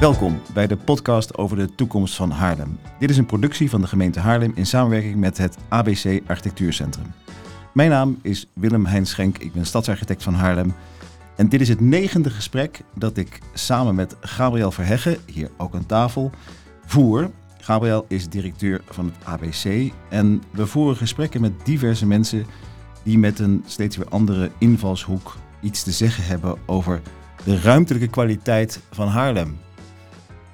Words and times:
Welkom 0.00 0.40
bij 0.54 0.66
de 0.66 0.76
podcast 0.76 1.36
over 1.36 1.56
de 1.56 1.74
toekomst 1.74 2.14
van 2.14 2.30
Haarlem. 2.30 2.78
Dit 2.98 3.10
is 3.10 3.16
een 3.16 3.26
productie 3.26 3.70
van 3.70 3.80
de 3.80 3.86
gemeente 3.86 4.20
Haarlem 4.20 4.52
in 4.54 4.66
samenwerking 4.66 5.16
met 5.16 5.38
het 5.38 5.56
ABC 5.68 6.20
Architectuurcentrum. 6.26 7.12
Mijn 7.72 7.90
naam 7.90 8.18
is 8.22 8.46
Willem 8.52 8.86
Hein 8.86 9.06
Schenk, 9.06 9.38
ik 9.38 9.52
ben 9.52 9.66
stadsarchitect 9.66 10.22
van 10.22 10.34
Haarlem. 10.34 10.74
En 11.36 11.48
dit 11.48 11.60
is 11.60 11.68
het 11.68 11.80
negende 11.80 12.30
gesprek 12.30 12.80
dat 12.94 13.16
ik 13.16 13.38
samen 13.54 13.94
met 13.94 14.16
Gabriel 14.20 14.70
Verheggen, 14.70 15.16
hier 15.26 15.50
ook 15.56 15.74
aan 15.74 15.86
tafel, 15.86 16.30
voer. 16.86 17.30
Gabriel 17.60 18.04
is 18.08 18.28
directeur 18.28 18.80
van 18.88 19.04
het 19.04 19.24
ABC 19.24 19.92
en 20.08 20.42
we 20.50 20.66
voeren 20.66 20.96
gesprekken 20.96 21.40
met 21.40 21.64
diverse 21.64 22.06
mensen 22.06 22.46
die 23.02 23.18
met 23.18 23.38
een 23.38 23.62
steeds 23.66 23.96
weer 23.96 24.08
andere 24.08 24.50
invalshoek 24.58 25.36
iets 25.60 25.82
te 25.82 25.92
zeggen 25.92 26.24
hebben 26.24 26.58
over 26.66 27.00
de 27.44 27.60
ruimtelijke 27.60 28.08
kwaliteit 28.08 28.80
van 28.90 29.08
Haarlem. 29.08 29.58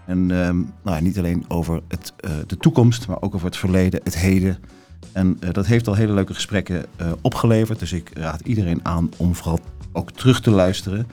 En 0.06 0.30
ehm, 0.30 0.62
nou, 0.83 1.02
niet 1.02 1.19
alleen 1.19 1.45
over 1.48 1.83
het, 1.88 2.12
uh, 2.20 2.30
de 2.46 2.56
toekomst, 2.56 3.06
maar 3.06 3.23
ook 3.23 3.34
over 3.34 3.46
het 3.46 3.56
verleden, 3.56 4.01
het 4.05 4.19
heden. 4.19 4.59
En 5.12 5.38
uh, 5.41 5.52
dat 5.52 5.66
heeft 5.66 5.88
al 5.88 5.95
hele 5.95 6.12
leuke 6.12 6.34
gesprekken 6.34 6.87
uh, 7.01 7.12
opgeleverd. 7.20 7.79
Dus 7.79 7.92
ik 7.92 8.10
raad 8.15 8.41
iedereen 8.41 8.80
aan 8.82 9.10
om 9.16 9.34
vooral 9.34 9.60
ook 9.92 10.10
terug 10.10 10.41
te 10.41 10.51
luisteren. 10.51 11.06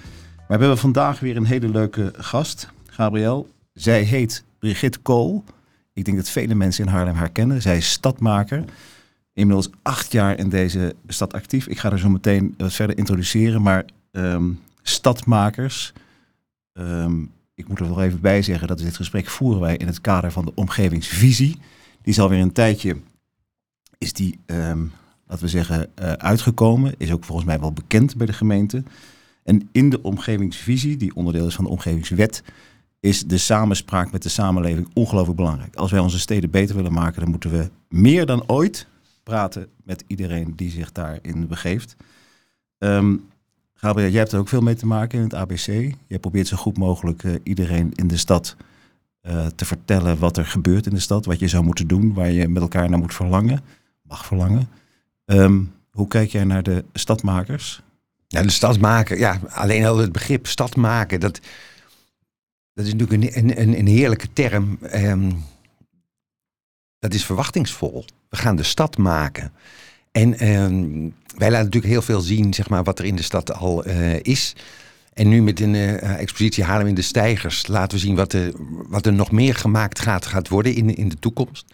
Maar 0.47 0.57
we 0.57 0.63
hebben 0.63 0.77
vandaag 0.77 1.19
weer 1.19 1.37
een 1.37 1.45
hele 1.45 1.69
leuke 1.69 2.13
gast, 2.17 2.69
Gabriel. 2.85 3.49
Zij 3.73 4.01
heet 4.01 4.43
Brigitte 4.59 4.99
Kool. 4.99 5.43
Ik 5.93 6.05
denk 6.05 6.17
dat 6.17 6.29
vele 6.29 6.55
mensen 6.55 6.85
in 6.85 6.91
Haarlem 6.91 7.15
haar 7.15 7.29
kennen. 7.29 7.61
Zij 7.61 7.77
is 7.77 7.91
stadmaker. 7.91 8.63
Inmiddels 9.33 9.69
acht 9.81 10.11
jaar 10.11 10.37
in 10.37 10.49
deze 10.49 10.95
stad 11.07 11.33
actief. 11.33 11.67
Ik 11.67 11.79
ga 11.79 11.91
er 11.91 11.99
zo 11.99 12.09
meteen 12.09 12.53
wat 12.57 12.73
verder 12.73 12.97
introduceren. 12.97 13.61
Maar 13.61 13.85
um, 14.11 14.59
stadmakers. 14.81 15.93
Um, 16.73 17.31
ik 17.55 17.67
moet 17.67 17.79
er 17.79 17.87
wel 17.87 18.03
even 18.03 18.21
bij 18.21 18.41
zeggen 18.41 18.67
dat 18.67 18.77
dit 18.77 18.95
gesprek 18.95 19.27
voeren 19.27 19.61
wij 19.61 19.77
in 19.77 19.87
het 19.87 20.01
kader 20.01 20.31
van 20.31 20.45
de 20.45 20.51
omgevingsvisie. 20.55 21.55
Die 22.01 22.13
is 22.13 22.19
alweer 22.19 22.39
een 22.39 22.51
tijdje, 22.51 22.97
is 23.97 24.13
die, 24.13 24.39
um, 24.45 24.91
laten 25.27 25.43
we 25.43 25.49
zeggen, 25.49 25.89
uh, 25.99 26.11
uitgekomen. 26.11 26.93
Is 26.97 27.11
ook 27.11 27.23
volgens 27.23 27.47
mij 27.47 27.59
wel 27.59 27.71
bekend 27.71 28.15
bij 28.15 28.25
de 28.25 28.33
gemeente. 28.33 28.83
En 29.43 29.69
in 29.71 29.89
de 29.89 30.01
omgevingsvisie, 30.01 30.97
die 30.97 31.15
onderdeel 31.15 31.47
is 31.47 31.55
van 31.55 31.63
de 31.63 31.69
omgevingswet, 31.69 32.43
is 32.99 33.23
de 33.23 33.37
samenspraak 33.37 34.11
met 34.11 34.23
de 34.23 34.29
samenleving 34.29 34.89
ongelooflijk 34.93 35.37
belangrijk. 35.37 35.75
Als 35.75 35.91
wij 35.91 35.99
onze 35.99 36.19
steden 36.19 36.49
beter 36.49 36.75
willen 36.75 36.93
maken, 36.93 37.21
dan 37.21 37.29
moeten 37.29 37.51
we 37.51 37.69
meer 37.89 38.25
dan 38.25 38.49
ooit 38.49 38.87
praten 39.23 39.67
met 39.83 40.03
iedereen 40.07 40.53
die 40.55 40.71
zich 40.71 40.91
daarin 40.91 41.47
begeeft. 41.47 41.95
Um, 42.77 43.25
Jij 43.91 44.11
hebt 44.11 44.31
er 44.31 44.39
ook 44.39 44.47
veel 44.47 44.61
mee 44.61 44.75
te 44.75 44.85
maken 44.85 45.17
in 45.17 45.23
het 45.23 45.35
ABC. 45.35 45.93
Je 46.07 46.19
probeert 46.19 46.47
zo 46.47 46.57
goed 46.57 46.77
mogelijk 46.77 47.23
uh, 47.23 47.33
iedereen 47.43 47.91
in 47.95 48.07
de 48.07 48.17
stad 48.17 48.55
uh, 49.21 49.45
te 49.45 49.65
vertellen 49.65 50.19
wat 50.19 50.37
er 50.37 50.45
gebeurt 50.45 50.85
in 50.85 50.93
de 50.93 50.99
stad, 50.99 51.25
wat 51.25 51.39
je 51.39 51.47
zou 51.47 51.63
moeten 51.63 51.87
doen, 51.87 52.13
waar 52.13 52.31
je 52.31 52.47
met 52.47 52.61
elkaar 52.61 52.89
naar 52.89 52.99
moet 52.99 53.13
verlangen, 53.13 53.61
mag 54.01 54.25
verlangen. 54.25 54.67
Um, 55.25 55.73
hoe 55.91 56.07
kijk 56.07 56.29
jij 56.29 56.43
naar 56.43 56.63
de 56.63 56.85
stadmakers? 56.93 57.81
Ja, 58.27 58.41
de 58.41 58.51
stadmaker, 58.51 59.17
ja, 59.17 59.39
alleen 59.49 59.85
al 59.85 59.97
het 59.97 60.11
begrip 60.11 60.47
stadmaken, 60.47 61.19
dat, 61.19 61.39
dat 62.73 62.85
is 62.85 62.93
natuurlijk 62.93 63.35
een, 63.35 63.61
een, 63.61 63.79
een 63.79 63.87
heerlijke 63.87 64.33
term. 64.33 64.79
Um, 64.93 65.43
dat 66.99 67.13
is 67.13 67.25
verwachtingsvol. 67.25 68.05
We 68.29 68.37
gaan 68.37 68.55
de 68.55 68.63
stad 68.63 68.97
maken. 68.97 69.51
En 70.13 70.47
um, 70.47 71.13
wij 71.37 71.49
laten 71.49 71.65
natuurlijk 71.65 71.93
heel 71.93 72.01
veel 72.01 72.21
zien, 72.21 72.53
zeg 72.53 72.69
maar, 72.69 72.83
wat 72.83 72.99
er 72.99 73.05
in 73.05 73.15
de 73.15 73.21
stad 73.21 73.53
al 73.53 73.87
uh, 73.87 74.19
is. 74.19 74.55
En 75.13 75.29
nu 75.29 75.41
met 75.41 75.59
een 75.59 75.73
uh, 75.73 76.19
expositie 76.19 76.63
Haarlem 76.63 76.87
in 76.87 76.95
de 76.95 77.01
Stijgers 77.01 77.67
laten 77.67 77.97
we 77.97 78.03
zien 78.03 78.15
wat, 78.15 78.33
er, 78.33 78.51
wat 78.87 79.05
er 79.05 79.13
nog 79.13 79.31
meer 79.31 79.55
gemaakt 79.55 79.99
gaat, 79.99 80.25
gaat 80.25 80.47
worden 80.47 80.75
in, 80.75 80.95
in 80.95 81.09
de 81.09 81.19
toekomst. 81.19 81.65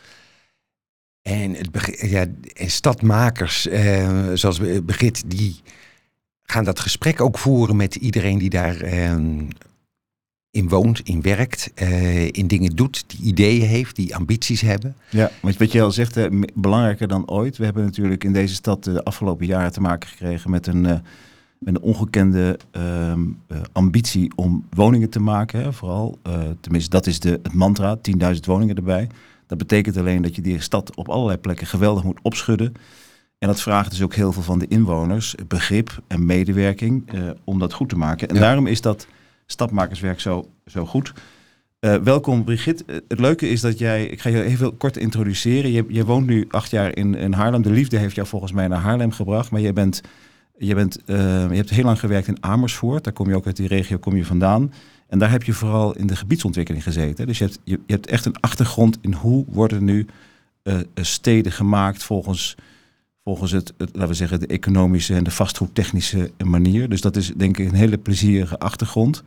En 1.22 1.56
het, 1.56 1.70
ja, 2.10 2.26
stadmakers, 2.56 3.68
uh, 3.68 4.32
zoals 4.34 4.60
Begit, 4.84 5.24
die 5.26 5.60
gaan 6.44 6.64
dat 6.64 6.80
gesprek 6.80 7.22
ook 7.22 7.38
voeren 7.38 7.76
met 7.76 7.96
iedereen 7.96 8.38
die 8.38 8.50
daar 8.50 8.82
in 10.52 10.70
woont, 10.70 11.00
in 11.00 11.22
werkt, 11.22 11.72
uh, 11.82 12.26
in 12.26 12.48
dingen 12.48 12.76
doet, 12.76 13.04
die 13.08 13.20
ideeën 13.22 13.68
heeft, 13.68 13.96
die 13.96 14.16
ambities 14.16 14.62
hebben. 14.62 14.96
Ja, 15.10 15.32
want 15.42 15.58
wat 15.58 15.72
je 15.72 15.82
al 15.82 15.92
zegt, 15.92 16.18
uh, 16.18 16.44
belangrijker 16.54 17.08
dan 17.08 17.30
ooit. 17.30 17.58
We 17.58 17.64
hebben 17.64 17.84
natuurlijk 17.84 18.24
in 18.24 18.34
deze 18.34 18.54
stad 18.54 18.84
de 18.84 19.04
afgelopen 19.04 19.46
jaren 19.46 19.72
te 19.72 19.82
maken 19.82 20.10
gekregen 20.10 20.50
met 20.50 20.68
een, 20.68 20.84
uh, 20.84 20.92
met 21.60 21.76
een 21.76 21.82
ongekende 21.82 22.60
ehm, 22.72 23.22
ambitie 23.72 24.32
om 24.36 24.66
woningen 24.70 25.10
te 25.10 25.20
maken. 25.20 25.62
Hè, 25.62 25.74
vooral, 25.74 26.20
tenminste 26.60 26.90
dat 26.90 27.08
is 27.08 27.20
de, 27.20 27.30
het 27.30 27.54
mantra, 27.54 27.98
10.000 28.34 28.40
woningen 28.46 28.76
erbij. 28.76 29.08
Dat 29.48 29.58
betekent 29.58 29.98
alleen 29.98 30.22
dat 30.22 30.36
je 30.36 30.42
die 30.42 30.62
stad 30.62 30.96
op 30.96 31.10
allerlei 31.10 31.38
plekken 31.38 31.68
geweldig 31.68 32.04
moet 32.04 32.20
opschudden. 32.22 32.74
En 33.38 33.48
dat 33.48 33.62
vraagt 33.62 33.92
dus 33.92 34.02
ook 34.02 34.14
heel 34.14 34.32
veel 34.32 34.44
van 34.44 34.60
de 34.60 34.68
inwoners, 34.68 35.36
begrip 35.48 36.02
en 36.08 36.26
medewerking 36.26 37.10
om 37.44 37.60
dat 37.60 37.74
goed 37.74 37.90
te 37.90 37.98
maken. 37.98 38.28
En 38.28 38.36
ja. 38.36 38.42
daarom 38.42 38.68
is 38.68 38.82
dat 38.82 39.08
stapmakerswerk 39.52 40.20
zo, 40.20 40.50
zo 40.66 40.86
goed. 40.86 41.14
Uh, 41.80 41.96
welkom 41.96 42.44
Brigitte. 42.44 42.84
Uh, 42.88 42.96
het 43.08 43.20
leuke 43.20 43.50
is 43.50 43.62
dat 43.62 43.80
jij, 43.80 44.06
ik 44.06 44.22
ga 44.22 44.30
je 44.30 44.44
even 44.44 44.78
kort 44.78 44.98
introduceren. 44.98 45.72
Je, 45.72 45.86
je 45.88 46.06
woont 46.06 46.26
nu 46.26 46.46
acht 46.50 46.72
jaar 46.72 46.96
in, 46.96 47.16
in 47.16 47.34
Haarlem. 47.34 47.62
De 47.62 47.72
liefde 47.72 47.98
heeft 47.98 48.16
jou 48.16 48.28
volgens 48.28 48.52
mij 48.52 48.68
naar 48.68 48.80
Haarlem 48.80 49.12
gebracht. 49.12 49.52
Maar 49.52 49.62
je, 49.62 49.74
bent, 49.74 50.02
je, 50.58 50.76
bent, 50.76 51.00
uh, 51.06 51.16
je 51.50 51.56
hebt 51.56 51.70
heel 51.70 51.84
lang 51.84 52.00
gewerkt 52.00 52.28
in 52.28 52.44
Amersfoort. 52.44 53.04
Daar 53.04 53.14
kom 53.14 53.30
je 53.30 53.36
ook 53.36 53.46
uit 53.46 53.56
die 53.56 53.68
regio 53.68 53.98
kom 53.98 54.16
je 54.16 54.26
vandaan. 54.26 54.74
En 55.08 55.20
daar 55.20 55.32
heb 55.32 55.44
je 55.44 55.54
vooral 55.54 55.96
in 55.96 56.08
de 56.08 56.16
gebiedsontwikkeling 56.16 56.84
gezeten. 56.84 57.28
Dus 57.28 57.38
je 57.38 57.44
hebt, 57.44 57.60
je, 57.64 57.80
hebt 57.88 58.08
echt 58.08 58.26
een 58.26 58.40
achtergrond 58.40 58.98
in 59.02 59.14
hoe 59.14 59.46
worden 59.48 59.84
nu 59.84 60.06
steden 60.96 61.52
gemaakt 61.52 62.04
volgens, 62.04 62.56
volgens 63.24 63.52
het, 63.52 63.74
laten 63.78 64.08
we 64.08 64.14
zeggen, 64.14 64.40
de 64.40 64.48
economische 64.48 65.16
en 65.16 65.24
de 65.24 65.32
vastgoedtechnische 65.32 66.32
manier. 66.46 66.90
Dus 66.90 67.02
dat 67.02 67.16
is 67.16 67.34
denk 67.36 67.58
ik 67.58 67.68
een 67.68 67.76
hele 67.76 67.98
plezierige 67.98 68.60
achtergrond. 68.60 69.24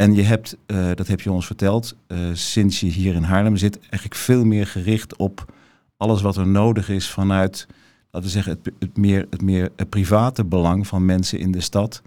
En 0.00 0.14
je 0.14 0.22
hebt, 0.22 0.56
uh, 0.66 0.90
dat 0.94 1.06
heb 1.06 1.20
je 1.20 1.32
ons 1.32 1.46
verteld, 1.46 1.96
uh, 2.08 2.18
sinds 2.32 2.80
je 2.80 2.86
hier 2.86 3.14
in 3.14 3.22
Haarlem 3.22 3.56
zit, 3.56 3.78
eigenlijk 3.78 4.14
veel 4.14 4.44
meer 4.44 4.66
gericht 4.66 5.16
op 5.16 5.52
alles 5.96 6.22
wat 6.22 6.36
er 6.36 6.46
nodig 6.46 6.88
is 6.88 7.10
vanuit, 7.10 7.66
laten 8.10 8.28
we 8.28 8.34
zeggen, 8.34 8.52
het, 8.52 8.72
het 8.78 8.96
meer, 8.96 9.26
het 9.30 9.42
meer 9.42 9.70
het 9.76 9.88
private 9.88 10.44
belang 10.44 10.86
van 10.86 11.04
mensen 11.04 11.38
in 11.38 11.52
de 11.52 11.60
stad. 11.60 12.02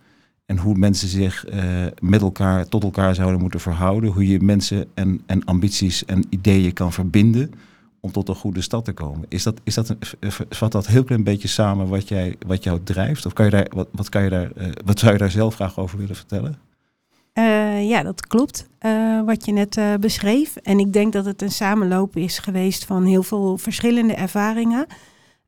En 0.45 0.57
hoe 0.57 0.77
mensen 0.77 1.07
zich 1.07 1.53
uh, 1.53 1.61
met 2.01 2.21
elkaar, 2.21 2.67
tot 2.67 2.83
elkaar 2.83 3.15
zouden 3.15 3.39
moeten 3.39 3.59
verhouden. 3.59 4.11
Hoe 4.11 4.27
je 4.27 4.41
mensen 4.41 4.87
en, 4.93 5.21
en 5.25 5.45
ambities 5.45 6.05
en 6.05 6.25
ideeën 6.29 6.73
kan 6.73 6.93
verbinden 6.93 7.51
om 7.99 8.11
tot 8.11 8.29
een 8.29 8.35
goede 8.35 8.61
stad 8.61 8.85
te 8.85 8.93
komen. 8.93 9.25
Is 9.27 9.43
dat, 9.43 9.61
is 9.63 9.73
dat 9.73 9.89
een, 9.89 9.97
vat 10.49 10.71
dat 10.71 10.87
heel 10.87 11.03
klein 11.03 11.23
beetje 11.23 11.47
samen 11.47 11.87
wat, 11.87 12.07
jij, 12.07 12.35
wat 12.47 12.63
jou 12.63 12.79
drijft? 12.83 13.25
Of 13.25 13.33
kan 13.33 13.45
je 13.45 13.51
daar, 13.51 13.67
wat, 13.69 13.87
wat, 13.91 14.09
kan 14.09 14.23
je 14.23 14.29
daar, 14.29 14.51
wat 14.85 14.99
zou 14.99 15.11
je 15.11 15.17
daar 15.17 15.31
zelf 15.31 15.55
graag 15.55 15.79
over 15.79 15.97
willen 15.97 16.15
vertellen? 16.15 16.71
Uh, 17.33 17.89
ja, 17.89 18.03
dat 18.03 18.27
klopt. 18.27 18.67
Uh, 18.81 19.21
wat 19.21 19.45
je 19.45 19.51
net 19.51 19.77
uh, 19.77 19.93
beschreef. 19.99 20.55
En 20.55 20.79
ik 20.79 20.93
denk 20.93 21.13
dat 21.13 21.25
het 21.25 21.41
een 21.41 21.51
samenloop 21.51 22.15
is 22.15 22.39
geweest 22.39 22.85
van 22.85 23.05
heel 23.05 23.23
veel 23.23 23.57
verschillende 23.57 24.13
ervaringen. 24.13 24.85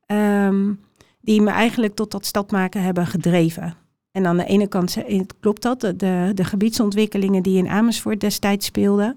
Um, 0.08 0.80
die 1.22 1.42
me 1.42 1.50
eigenlijk 1.50 1.96
tot 1.96 2.12
dat 2.12 2.26
stadmaken 2.26 2.82
hebben 2.82 3.08
gedreven. 3.08 3.76
En 4.12 4.26
aan 4.26 4.38
de 4.38 4.46
ene 4.46 4.68
kant 4.68 4.98
klopt 5.40 5.62
dat, 5.62 5.80
de, 5.80 6.32
de 6.34 6.44
gebiedsontwikkelingen 6.44 7.44
die 7.44 7.58
in 7.58 7.68
Amersfoort 7.68 8.20
destijds 8.20 8.66
speelden. 8.66 9.16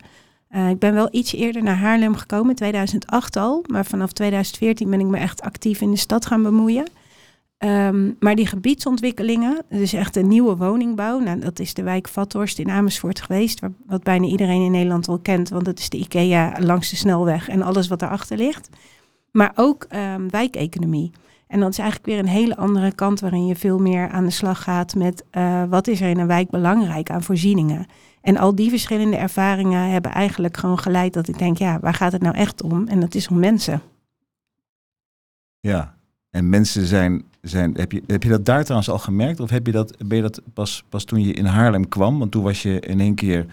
ik 0.71 0.79
ben 0.79 0.95
wel 0.95 1.09
iets 1.11 1.33
eerder 1.33 1.63
naar 1.63 1.77
Haarlem 1.77 2.15
gekomen, 2.15 2.55
2008 2.55 3.37
al. 3.37 3.65
Maar 3.67 3.87
vanaf 3.87 4.13
2014 4.13 4.91
ben 4.91 5.01
ik 5.01 5.07
me 5.07 5.19
echt 5.19 5.41
actief 5.41 5.81
in 5.81 5.91
de 5.91 5.97
stad 5.97 6.27
gaan 6.27 6.43
bemoeien. 6.43 6.87
Um, 7.65 8.17
maar 8.19 8.35
die 8.35 8.47
gebiedsontwikkelingen, 8.47 9.65
dus 9.69 9.93
echt 9.93 10.17
een 10.17 10.29
nieuwe 10.29 10.57
woningbouw. 10.57 11.19
Nou, 11.19 11.39
dat 11.39 11.59
is 11.59 11.75
de 11.75 11.83
wijk 11.83 12.09
Vathorst 12.09 12.59
in 12.59 12.71
Amersfoort 12.71 13.21
geweest, 13.21 13.61
wat 13.87 14.03
bijna 14.03 14.27
iedereen 14.27 14.65
in 14.65 14.71
Nederland 14.71 15.07
wel 15.07 15.19
kent, 15.19 15.49
want 15.49 15.65
dat 15.65 15.79
is 15.79 15.89
de 15.89 15.97
IKEA 15.97 16.57
langs 16.59 16.91
de 16.91 16.97
snelweg 16.97 17.49
en 17.49 17.63
alles 17.63 17.89
wat 17.89 18.03
erachter 18.03 18.37
ligt. 18.37 18.69
Maar 19.31 19.53
ook 19.55 19.87
um, 19.91 20.31
wijkeconomie. 20.31 21.11
En 21.47 21.61
dat 21.61 21.71
is 21.71 21.79
eigenlijk 21.79 22.09
weer 22.09 22.19
een 22.19 22.27
hele 22.27 22.57
andere 22.57 22.93
kant 22.93 23.21
waarin 23.21 23.47
je 23.47 23.57
veel 23.57 23.79
meer 23.79 24.09
aan 24.09 24.25
de 24.25 24.31
slag 24.31 24.63
gaat 24.63 24.95
met 24.95 25.25
uh, 25.33 25.65
wat 25.65 25.87
is 25.87 26.01
er 26.01 26.09
in 26.09 26.19
een 26.19 26.27
wijk 26.27 26.51
belangrijk 26.51 27.11
aan 27.11 27.23
voorzieningen. 27.23 27.87
En 28.21 28.37
al 28.37 28.55
die 28.55 28.71
verschillende 28.71 29.17
ervaringen 29.17 29.91
hebben 29.91 30.11
eigenlijk 30.11 30.57
gewoon 30.57 30.79
geleid 30.79 31.13
dat 31.13 31.29
ik 31.29 31.39
denk, 31.39 31.59
ja, 31.59 31.79
waar 31.81 31.95
gaat 31.95 32.13
het 32.13 32.23
nou 32.23 32.35
echt 32.35 32.63
om? 32.63 32.87
En 32.89 33.01
dat 33.01 33.15
is 33.15 33.29
om 33.29 33.39
mensen. 33.39 33.83
Ja, 35.61 35.97
en 36.31 36.49
mensen 36.49 36.87
zijn, 36.87 37.25
zijn 37.49 37.75
heb, 37.77 37.93
je, 37.93 38.03
heb 38.07 38.23
je 38.23 38.29
dat 38.29 38.45
daar 38.45 38.63
trouwens 38.63 38.91
al 38.91 38.99
gemerkt? 38.99 39.41
Of 39.41 39.51
heb 39.51 39.67
je 39.67 39.73
dat, 39.73 39.97
ben 40.07 40.17
je 40.17 40.23
dat 40.23 40.41
pas, 40.55 40.85
pas 40.89 41.05
toen 41.05 41.21
je 41.21 41.33
in 41.33 41.45
Haarlem 41.45 41.89
kwam? 41.89 42.19
Want 42.19 42.31
toen 42.31 42.43
was 42.43 42.63
je 42.63 42.81
in 42.81 43.01
één 43.01 43.15
keer, 43.15 43.47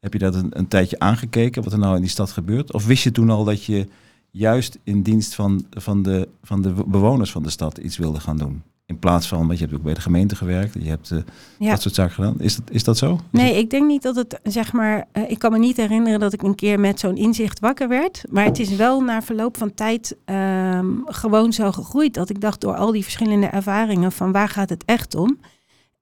heb 0.00 0.12
je 0.12 0.18
dat 0.18 0.34
een, 0.34 0.58
een 0.58 0.68
tijdje 0.68 0.98
aangekeken, 0.98 1.62
wat 1.62 1.72
er 1.72 1.78
nou 1.78 1.94
in 1.94 2.00
die 2.00 2.10
stad 2.10 2.32
gebeurt? 2.32 2.72
Of 2.72 2.86
wist 2.86 3.02
je 3.02 3.12
toen 3.12 3.30
al 3.30 3.44
dat 3.44 3.64
je 3.64 3.86
juist 4.30 4.78
in 4.82 5.02
dienst 5.02 5.34
van, 5.34 5.64
van, 5.70 6.02
de, 6.02 6.28
van 6.42 6.62
de 6.62 6.72
bewoners 6.86 7.30
van 7.30 7.42
de 7.42 7.50
stad 7.50 7.78
iets 7.78 7.96
wilde 7.96 8.20
gaan 8.20 8.36
doen? 8.36 8.62
In 8.86 8.98
plaats 8.98 9.28
van, 9.28 9.46
want 9.46 9.58
je 9.58 9.64
hebt 9.64 9.76
ook 9.76 9.82
bij 9.82 9.94
de 9.94 10.00
gemeente 10.00 10.36
gewerkt. 10.36 10.74
Je 10.74 10.88
hebt 10.88 11.10
uh, 11.10 11.18
Ja. 11.58 11.70
dat 11.70 11.82
soort 11.82 11.94
zaken 11.94 12.14
gedaan. 12.14 12.34
Is 12.38 12.56
dat, 12.56 12.70
is 12.70 12.84
dat 12.84 12.98
zo? 12.98 13.12
Is 13.14 13.20
Nee, 13.30 13.46
het- 13.48 13.56
ik 13.56 13.70
denk 13.70 13.86
niet 13.86 14.02
dat 14.02 14.16
het, 14.16 14.40
zeg 14.42 14.72
maar, 14.72 15.06
eh, 15.12 15.30
ik 15.30 15.38
kan 15.38 15.52
me 15.52 15.58
niet 15.58 15.76
herinneren 15.76 16.20
dat 16.20 16.32
ik 16.32 16.42
een 16.42 16.54
keer 16.54 16.80
met 16.80 17.00
zo'n 17.00 17.16
inzicht 17.16 17.60
wakker 17.60 17.88
werd. 17.88 18.22
Maar 18.30 18.44
het 18.44 18.58
is 18.58 18.76
wel 18.76 19.00
na 19.00 19.22
verloop 19.22 19.56
van 19.56 19.74
tijd 19.74 20.16
ehm, 20.24 20.86
gewoon 21.04 21.52
zo 21.52 21.72
gegroeid 21.72 22.14
dat 22.14 22.30
ik 22.30 22.40
dacht 22.40 22.60
door 22.60 22.74
al 22.76 22.92
die 22.92 23.02
verschillende 23.02 23.46
ervaringen 23.46 24.12
van 24.12 24.32
waar 24.32 24.48
gaat 24.48 24.70
het 24.70 24.84
echt 24.84 25.14
om. 25.14 25.38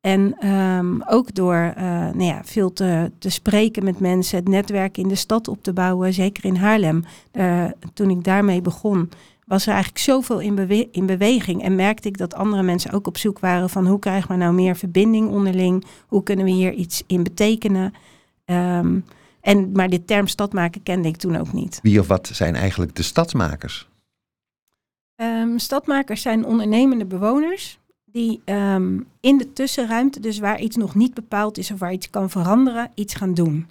En 0.00 0.34
ehm, 0.38 1.00
ook 1.06 1.34
door 1.34 1.72
eh, 1.76 1.84
nou 1.84 2.22
ja, 2.24 2.40
veel 2.44 2.72
te, 2.72 3.10
te 3.18 3.30
spreken 3.30 3.84
met 3.84 4.00
mensen, 4.00 4.36
het 4.38 4.48
netwerk 4.48 4.98
in 4.98 5.08
de 5.08 5.14
stad 5.14 5.48
op 5.48 5.62
te 5.62 5.72
bouwen, 5.72 6.12
zeker 6.12 6.44
in 6.44 6.56
Haarlem. 6.56 7.04
Eh, 7.32 7.64
toen 7.94 8.10
ik 8.10 8.24
daarmee 8.24 8.60
begon, 8.60 9.08
was 9.52 9.66
er 9.66 9.72
eigenlijk 9.72 10.04
zoveel 10.04 10.40
in, 10.40 10.54
bewe- 10.54 10.88
in 10.92 11.06
beweging. 11.06 11.62
En 11.62 11.74
merkte 11.74 12.08
ik 12.08 12.18
dat 12.18 12.34
andere 12.34 12.62
mensen 12.62 12.92
ook 12.92 13.06
op 13.06 13.18
zoek 13.18 13.38
waren 13.38 13.70
van 13.70 13.86
hoe 13.86 13.98
krijgen 13.98 14.30
we 14.30 14.36
nou 14.36 14.54
meer 14.54 14.76
verbinding 14.76 15.28
onderling? 15.28 15.84
Hoe 16.06 16.22
kunnen 16.22 16.44
we 16.44 16.50
hier 16.50 16.72
iets 16.72 17.02
in 17.06 17.22
betekenen? 17.22 17.94
Ehm, 18.44 18.98
en, 19.40 19.72
maar 19.72 19.88
de 19.88 20.04
term 20.04 20.26
stadmaken 20.26 20.82
kende 20.82 21.08
ik 21.08 21.16
toen 21.16 21.36
ook 21.36 21.52
niet. 21.52 21.78
Wie 21.82 22.00
of 22.00 22.06
wat 22.06 22.30
zijn 22.32 22.54
eigenlijk 22.54 22.94
de 22.94 23.02
stadsmakers? 23.02 23.88
Ehm, 25.16 25.58
stadmakers 25.58 26.22
zijn 26.22 26.44
ondernemende 26.44 27.04
bewoners 27.04 27.78
die 28.04 28.40
ehm, 28.44 28.98
in 29.20 29.38
de 29.38 29.52
tussenruimte, 29.52 30.20
dus 30.20 30.38
waar 30.38 30.60
iets 30.60 30.76
nog 30.76 30.94
niet 30.94 31.14
bepaald 31.14 31.58
is 31.58 31.70
of 31.70 31.78
waar 31.78 31.92
iets 31.92 32.10
kan 32.10 32.30
veranderen, 32.30 32.90
iets 32.94 33.14
gaan 33.14 33.34
doen. 33.34 33.66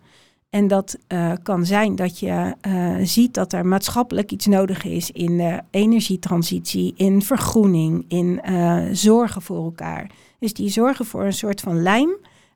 En 0.52 0.68
dat 0.68 0.98
eh, 1.08 1.32
kan 1.44 1.66
zijn 1.66 1.96
dat 1.96 2.20
je 2.20 2.56
eh, 2.62 2.96
ziet 3.04 3.34
dat 3.34 3.54
er 3.54 3.66
maatschappelijk 3.66 4.32
iets 4.32 4.46
nodig 4.46 4.84
is 4.84 5.12
in 5.12 5.38
de 5.38 5.62
energietransitie, 5.70 6.94
in 6.96 7.22
vergroening, 7.22 8.06
in 8.08 8.42
eh, 8.42 8.84
zorgen 8.92 9.42
voor 9.42 9.64
elkaar. 9.64 10.12
Dus 10.40 10.54
die 10.54 10.70
zorgen 10.70 11.06
voor 11.06 11.24
een 11.24 11.34
soort 11.34 11.62
van 11.62 11.82
lijm 11.82 12.10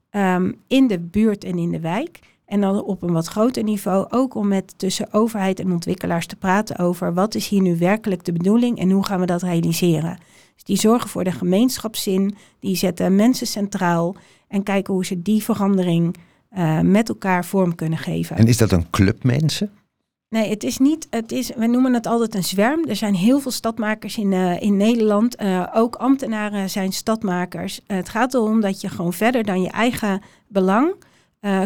ehm, 0.09 0.51
in 0.67 0.87
de 0.87 0.99
buurt 0.99 1.43
en 1.43 1.57
in 1.57 1.71
de 1.71 1.79
wijk. 1.79 2.19
En 2.45 2.61
dan 2.61 2.83
op 2.83 3.01
een 3.01 3.13
wat 3.13 3.27
groter 3.27 3.63
niveau 3.63 4.05
ook 4.09 4.35
om 4.35 4.47
met 4.47 4.73
tussen 4.77 5.13
overheid 5.13 5.59
en 5.59 5.71
ontwikkelaars 5.71 6.25
te 6.25 6.35
praten 6.35 6.77
over 6.77 7.13
wat 7.13 7.35
is 7.35 7.47
hier 7.47 7.61
nu 7.61 7.77
werkelijk 7.77 8.23
de 8.23 8.31
bedoeling 8.31 8.79
en 8.79 8.91
hoe 8.91 9.05
gaan 9.05 9.19
we 9.19 9.25
dat 9.25 9.41
realiseren. 9.41 10.17
Dus 10.53 10.63
die 10.63 10.77
zorgen 10.77 11.09
voor 11.09 11.23
de 11.23 11.31
gemeenschapszin, 11.31 12.35
die 12.59 12.75
zetten 12.75 13.15
mensen 13.15 13.47
centraal 13.47 14.15
en 14.47 14.63
kijken 14.63 14.93
hoe 14.93 15.05
ze 15.05 15.21
die 15.21 15.43
verandering 15.43 16.15
eh, 16.49 16.79
met 16.79 17.09
elkaar 17.09 17.45
vorm 17.45 17.75
kunnen 17.75 17.97
geven. 17.97 18.35
En 18.35 18.47
is 18.47 18.57
dat 18.57 18.71
een 18.71 18.89
club 18.89 19.23
mensen? 19.23 19.71
Nee, 20.29 20.49
het 20.49 20.63
is 20.63 20.77
niet. 20.77 21.07
Het 21.09 21.31
is, 21.31 21.51
we 21.55 21.67
noemen 21.67 21.93
het 21.93 22.07
altijd 22.07 22.35
een 22.35 22.43
zwerm. 22.43 22.85
Er 22.87 22.95
zijn 22.95 23.15
heel 23.15 23.39
veel 23.39 23.51
stadmakers 23.51 24.17
in, 24.17 24.33
eh, 24.33 24.61
in 24.61 24.77
Nederland. 24.77 25.35
Eh, 25.35 25.67
ook 25.73 25.95
ambtenaren 25.95 26.69
zijn 26.69 26.93
stadmakers. 26.93 27.81
Het 27.87 28.09
gaat 28.09 28.33
erom 28.33 28.61
dat 28.61 28.81
je 28.81 28.89
gewoon 28.89 29.13
verder 29.13 29.43
dan 29.43 29.61
je 29.61 29.69
eigen 29.69 30.21
belang 30.47 30.93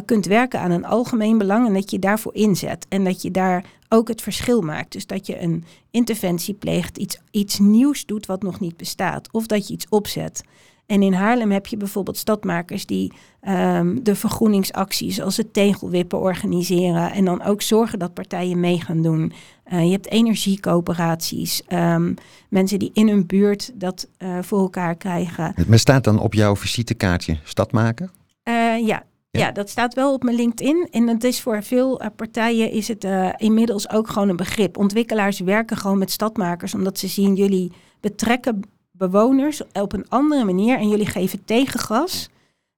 kunt 0.05 0.25
werken 0.25 0.59
aan 0.59 0.71
een 0.71 0.85
algemeen 0.85 1.37
belang 1.37 1.67
en 1.67 1.73
dat 1.73 1.91
je 1.91 1.99
daarvoor 1.99 2.35
inzet. 2.35 2.85
En 2.89 3.03
dat 3.03 3.21
je 3.21 3.31
daar 3.31 3.65
ook 3.89 4.07
het 4.07 4.21
verschil 4.21 4.61
maakt. 4.61 4.91
Dus 4.91 5.05
dat 5.05 5.27
je 5.27 5.41
een 5.41 5.63
interventie 5.91 6.53
pleegt, 6.53 6.97
iets, 6.97 7.19
iets 7.31 7.59
nieuws 7.59 8.05
doet 8.05 8.25
wat 8.25 8.43
nog 8.43 8.59
niet 8.59 8.77
bestaat. 8.77 9.31
Of 9.31 9.47
dat 9.47 9.67
je 9.67 9.73
iets 9.73 9.89
opzet. 9.89 10.43
En 10.89 11.01
in 11.01 11.13
Haarlem 11.13 11.51
heb 11.51 11.67
je 11.67 11.77
bijvoorbeeld 11.77 12.17
stadmakers 12.17 12.85
die 12.85 13.13
ehm, 13.41 13.97
de 14.03 14.15
vergroeningsacties 14.15 15.21
als 15.21 15.37
het 15.37 15.53
tegelwippen 15.53 16.19
organiseren. 16.19 17.11
En 17.11 17.25
dan 17.25 17.43
ook 17.43 17.61
zorgen 17.61 17.99
dat 17.99 18.13
partijen 18.13 18.59
mee 18.59 18.81
gaan 18.81 19.01
doen. 19.01 19.33
Eh, 19.63 19.83
je 19.83 19.91
hebt 19.91 20.09
energiecoöperaties, 20.09 21.63
ehm, 21.67 22.13
mensen 22.49 22.79
die 22.79 22.89
in 22.93 23.07
hun 23.07 23.25
buurt 23.25 23.71
dat 23.73 24.07
eh, 24.17 24.37
voor 24.41 24.59
elkaar 24.59 24.95
krijgen. 24.95 25.53
Het 25.55 25.79
staat 25.79 26.03
dan 26.03 26.19
op 26.19 26.33
jouw 26.33 26.55
visitekaartje 26.55 27.37
stadmaker? 27.43 28.09
Eh, 28.43 28.53
ja. 28.87 29.03
Ja? 29.31 29.39
Ja. 29.39 29.51
dat 29.51 29.69
staat 29.69 29.93
wel 29.93 30.13
op 30.13 30.23
mijn 30.23 30.35
LinkedIn. 30.35 30.87
En 30.91 31.07
het 31.07 31.23
is 31.23 31.41
voor 31.41 31.63
veel 31.63 32.01
partijen 32.15 32.71
is 32.71 32.87
het 32.87 33.07
inmiddels 33.37 33.89
ook 33.89 34.09
gewoon 34.09 34.29
een 34.29 34.35
begrip. 34.35 34.77
Ontwikkelaars 34.77 35.39
werken 35.39 35.77
gewoon 35.77 35.97
met 35.97 36.11
stadmakers, 36.11 36.73
omdat 36.73 36.99
ze 36.99 37.07
zien 37.07 37.35
jullie 37.35 37.71
betrekken 37.99 38.61
bewoners 38.99 39.61
op 39.73 39.93
een 39.93 40.05
andere 40.09 40.43
manier 40.43 40.77
en 40.77 40.89
jullie 40.89 41.05
geven 41.05 41.45
tegengas, 41.45 42.29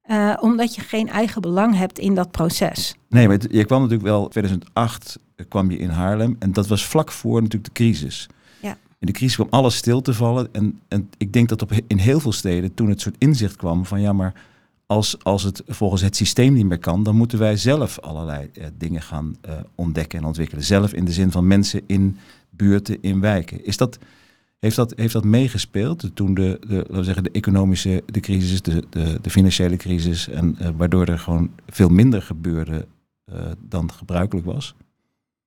eh, 0.02 0.34
omdat 0.40 0.76
je 0.76 0.82
geen 0.82 1.10
eigen 1.10 1.42
belang 1.42 1.76
hebt 1.76 2.00
in 2.00 2.16
dat 2.16 2.32
proces. 2.32 2.96
Nee, 3.10 3.28
maar 3.28 3.38
het- 3.38 3.52
je 3.52 3.66
kwam 3.66 3.82
natuurlijk 3.82 4.08
wel, 4.08 4.28
2008 4.28 5.20
kwam 5.48 5.72
je 5.72 5.78
in 5.78 5.90
Haarlem 5.90 6.36
en 6.40 6.52
dat 6.54 6.68
was 6.68 6.86
vlak 6.86 7.12
voor 7.12 7.42
natuurlijk 7.42 7.66
de 7.76 7.84
crisis. 7.84 8.28
Ja. 8.62 8.78
In 9.00 9.08
de 9.08 9.12
crisis 9.12 9.36
kwam 9.36 9.48
alles 9.50 9.76
stil 9.76 10.02
te 10.02 10.14
vallen 10.14 10.48
en, 10.52 10.80
en 10.88 11.10
ik 11.18 11.34
denk 11.34 11.50
dat 11.50 11.62
op, 11.62 11.72
in 11.88 11.98
heel 11.98 12.20
veel 12.20 12.32
steden 12.32 12.74
toen 12.74 12.90
het 12.90 13.02
soort 13.02 13.16
inzicht 13.18 13.56
kwam 13.56 13.86
van 13.86 14.02
ja, 14.02 14.14
maar 14.14 14.34
als, 14.86 15.24
als 15.24 15.44
het 15.44 15.64
volgens 15.68 16.02
het 16.02 16.16
systeem 16.16 16.54
niet 16.54 16.66
meer 16.66 16.80
kan, 16.80 17.04
dan 17.04 17.16
moeten 17.16 17.40
wij 17.40 17.58
zelf 17.58 18.00
allerlei 18.00 18.50
eh, 18.54 18.66
dingen 18.78 19.02
gaan 19.02 19.36
eh, 19.42 19.54
ontdekken 19.76 20.20
en 20.20 20.26
ontwikkelen. 20.26 20.64
Zelf 20.64 20.94
in 20.94 21.06
de 21.06 21.12
zin 21.12 21.32
van 21.32 21.48
mensen 21.48 21.82
in 21.86 22.18
buurten, 22.50 22.98
in 23.02 23.20
wijken. 23.20 23.66
Is 23.66 23.78
dat, 23.78 23.98
heeft, 24.62 24.76
dat, 24.76 24.94
heeft 24.96 25.14
dat 25.14 25.24
meegespeeld 25.24 26.10
toen 26.14 26.34
de, 26.34 26.60
de, 26.68 26.76
laten 26.76 26.96
we 26.96 27.04
zeggen, 27.04 27.24
de 27.24 27.32
economische 27.32 28.04
de 28.06 28.20
crisis, 28.20 28.62
de, 28.62 28.84
de, 28.90 29.18
de 29.22 29.30
financiële 29.30 29.76
crisis, 29.76 30.28
en 30.28 30.56
eh, 30.60 30.70
waardoor 30.78 31.06
er 31.06 31.20
gewoon 31.20 31.52
veel 31.68 31.90
minder 31.90 32.22
gebeurde 32.22 32.88
eh, 33.26 33.52
dan 33.60 33.92
gebruikelijk 33.92 34.46
was? 34.46 34.76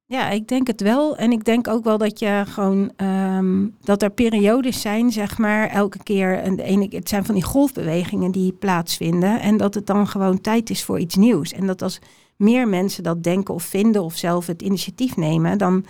Ja, 0.07 0.31
ik 0.31 0.49
denk 0.49 0.67
het 0.67 0.81
wel. 0.81 1.17
En 1.17 1.33
ik 1.33 1.45
denk 1.45 1.69
ook 1.69 1.85
wel 1.85 1.99
dat 1.99 2.19
je 2.19 2.43
gewoon 2.47 2.93
ehm, 2.97 3.67
dat 3.81 4.03
er 4.03 4.11
periodes 4.11 4.81
zijn, 4.81 5.13
zeg 5.13 5.39
maar, 5.39 5.69
elke 5.69 6.03
keer. 6.03 6.39
En 6.39 6.57
de 6.57 6.63
ene, 6.63 6.87
het 6.91 7.09
zijn 7.09 7.25
van 7.25 7.35
die 7.35 7.45
golfbewegingen 7.45 8.31
die 8.31 8.53
plaatsvinden. 8.53 9.41
En 9.41 9.57
dat 9.57 9.75
het 9.75 9.87
dan 9.87 10.07
gewoon 10.07 10.41
tijd 10.41 10.71
is 10.71 10.85
voor 10.85 10.99
iets 10.99 11.17
nieuws. 11.17 11.53
En 11.53 11.67
dat 11.67 11.83
als 11.83 11.99
meer 12.37 12.69
mensen 12.69 13.03
dat 13.03 13.23
denken 13.23 13.55
of 13.55 13.63
vinden 13.63 14.03
of 14.03 14.17
zelf 14.17 14.47
het 14.47 14.63
initiatief 14.63 15.17
nemen, 15.17 15.59
dan, 15.59 15.85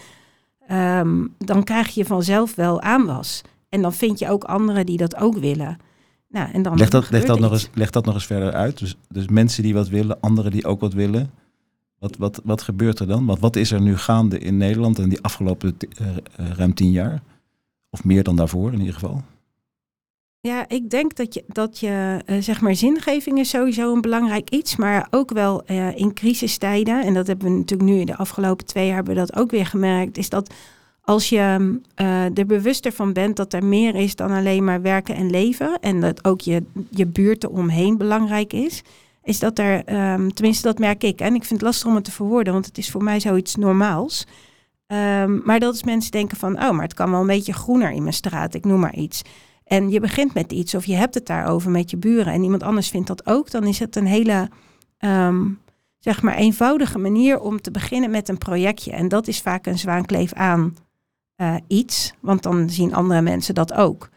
ehm, 0.67 1.27
dan 1.39 1.65
krijg 1.65 1.89
je 1.89 2.05
vanzelf 2.05 2.55
wel 2.55 2.81
aanwas. 2.81 3.43
En 3.69 3.83
dan 3.83 3.93
vind 3.93 4.19
je 4.19 4.29
ook 4.29 4.45
anderen 4.45 4.87
die 4.87 4.97
dat 4.97 5.17
ook 5.17 5.37
willen. 5.37 5.79
Nou, 6.29 6.51
en 6.53 6.63
dan 6.63 6.77
Leg 6.77 6.89
dat, 6.89 7.11
leg 7.11 7.25
dat, 7.25 7.41
nog 7.41 7.53
eens, 7.53 7.69
leg 7.75 7.91
dat 7.91 8.05
nog 8.05 8.15
eens 8.15 8.27
verder 8.27 8.53
uit. 8.53 8.79
Dus, 8.79 8.97
dus 9.09 9.29
mensen 9.29 9.63
die 9.63 9.75
wat 9.75 9.89
willen, 9.89 10.21
anderen 10.21 10.51
die 10.51 10.67
ook 10.67 10.81
wat 10.81 10.93
willen. 10.93 11.31
Wat, 11.99 12.17
wat, 12.17 12.41
wat 12.45 12.63
gebeurt 12.63 12.99
er 12.99 13.07
dan? 13.07 13.27
Want 13.27 13.39
wat 13.39 13.57
is 13.57 13.71
er 13.71 13.81
nu 13.81 13.97
gaande 13.97 14.39
in 14.39 14.57
Nederland 14.57 14.99
in 14.99 15.09
die 15.09 15.23
afgelopen 15.23 15.77
eh, 15.79 16.09
eh, 16.09 16.51
ruim 16.51 16.75
tien 16.75 16.91
jaar? 16.91 17.23
Of 17.91 18.05
meer 18.05 18.23
dan 18.23 18.37
daarvoor 18.37 18.73
in 18.73 18.79
ieder 18.79 18.95
geval. 18.95 19.23
Ja, 20.47 20.69
ik 20.69 20.91
denk 20.91 21.17
dat 21.17 21.35
je, 21.35 21.45
dat 21.47 21.79
je 21.79 22.23
eh, 22.27 22.37
zeg 22.41 22.61
maar, 22.61 22.75
zingeving 22.75 23.39
is 23.39 23.49
sowieso 23.49 23.95
een 23.95 24.01
belangrijk 24.01 24.51
iets. 24.51 24.77
Maar 24.77 25.07
ook 25.11 25.31
wel 25.31 25.65
eh, 25.65 25.97
in 25.97 26.15
crisistijden, 26.15 27.03
en 27.05 27.15
dat 27.15 27.27
hebben 27.27 27.51
we 27.51 27.59
natuurlijk 27.59 27.91
nu 27.91 27.99
in 27.99 28.07
de 28.07 28.17
afgelopen 28.17 28.67
twee 28.67 28.87
jaar 28.87 28.95
hebben 28.95 29.15
we 29.15 29.21
dat 29.21 29.37
ook 29.37 29.51
weer 29.51 29.67
gemerkt, 29.67 30.19
is 30.19 30.29
dat 30.29 30.55
als 31.01 31.29
je 31.29 31.79
eh, 31.95 32.39
er 32.39 32.47
bewuster 32.47 32.93
van 32.93 33.13
bent 33.13 33.37
dat 33.37 33.53
er 33.53 33.65
meer 33.65 33.95
is 33.95 34.17
dan 34.17 34.31
alleen 34.31 34.65
maar 34.65 34.83
werken 34.83 35.15
en 35.15 35.31
leven. 35.31 35.79
En 35.81 36.01
dat 36.01 36.25
ook 36.25 36.41
je, 36.41 36.63
je 36.91 37.07
buurt 37.07 37.45
eromheen 37.45 37.99
belangrijk 37.99 38.53
is. 38.53 38.83
Is 39.23 39.39
dat 39.39 39.59
er, 39.59 39.85
ehm, 39.85 40.29
tenminste 40.29 40.69
dat 40.69 40.79
merk 40.79 41.05
ik. 41.05 41.21
En 41.21 41.35
ik 41.35 41.45
vind 41.45 41.61
het 41.61 41.69
lastig 41.69 41.89
om 41.89 41.95
het 41.95 42.05
te 42.05 42.13
verwoorden, 42.13 42.53
want 42.53 42.67
het 42.67 42.79
is 42.79 42.91
voor 42.91 43.03
mij 43.03 43.21
zoiets 43.21 43.55
normaals. 43.55 44.27
Ehm, 44.87 45.39
maar 45.45 45.61
dat 45.61 45.75
is 45.75 45.85
mensen 45.85 46.11
denken 46.11 46.37
van, 46.37 46.63
oh, 46.63 46.71
maar 46.71 46.83
het 46.83 46.95
kan 46.95 47.11
wel 47.11 47.21
een 47.21 47.27
beetje 47.27 47.53
groener 47.53 47.91
in 47.91 48.03
mijn 48.03 48.15
straat, 48.15 48.55
ik 48.55 48.65
noem 48.65 48.81
maar 48.81 48.95
iets. 48.95 49.23
En 49.65 49.91
je 49.91 50.01
begint 50.01 50.35
met 50.35 50.53
iets 50.53 50.75
of 50.75 50.85
je 50.85 50.95
hebt 50.95 51.15
het 51.15 51.27
daarover 51.27 51.71
met 51.71 51.91
je 51.91 51.97
buren 51.97 52.33
en 52.33 52.43
iemand 52.43 52.63
anders 52.63 52.89
vindt 52.89 53.07
dat 53.07 53.27
ook, 53.27 53.51
dan 53.51 53.65
is 53.65 53.79
het 53.79 53.97
een 53.97 54.07
hele, 54.07 54.49
ehm, 54.99 55.45
zeg 55.99 56.23
maar, 56.23 56.35
eenvoudige 56.35 56.99
manier 56.99 57.41
om 57.41 57.61
te 57.61 57.71
beginnen 57.71 58.11
met 58.11 58.29
een 58.29 58.39
projectje. 58.39 58.93
En 58.93 59.09
dat 59.09 59.29
is 59.29 59.41
vaak 59.41 59.67
een 59.67 59.79
zwaankleef 59.79 60.33
aan 60.33 60.77
eh, 61.35 61.55
iets, 61.67 62.15
want 62.21 62.43
dan 62.43 62.71
zien 62.71 62.95
andere 62.95 63.21
mensen 63.23 63.55
dat 63.55 63.73
ook. 63.73 64.09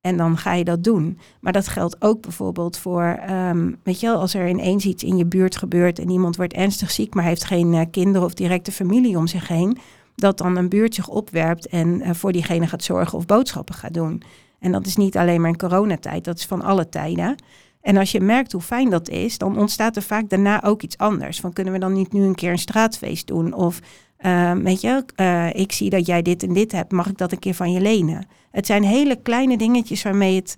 En 0.00 0.16
dan 0.16 0.36
ga 0.36 0.52
je 0.52 0.64
dat 0.64 0.84
doen. 0.84 1.18
Maar 1.40 1.52
dat 1.52 1.68
geldt 1.68 2.02
ook 2.02 2.20
bijvoorbeeld 2.20 2.76
voor, 2.76 3.02
ehm, 3.02 3.72
weet 3.82 4.00
je 4.00 4.06
wel, 4.06 4.20
als 4.20 4.34
er 4.34 4.48
ineens 4.48 4.84
iets 4.84 5.04
in 5.04 5.16
je 5.16 5.26
buurt 5.26 5.56
gebeurt 5.56 5.98
en 5.98 6.10
iemand 6.10 6.36
wordt 6.36 6.52
ernstig 6.52 6.90
ziek, 6.90 7.14
maar 7.14 7.24
heeft 7.24 7.44
geen 7.44 7.74
eh, 7.74 7.80
kinderen 7.90 8.26
of 8.26 8.34
directe 8.34 8.72
familie 8.72 9.16
om 9.16 9.26
zich 9.26 9.48
heen, 9.48 9.78
dat 10.14 10.38
dan 10.38 10.56
een 10.56 10.68
buurt 10.68 10.94
zich 10.94 11.08
opwerpt 11.08 11.66
en 11.66 12.00
eh, 12.00 12.14
voor 12.14 12.32
diegene 12.32 12.66
gaat 12.66 12.82
zorgen 12.82 13.18
of 13.18 13.26
boodschappen 13.26 13.74
gaat 13.74 13.94
doen. 13.94 14.22
En 14.64 14.72
dat 14.72 14.86
is 14.86 14.96
niet 14.96 15.16
alleen 15.16 15.40
maar 15.40 15.50
in 15.50 15.56
coronatijd, 15.56 16.24
dat 16.24 16.38
is 16.38 16.46
van 16.46 16.62
alle 16.62 16.88
tijden. 16.88 17.34
En 17.80 17.96
als 17.96 18.12
je 18.12 18.20
merkt 18.20 18.52
hoe 18.52 18.60
fijn 18.60 18.90
dat 18.90 19.08
is, 19.08 19.38
dan 19.38 19.58
ontstaat 19.58 19.96
er 19.96 20.02
vaak 20.02 20.28
daarna 20.28 20.62
ook 20.62 20.82
iets 20.82 20.98
anders. 20.98 21.40
Van 21.40 21.52
kunnen 21.52 21.72
we 21.72 21.78
dan 21.78 21.92
niet 21.92 22.12
nu 22.12 22.22
een 22.22 22.34
keer 22.34 22.50
een 22.50 22.58
straatfeest 22.58 23.26
doen? 23.26 23.52
Of 23.52 23.80
eh, 24.16 24.52
weet 24.52 24.80
je, 24.80 25.04
eh, 25.14 25.54
ik 25.54 25.72
zie 25.72 25.90
dat 25.90 26.06
jij 26.06 26.22
dit 26.22 26.42
en 26.42 26.52
dit 26.52 26.72
hebt, 26.72 26.92
mag 26.92 27.08
ik 27.08 27.18
dat 27.18 27.32
een 27.32 27.38
keer 27.38 27.54
van 27.54 27.72
je 27.72 27.80
lenen? 27.80 28.26
Het 28.50 28.66
zijn 28.66 28.84
hele 28.84 29.16
kleine 29.16 29.56
dingetjes 29.56 30.02
waarmee, 30.02 30.36
het, 30.36 30.54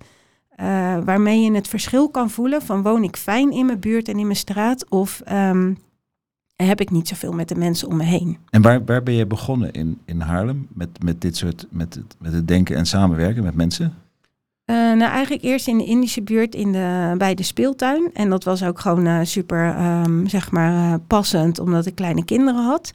eh, 0.49 0.97
waarmee 1.03 1.41
je 1.41 1.51
het 1.51 1.67
verschil 1.67 2.09
kan 2.09 2.29
voelen 2.29 2.61
van 2.61 2.81
woon 2.81 3.03
ik 3.03 3.17
fijn 3.17 3.51
in 3.51 3.65
mijn 3.65 3.79
buurt 3.79 4.07
en 4.07 4.19
in 4.19 4.25
mijn 4.25 4.37
straat 4.37 4.89
of 4.89 5.21
ehm, 5.25 5.73
heb 6.65 6.81
ik 6.81 6.89
niet 6.89 7.07
zoveel 7.07 7.31
met 7.31 7.49
de 7.49 7.55
mensen 7.55 7.87
om 7.87 7.97
me 7.97 8.03
heen. 8.03 8.37
En 8.49 8.61
waar, 8.61 8.85
waar 8.85 9.03
ben 9.03 9.13
je 9.13 9.25
begonnen 9.25 9.71
in, 9.71 9.99
in 10.05 10.19
Haarlem 10.19 10.67
met, 10.73 11.03
met 11.03 11.21
dit 11.21 11.37
soort, 11.37 11.67
met 11.69 11.93
het, 11.93 12.15
met 12.19 12.33
het 12.33 12.47
denken 12.47 12.75
en 12.75 12.85
samenwerken 12.85 13.43
met 13.43 13.55
mensen? 13.55 13.93
Uh, 14.65 14.75
nou, 14.75 15.11
eigenlijk 15.11 15.43
eerst 15.43 15.67
in 15.67 15.77
de 15.77 15.85
Indische 15.85 16.21
buurt 16.21 16.55
in 16.55 16.71
de, 16.71 17.15
bij 17.17 17.35
de 17.35 17.43
speeltuin. 17.43 18.09
En 18.13 18.29
dat 18.29 18.43
was 18.43 18.63
ook 18.63 18.79
gewoon 18.79 19.07
uh, 19.07 19.19
super, 19.23 19.79
um, 20.03 20.27
zeg 20.27 20.51
maar, 20.51 20.91
uh, 20.91 20.93
passend, 21.07 21.59
omdat 21.59 21.85
ik 21.85 21.95
kleine 21.95 22.25
kinderen 22.25 22.63
had. 22.63 22.91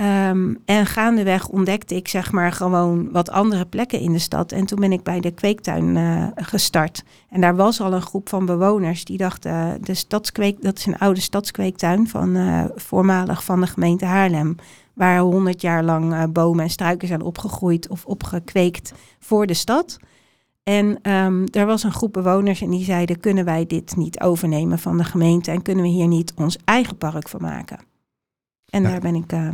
Um, 0.00 0.58
en 0.64 0.86
gaandeweg 0.86 1.48
ontdekte 1.48 1.94
ik, 1.94 2.08
zeg 2.08 2.32
maar, 2.32 2.52
gewoon 2.52 3.10
wat 3.12 3.30
andere 3.30 3.64
plekken 3.66 4.00
in 4.00 4.12
de 4.12 4.18
stad. 4.18 4.52
En 4.52 4.66
toen 4.66 4.80
ben 4.80 4.92
ik 4.92 5.02
bij 5.02 5.20
de 5.20 5.30
kweektuin 5.30 6.32
gestart. 6.36 7.04
En 7.30 7.40
daar 7.40 7.56
was 7.56 7.80
al 7.80 7.92
een 7.92 8.02
groep 8.02 8.28
van 8.28 8.46
bewoners 8.46 9.04
die 9.04 9.16
dachten, 9.16 9.78
de 9.82 9.94
stadskweek, 9.94 10.62
dat 10.62 10.78
is 10.78 10.86
een 10.86 10.98
oude 10.98 11.20
stadskweektuin 11.20 12.08
van 12.08 12.36
voormalig 12.74 13.44
van 13.44 13.60
de 13.60 13.66
gemeente 13.66 14.04
Haarlem. 14.04 14.56
Waar 14.92 15.18
honderd 15.18 15.60
jaar 15.60 15.84
lang 15.84 16.32
bomen 16.32 16.64
en 16.64 16.70
struiken 16.70 17.08
zijn 17.08 17.22
opgegroeid 17.22 17.88
of 17.88 18.04
opgekweekt 18.04 18.92
voor 19.18 19.46
de 19.46 19.54
stad. 19.54 19.98
En 20.62 21.10
um, 21.12 21.44
er 21.50 21.66
was 21.66 21.82
een 21.82 21.92
groep 21.92 22.12
bewoners 22.12 22.60
en 22.60 22.70
die 22.70 22.84
zeiden: 22.84 23.20
kunnen 23.20 23.44
wij 23.44 23.66
dit 23.66 23.96
niet 23.96 24.20
overnemen 24.20 24.78
van 24.78 24.96
de 24.96 25.04
gemeente 25.04 25.50
en 25.50 25.62
kunnen 25.62 25.84
we 25.84 25.90
hier 25.90 26.06
niet 26.08 26.32
ons 26.36 26.58
eigen 26.64 26.96
park 26.96 27.28
van 27.28 27.40
maken? 27.40 27.78
En 28.66 28.82
ja. 28.82 28.88
daar 28.88 29.00
ben 29.00 29.14
ik 29.14 29.30
ja, 29.30 29.52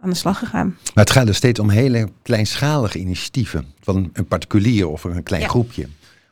aan 0.00 0.10
de 0.10 0.16
slag 0.16 0.38
gegaan. 0.38 0.76
Maar 0.94 1.04
het 1.04 1.10
gaat 1.12 1.28
er 1.28 1.34
steeds 1.34 1.60
om 1.60 1.68
hele 1.68 2.08
kleinschalige 2.22 2.98
initiatieven 2.98 3.74
van 3.80 4.10
een 4.12 4.26
particulier 4.26 4.88
of 4.88 5.04
een 5.04 5.22
klein 5.22 5.42
ja. 5.42 5.48
groepje. 5.48 5.88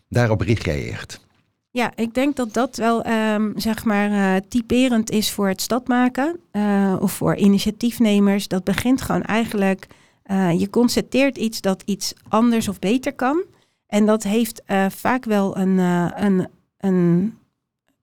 Daarop 0.09 0.40
richt 0.40 0.64
jij 0.64 0.90
echt. 0.90 1.23
Ja, 1.71 1.92
ik 1.94 2.14
denk 2.14 2.37
dat 2.37 2.52
dat 2.52 2.76
wel 2.76 3.06
um, 3.06 3.52
zeg 3.56 3.85
maar 3.85 4.11
uh, 4.11 4.40
typerend 4.49 5.11
is 5.11 5.30
voor 5.30 5.49
het 5.49 5.61
stadmaken 5.61 6.40
uh, 6.52 6.97
of 7.00 7.12
voor 7.12 7.37
initiatiefnemers. 7.37 8.49
Dat 8.49 8.64
begint 8.64 9.02
gewoon 9.02 9.23
eigenlijk, 9.23 9.87
uh, 10.26 10.61
je 10.61 10.71
constateert 10.71 11.38
iets 11.38 11.61
dat 11.61 11.83
iets 11.85 12.12
anders 12.28 12.68
of 12.68 12.78
beter 12.78 13.14
kan. 13.14 13.44
En 13.87 14.06
dat 14.06 14.23
heeft 14.23 14.62
vaak 14.88 15.25
wel 15.25 15.56
een, 15.56 15.78
een, 15.78 16.49
een, 16.78 17.35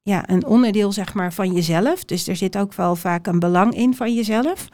ja, 0.01 0.29
een 0.29 0.45
onderdeel 0.45 0.91
zeg 0.91 1.13
maar, 1.13 1.33
van 1.33 1.53
jezelf. 1.53 2.05
Dus 2.05 2.27
er 2.27 2.35
zit 2.35 2.57
ook 2.57 2.73
wel 2.73 2.95
vaak 2.95 3.27
een 3.27 3.39
belang 3.39 3.75
in 3.75 3.95
van 3.95 4.13
jezelf. 4.13 4.67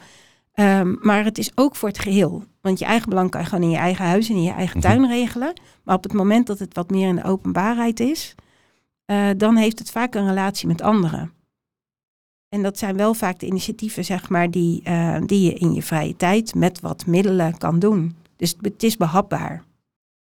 Um, 0.60 0.98
maar 1.00 1.24
het 1.24 1.38
is 1.38 1.50
ook 1.54 1.76
voor 1.76 1.88
het 1.88 1.98
geheel. 1.98 2.44
Want 2.60 2.78
je 2.78 2.84
eigen 2.84 3.08
belang 3.08 3.30
kan 3.30 3.40
je 3.40 3.46
gewoon 3.46 3.64
in 3.64 3.70
je 3.70 3.76
eigen 3.76 4.04
huis 4.04 4.28
en 4.28 4.34
in 4.34 4.42
je 4.42 4.52
eigen 4.52 4.80
tuin 4.80 4.98
mm-hmm. 4.98 5.12
regelen. 5.12 5.52
Maar 5.82 5.96
op 5.96 6.02
het 6.02 6.12
moment 6.12 6.46
dat 6.46 6.58
het 6.58 6.74
wat 6.74 6.90
meer 6.90 7.08
in 7.08 7.16
de 7.16 7.24
openbaarheid 7.24 8.00
is, 8.00 8.34
uh, 9.06 9.28
dan 9.36 9.56
heeft 9.56 9.78
het 9.78 9.90
vaak 9.90 10.14
een 10.14 10.26
relatie 10.26 10.66
met 10.66 10.82
anderen. 10.82 11.32
En 12.48 12.62
dat 12.62 12.78
zijn 12.78 12.96
wel 12.96 13.14
vaak 13.14 13.38
de 13.38 13.46
initiatieven, 13.46 14.04
zeg 14.04 14.28
maar, 14.28 14.50
die, 14.50 14.82
die 15.26 15.42
je 15.42 15.52
in 15.52 15.74
je 15.74 15.82
vrije 15.82 16.16
tijd 16.16 16.54
met 16.54 16.80
wat 16.80 17.06
middelen 17.06 17.58
kan 17.58 17.78
doen. 17.78 18.16
Dus 18.36 18.56
het 18.60 18.82
is 18.82 18.96
behapbaar. 18.96 19.64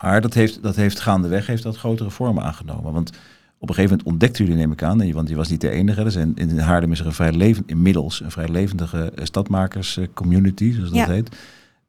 Maar 0.03 0.22
dat 0.22 0.34
heeft, 0.34 0.63
dat 0.63 0.75
heeft 0.75 1.00
gaandeweg 1.00 1.48
heeft 1.48 1.63
dat 1.63 1.77
grotere 1.77 2.10
vormen 2.10 2.43
aangenomen. 2.43 2.93
Want 2.93 3.12
op 3.60 3.70
een 3.70 3.76
gegeven 3.76 3.98
moment 3.98 4.08
ontdekten 4.08 4.46
jullie, 4.46 4.60
neem 4.60 4.72
ik 4.72 4.84
aan, 4.84 5.14
want 5.14 5.30
je 5.30 5.36
was 5.36 5.50
niet 5.50 5.62
de 5.62 5.70
enige. 5.70 6.02
Er 6.02 6.12
zijn, 6.12 6.36
in 6.36 6.58
Haarlem 6.58 6.92
is 6.92 7.00
er 7.00 7.06
een 7.06 7.14
vrij 7.14 7.32
levend, 7.32 7.70
inmiddels 7.70 8.22
een 8.22 8.32
vrij 8.32 8.50
levendige 8.50 9.12
stadmakers-community, 9.16 10.72
zoals 10.72 10.90
dat 10.90 10.98
ja. 10.98 11.10
heet. 11.10 11.36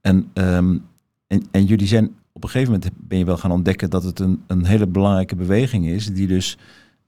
En, 0.00 0.30
um, 0.34 0.82
en, 1.26 1.42
en 1.50 1.64
jullie 1.64 1.86
zijn 1.86 2.10
op 2.32 2.44
een 2.44 2.50
gegeven 2.50 2.72
moment 2.72 2.90
ben 2.96 3.18
je 3.18 3.24
wel 3.24 3.36
gaan 3.36 3.50
ontdekken 3.50 3.90
dat 3.90 4.02
het 4.02 4.18
een, 4.18 4.42
een 4.46 4.64
hele 4.64 4.86
belangrijke 4.86 5.36
beweging 5.36 5.86
is, 5.86 6.12
die 6.12 6.26
dus 6.26 6.58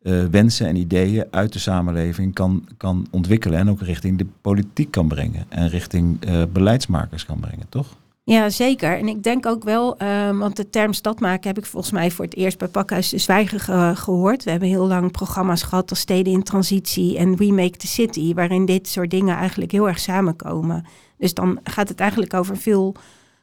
uh, 0.03 0.25
wensen 0.25 0.67
en 0.67 0.77
ideeën 0.77 1.25
uit 1.31 1.53
de 1.53 1.59
samenleving 1.59 2.35
kan, 2.35 2.69
kan 2.77 3.07
ontwikkelen 3.11 3.59
en 3.59 3.71
ook 3.71 3.81
richting 3.81 4.19
de 4.19 4.27
politiek 4.41 4.91
kan 4.91 5.09
brengen 5.09 5.45
en 5.49 5.69
richting 5.69 6.29
uh, 6.29 6.43
beleidsmakers 6.53 7.27
kan 7.27 7.41
brengen, 7.41 7.69
toch? 7.69 7.97
Ja, 8.31 8.51
zeker. 8.51 8.99
En 8.99 9.09
ik 9.09 9.23
denk 9.23 9.47
ook 9.47 9.65
wel, 9.65 10.03
um, 10.03 10.39
want 10.39 10.57
de 10.57 10.71
term 10.71 10.93
stadmaken 10.93 11.49
heb 11.49 11.59
ik 11.59 11.67
volgens 11.67 11.93
mij 11.93 12.11
voor 12.11 12.25
het 12.25 12.37
eerst 12.37 12.59
bij 12.59 12.69
Pakhuis 12.69 13.09
de 13.09 13.19
Zwijger 13.19 13.61
ge 13.61 13.93
gehoord. 13.95 14.45
We 14.45 14.51
hebben 14.51 14.69
heel 14.69 14.87
lang 14.87 15.11
programma's 15.11 15.63
gehad 15.63 15.91
als 15.91 16.01
Steden 16.01 16.33
in 16.33 16.43
Transitie 16.43 17.19
en 17.19 17.37
We 17.37 17.53
Make 17.53 17.77
the 17.77 17.87
City, 17.87 18.35
waarin 18.35 18.65
dit 18.65 18.89
soort 18.89 19.11
dingen 19.11 19.37
eigenlijk 19.37 19.73
heel 19.73 19.89
erg 19.89 19.99
samenkomen. 19.99 20.85
Dus 21.19 21.35
dan 21.35 21.59
gaat 21.65 21.89
het 21.89 22.01
eigenlijk 22.01 22.35
over 22.35 22.55
een 22.55 22.61
veel 22.61 22.95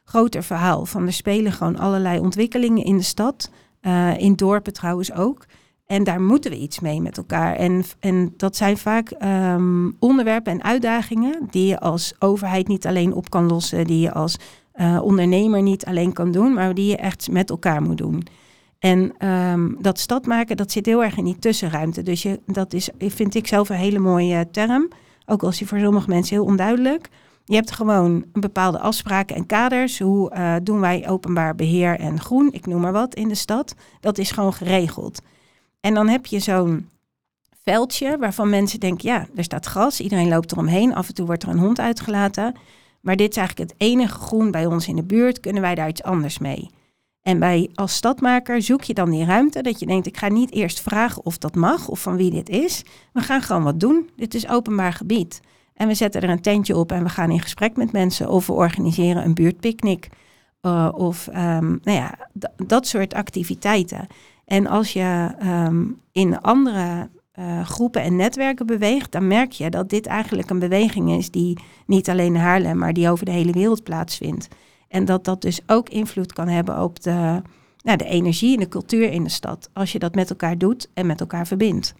groter 0.04 0.42
verhaal. 0.42 0.86
Van 0.86 1.06
er 1.06 1.12
spelen 1.12 1.52
gewoon 1.52 1.78
allerlei 1.78 2.18
ontwikkelingen 2.18 2.84
in 2.84 2.96
de 2.96 3.02
stad, 3.02 3.50
uh, 3.82 4.18
in 4.18 4.34
dorpen 4.34 4.72
trouwens 4.72 5.12
ook. 5.12 5.44
En 5.86 6.04
daar 6.04 6.20
moeten 6.20 6.50
we 6.50 6.58
iets 6.58 6.80
mee 6.80 7.00
met 7.00 7.16
elkaar. 7.16 7.56
En, 7.56 7.84
en 8.00 8.34
dat 8.36 8.56
zijn 8.56 8.78
vaak 8.78 9.12
um, 9.22 9.96
onderwerpen 9.98 10.52
en 10.52 10.62
uitdagingen 10.62 11.46
die 11.50 11.66
je 11.66 11.80
als 11.80 12.14
overheid 12.18 12.68
niet 12.68 12.86
alleen 12.86 13.14
op 13.14 13.30
kan 13.30 13.46
lossen, 13.46 13.86
die 13.86 14.00
je 14.00 14.12
als 14.12 14.38
uh, 14.80 15.02
ondernemer 15.02 15.62
niet 15.62 15.84
alleen 15.84 16.12
kan 16.12 16.30
doen, 16.30 16.52
maar 16.52 16.74
die 16.74 16.86
je 16.86 16.96
echt 16.96 17.30
met 17.30 17.50
elkaar 17.50 17.82
moet 17.82 17.98
doen. 17.98 18.26
En 18.78 19.28
um, 19.28 19.76
dat 19.80 19.98
stad 19.98 20.26
maken, 20.26 20.56
dat 20.56 20.72
zit 20.72 20.86
heel 20.86 21.04
erg 21.04 21.16
in 21.16 21.24
die 21.24 21.38
tussenruimte. 21.38 22.02
Dus 22.02 22.22
je, 22.22 22.40
dat 22.46 22.72
is, 22.72 22.88
vind 22.98 23.34
ik 23.34 23.46
zelf 23.46 23.68
een 23.68 23.76
hele 23.76 23.98
mooie 23.98 24.48
term. 24.50 24.88
Ook 25.26 25.42
als 25.42 25.58
die 25.58 25.66
voor 25.66 25.78
sommige 25.78 26.08
mensen 26.08 26.36
heel 26.36 26.44
onduidelijk. 26.44 27.08
Je 27.44 27.54
hebt 27.54 27.70
gewoon 27.70 28.24
bepaalde 28.32 28.78
afspraken 28.78 29.36
en 29.36 29.46
kaders. 29.46 29.98
Hoe 29.98 30.32
uh, 30.34 30.54
doen 30.62 30.80
wij 30.80 31.08
openbaar 31.08 31.54
beheer 31.54 31.98
en 31.98 32.20
groen, 32.20 32.52
ik 32.52 32.66
noem 32.66 32.80
maar 32.80 32.92
wat, 32.92 33.14
in 33.14 33.28
de 33.28 33.34
stad. 33.34 33.74
Dat 34.00 34.18
is 34.18 34.30
gewoon 34.30 34.52
geregeld. 34.52 35.22
En 35.80 35.94
dan 35.94 36.08
heb 36.08 36.26
je 36.26 36.38
zo'n 36.38 36.88
veldje 37.64 38.18
waarvan 38.18 38.50
mensen 38.50 38.80
denken, 38.80 39.08
ja, 39.08 39.26
er 39.34 39.44
staat 39.44 39.66
gras, 39.66 40.00
iedereen 40.00 40.28
loopt 40.28 40.52
eromheen, 40.52 40.94
af 40.94 41.08
en 41.08 41.14
toe 41.14 41.26
wordt 41.26 41.42
er 41.42 41.48
een 41.48 41.58
hond 41.58 41.80
uitgelaten. 41.80 42.54
Maar 43.00 43.16
dit 43.16 43.30
is 43.30 43.36
eigenlijk 43.36 43.70
het 43.70 43.80
enige 43.80 44.18
groen 44.18 44.50
bij 44.50 44.66
ons 44.66 44.88
in 44.88 44.96
de 44.96 45.04
buurt. 45.04 45.40
Kunnen 45.40 45.62
wij 45.62 45.74
daar 45.74 45.88
iets 45.88 46.02
anders 46.02 46.38
mee? 46.38 46.70
En 47.22 47.38
bij, 47.38 47.70
als 47.74 47.94
stadmaker 47.94 48.62
zoek 48.62 48.82
je 48.82 48.94
dan 48.94 49.10
die 49.10 49.24
ruimte 49.24 49.62
dat 49.62 49.80
je 49.80 49.86
denkt, 49.86 50.06
ik 50.06 50.16
ga 50.16 50.28
niet 50.28 50.52
eerst 50.52 50.80
vragen 50.80 51.24
of 51.24 51.38
dat 51.38 51.54
mag 51.54 51.88
of 51.88 52.00
van 52.00 52.16
wie 52.16 52.30
dit 52.30 52.48
is. 52.48 52.84
We 53.12 53.20
gaan 53.20 53.42
gewoon 53.42 53.62
wat 53.62 53.80
doen. 53.80 54.10
Dit 54.16 54.34
is 54.34 54.48
openbaar 54.48 54.92
gebied. 54.92 55.40
En 55.74 55.88
we 55.88 55.94
zetten 55.94 56.22
er 56.22 56.28
een 56.30 56.40
tentje 56.40 56.76
op 56.76 56.92
en 56.92 57.02
we 57.02 57.08
gaan 57.08 57.30
in 57.30 57.40
gesprek 57.40 57.76
met 57.76 57.92
mensen. 57.92 58.28
Of 58.28 58.46
we 58.46 58.52
organiseren 58.52 59.24
een 59.24 59.34
buurtpicknick. 59.34 60.08
Uh, 60.62 60.88
of 60.92 61.26
um, 61.26 61.80
nou 61.82 61.98
ja, 61.98 62.28
dat 62.56 62.86
soort 62.86 63.14
activiteiten. 63.14 64.06
En 64.44 64.66
als 64.66 64.92
je 64.92 65.34
um, 65.42 66.00
in 66.12 66.40
andere 66.40 67.08
uh, 67.38 67.66
groepen 67.66 68.02
en 68.02 68.16
netwerken 68.16 68.66
beweegt, 68.66 69.12
dan 69.12 69.26
merk 69.26 69.52
je 69.52 69.70
dat 69.70 69.90
dit 69.90 70.06
eigenlijk 70.06 70.50
een 70.50 70.58
beweging 70.58 71.10
is 71.10 71.30
die 71.30 71.58
niet 71.86 72.08
alleen 72.08 72.34
in 72.34 72.40
Haarlem, 72.40 72.78
maar 72.78 72.92
die 72.92 73.10
over 73.10 73.24
de 73.24 73.30
hele 73.30 73.52
wereld 73.52 73.82
plaatsvindt. 73.82 74.48
En 74.88 75.04
dat 75.04 75.24
dat 75.24 75.42
dus 75.42 75.60
ook 75.66 75.88
invloed 75.88 76.32
kan 76.32 76.48
hebben 76.48 76.82
op 76.82 77.02
de, 77.02 77.42
nou, 77.82 77.96
de 77.98 78.04
energie 78.04 78.54
en 78.54 78.60
de 78.60 78.68
cultuur 78.68 79.12
in 79.12 79.24
de 79.24 79.30
stad. 79.30 79.70
Als 79.72 79.92
je 79.92 79.98
dat 79.98 80.14
met 80.14 80.30
elkaar 80.30 80.58
doet 80.58 80.88
en 80.94 81.06
met 81.06 81.20
elkaar 81.20 81.46
verbindt. 81.46 81.94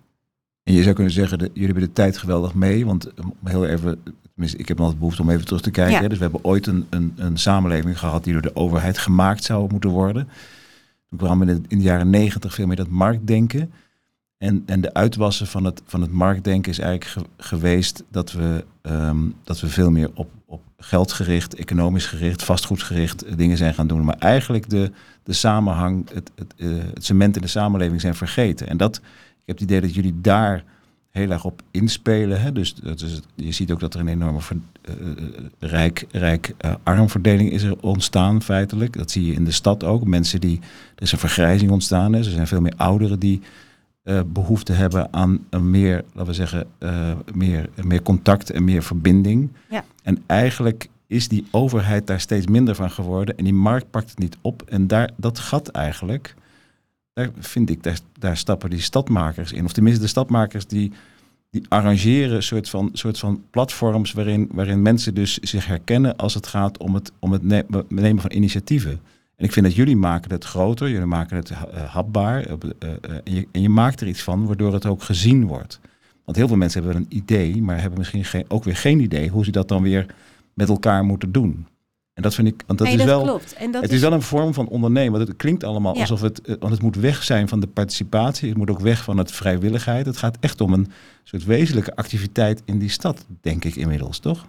En 0.63 0.75
je 0.75 0.83
zou 0.83 0.95
kunnen 0.95 1.13
zeggen, 1.13 1.39
dat 1.39 1.51
jullie 1.53 1.67
hebben 1.67 1.83
de 1.83 1.93
tijd 1.93 2.19
geweldig 2.19 2.55
mee. 2.55 2.87
Want 2.87 3.11
heel 3.45 3.67
even, 3.67 4.03
ik 4.37 4.69
heb 4.69 4.81
altijd 4.81 4.99
behoefte 4.99 5.23
om 5.23 5.31
even 5.31 5.45
terug 5.45 5.63
te 5.63 5.71
kijken. 5.71 6.03
Ja. 6.03 6.09
Dus 6.09 6.19
we 6.19 6.23
hebben 6.23 6.45
ooit 6.45 6.67
een, 6.67 6.87
een, 6.91 7.13
een 7.17 7.39
samenleving 7.39 7.99
gehad 7.99 8.25
die 8.25 8.33
door 8.33 8.43
de 8.43 8.57
overheid 8.57 8.99
gemaakt 8.99 9.45
zou 9.45 9.71
moeten 9.71 9.91
worden. 9.91 10.29
Toen 11.09 11.19
kwamen 11.19 11.47
we 11.47 11.53
in 11.69 11.79
de 11.79 11.85
jaren 11.85 12.11
negentig 12.11 12.55
veel 12.55 12.67
meer 12.67 12.77
dat 12.77 12.89
marktdenken. 12.89 13.73
En, 14.39 14.63
en 14.67 14.81
de 14.81 14.95
uitwassen 14.95 15.47
van 15.47 15.65
het, 15.65 15.83
van 15.85 16.01
het 16.01 16.11
marktdenken 16.11 16.71
is 16.71 16.79
eigenlijk 16.79 17.29
geweest 17.37 18.05
dat 18.11 18.33
we, 18.33 18.65
um, 18.83 19.35
dat 19.45 19.61
we 19.61 19.69
veel 19.69 19.91
meer 19.91 20.11
op, 20.15 20.31
op 20.47 20.61
geldgericht, 20.79 21.55
economisch 21.55 22.07
gericht, 22.07 22.45
vastgoedgericht 22.45 23.39
dingen 23.39 23.57
zijn 23.57 23.75
gaan 23.75 23.87
doen. 23.87 24.05
Maar 24.05 24.19
eigenlijk 24.19 24.71
de, 24.71 24.91
de 25.23 25.33
samenhang, 25.33 26.09
het, 26.13 26.31
het, 26.35 26.55
uh, 26.57 26.79
het 26.95 27.05
cement 27.05 27.37
in 27.37 27.43
de 27.43 27.49
samenleving 27.49 28.01
zijn 28.01 28.15
vergeten. 28.15 28.69
En 28.69 28.77
dat, 28.77 28.97
ik 28.97 29.45
heb 29.45 29.59
het 29.59 29.65
idee 29.65 29.81
dat 29.81 29.95
jullie 29.95 30.21
daar 30.21 30.65
heel 31.11 31.31
erg 31.31 31.45
op 31.45 31.63
inspelen. 31.71 32.41
Hè? 32.41 32.53
Dus 32.53 32.75
je 33.35 33.53
ziet 33.53 33.73
ook 33.73 33.81
dat 33.81 33.95
er 33.95 34.01
een 34.01 34.09
enorme 34.09 34.39
uh, 34.89 34.95
rijk, 35.59 36.07
rijk 36.11 36.55
uh, 36.65 36.75
armverdeling 36.83 37.51
is 37.51 37.63
er 37.63 37.77
ontstaan 37.81 38.43
feitelijk. 38.43 38.97
Dat 38.97 39.11
zie 39.11 39.27
je 39.27 39.33
in 39.33 39.45
de 39.45 39.51
stad 39.51 39.85
ook. 39.85 40.05
Mensen 40.05 40.41
die, 40.41 40.61
er 40.95 41.03
is 41.03 41.13
een 41.13 41.19
vergrijzing 41.19 41.71
ontstaan. 41.71 42.13
Hè? 42.13 42.19
Er 42.19 42.25
zijn 42.25 42.47
veel 42.47 42.61
meer 42.61 42.75
ouderen 42.77 43.19
die 43.19 43.41
uh, 44.09 44.21
behoefte 44.27 44.73
hebben 44.73 45.13
aan 45.13 45.47
een 45.51 45.71
meer, 45.71 46.05
laten 46.13 46.31
we 46.31 46.35
zeggen, 46.35 46.67
uh, 46.79 47.13
meer, 47.35 47.69
meer 47.85 48.03
contact 48.03 48.51
en 48.51 48.65
meer 48.65 48.83
verbinding. 48.83 49.51
Ja. 49.71 49.85
En 50.03 50.23
eigenlijk 50.27 50.89
is 51.07 51.29
die 51.29 51.47
overheid 51.51 52.07
daar 52.07 52.21
steeds 52.21 52.47
minder 52.47 52.75
van 52.75 52.91
geworden 52.91 53.37
en 53.37 53.45
die 53.45 53.55
markt 53.55 53.91
pakt 53.91 54.11
het 54.11 54.19
niet 54.19 54.37
op. 54.41 54.63
En 54.63 54.87
daar, 54.87 55.11
dat 55.17 55.39
gat 55.39 55.69
eigenlijk, 55.69 56.35
daar 57.13 57.31
vind 57.39 57.71
ik, 57.71 57.83
daar, 57.83 57.99
daar 58.19 58.37
stappen 58.37 58.71
die 58.71 58.81
stadmakers 58.81 59.53
in. 59.53 59.65
Of 59.65 59.73
tenminste 59.73 60.03
de 60.03 60.09
stadmakers 60.09 60.67
die, 60.67 60.93
die 61.51 61.65
arrangeren 61.69 62.37
een 62.37 62.43
soort 62.43 62.69
van, 62.69 62.91
soort 62.93 63.19
van 63.19 63.43
platforms 63.51 64.13
waarin, 64.13 64.49
waarin 64.53 64.83
mensen 64.83 65.15
dus 65.15 65.39
zich 65.39 65.67
herkennen 65.67 66.17
als 66.17 66.35
het 66.35 66.47
gaat 66.47 66.79
om 66.79 66.95
het, 66.95 67.13
om 67.19 67.33
het 67.33 67.43
nemen 67.89 68.21
van 68.21 68.33
initiatieven. 68.33 69.01
En 69.39 69.45
ik 69.45 69.53
vind 69.53 69.67
dat 69.67 69.75
jullie 69.75 69.97
maken 69.97 70.31
het 70.31 70.45
groter, 70.45 70.91
jullie 70.91 71.07
maken 71.07 71.37
het 71.37 71.51
uh, 71.51 71.59
hapbaar 71.85 72.47
uh, 72.47 72.53
uh, 72.85 72.91
en, 73.25 73.35
je, 73.35 73.49
en 73.53 73.61
je 73.61 73.69
maakt 73.69 74.01
er 74.01 74.07
iets 74.07 74.23
van 74.23 74.47
waardoor 74.47 74.73
het 74.73 74.87
ook 74.87 75.03
gezien 75.03 75.47
wordt. 75.47 75.81
Want 76.25 76.37
heel 76.37 76.49
veel 76.49 76.57
mensen 76.57 76.83
hebben 76.83 77.01
wel 77.01 77.09
een 77.11 77.17
idee, 77.19 77.63
maar 77.63 77.81
hebben 77.81 77.99
misschien 77.99 78.25
geen, 78.25 78.45
ook 78.49 78.65
weer 78.65 78.77
geen 78.77 79.01
idee 79.01 79.29
hoe 79.29 79.45
ze 79.45 79.51
dat 79.51 79.69
dan 79.69 79.83
weer 79.83 80.07
met 80.55 80.69
elkaar 80.69 81.05
moeten 81.05 81.33
doen. 81.33 81.67
En 82.15 82.23
dat 82.23 82.35
vind 82.35 82.49
ik, 82.49 82.63
want 82.67 82.79
dat 82.79 82.89
nee, 82.89 82.97
is 82.97 83.05
dat 83.05 83.17
wel, 83.17 83.23
klopt. 83.23 83.53
En 83.53 83.71
dat 83.71 83.83
het 83.83 83.93
is 83.93 84.01
wel 84.01 84.13
een 84.13 84.23
vorm 84.23 84.55
van 84.55 84.69
ondernemen. 84.69 85.13
Want 85.13 85.29
het 85.29 85.37
klinkt 85.37 85.65
allemaal 85.65 85.95
Ja. 85.95 86.01
alsof 86.01 86.21
het, 86.21 86.41
eh, 86.41 86.55
want 86.59 86.73
het 86.73 86.83
moet 86.83 86.97
weg 86.97 87.23
zijn 87.25 87.49
van 87.49 87.61
de 87.61 87.67
participatie. 87.67 88.49
Het 88.49 88.59
moet 88.59 88.71
ook 88.71 88.81
weg 88.81 89.05
van 89.05 89.19
het 89.19 89.33
vrijwilligheid. 89.33 90.07
Het 90.07 90.17
gaat 90.17 90.37
echt 90.41 90.61
om 90.61 90.73
een 90.73 90.91
soort 91.23 91.45
wezenlijke 91.45 91.97
activiteit 91.97 92.63
in 92.65 92.79
die 92.79 92.89
stad, 92.89 93.27
denk 93.41 93.65
ik 93.65 93.77
inmiddels, 93.77 94.19
toch? 94.19 94.47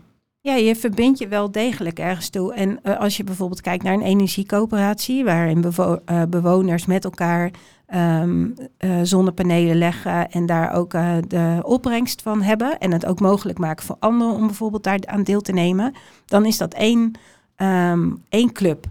Ja, 0.50 0.56
je 0.56 0.76
verbindt 0.76 1.20
je 1.20 1.28
wel 1.28 1.52
degelijk 1.52 2.00
ergens 2.00 2.30
toe. 2.30 2.54
En 2.54 2.80
eh, 2.84 3.00
als 3.00 3.18
je 3.18 3.24
bijvoorbeeld 3.24 3.62
kijkt 3.62 3.84
naar 3.84 3.94
een 3.94 4.02
energiecoöperatie, 4.02 5.24
waarin 5.24 5.64
eh, 5.66 6.24
bewoners 6.30 6.86
met 6.86 7.04
elkaar 7.04 7.52
ehm, 7.86 8.48
eh, 8.78 9.00
zonnepanelen 9.04 9.76
leggen 9.76 10.32
en 10.32 10.46
daar 10.46 10.74
ook 10.74 10.92
de 11.28 11.60
opbrengst 11.62 12.22
van 12.22 12.42
hebben 12.42 12.80
en 12.80 12.92
het 12.92 13.06
ook 13.06 13.20
mogelijk 13.20 13.58
maken 13.58 13.86
voor 13.86 13.96
anderen 14.00 14.34
om 14.34 14.46
bijvoorbeeld 14.46 14.84
daar 14.84 15.00
aan 15.06 15.24
deel 15.24 15.42
te 15.42 15.52
nemen, 15.52 15.94
dan 16.26 16.46
is 16.46 16.58
dat 16.58 16.74
één, 16.74 17.12
ehm, 17.56 18.12
één 18.30 18.52
club. 18.52 18.86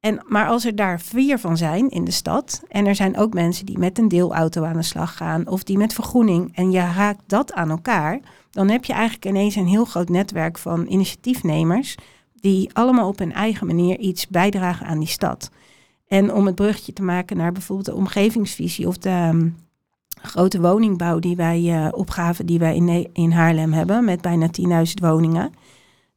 En, 0.00 0.22
maar 0.28 0.46
als 0.46 0.64
er 0.64 0.76
daar 0.76 1.00
vier 1.00 1.38
van 1.38 1.56
zijn 1.56 1.88
in 1.90 2.04
de 2.04 2.10
stad, 2.10 2.62
en 2.68 2.86
er 2.86 2.94
zijn 2.94 3.16
ook 3.16 3.34
mensen 3.34 3.66
die 3.66 3.78
met 3.78 3.98
een 3.98 4.08
deelauto 4.08 4.64
aan 4.64 4.76
de 4.76 4.82
slag 4.82 5.16
gaan 5.16 5.48
of 5.48 5.62
die 5.62 5.78
met 5.78 5.94
vergroening, 5.94 6.56
en 6.56 6.70
je 6.70 6.80
raakt 6.80 7.22
dat 7.26 7.52
aan 7.52 7.70
elkaar, 7.70 8.20
dan 8.56 8.68
heb 8.68 8.84
je 8.84 8.92
eigenlijk 8.92 9.24
ineens 9.24 9.54
een 9.54 9.66
heel 9.66 9.84
groot 9.84 10.08
netwerk 10.08 10.58
van 10.58 10.86
initiatiefnemers 10.86 11.94
die 12.34 12.70
allemaal 12.72 13.08
op 13.08 13.18
hun 13.18 13.32
eigen 13.32 13.66
manier 13.66 13.98
iets 13.98 14.26
bijdragen 14.28 14.86
aan 14.86 14.98
die 14.98 15.08
stad. 15.08 15.50
En 16.06 16.32
om 16.32 16.46
het 16.46 16.54
bruggetje 16.54 16.92
te 16.92 17.02
maken 17.02 17.36
naar 17.36 17.52
bijvoorbeeld 17.52 17.86
de 17.86 17.94
omgevingsvisie 17.94 18.86
of 18.86 18.98
de 18.98 19.08
ehm, 19.08 19.48
grote 20.22 20.60
woningbouw 20.60 21.18
die 21.18 21.36
wij 21.36 21.72
eh, 21.72 21.88
opgaven 21.90 22.46
die 22.46 22.58
wij 22.58 22.76
in, 22.76 23.08
in 23.12 23.30
Haarlem 23.30 23.72
hebben 23.72 24.04
met 24.04 24.20
bijna 24.20 24.48
10.000 24.60 24.92
woningen, 24.94 25.52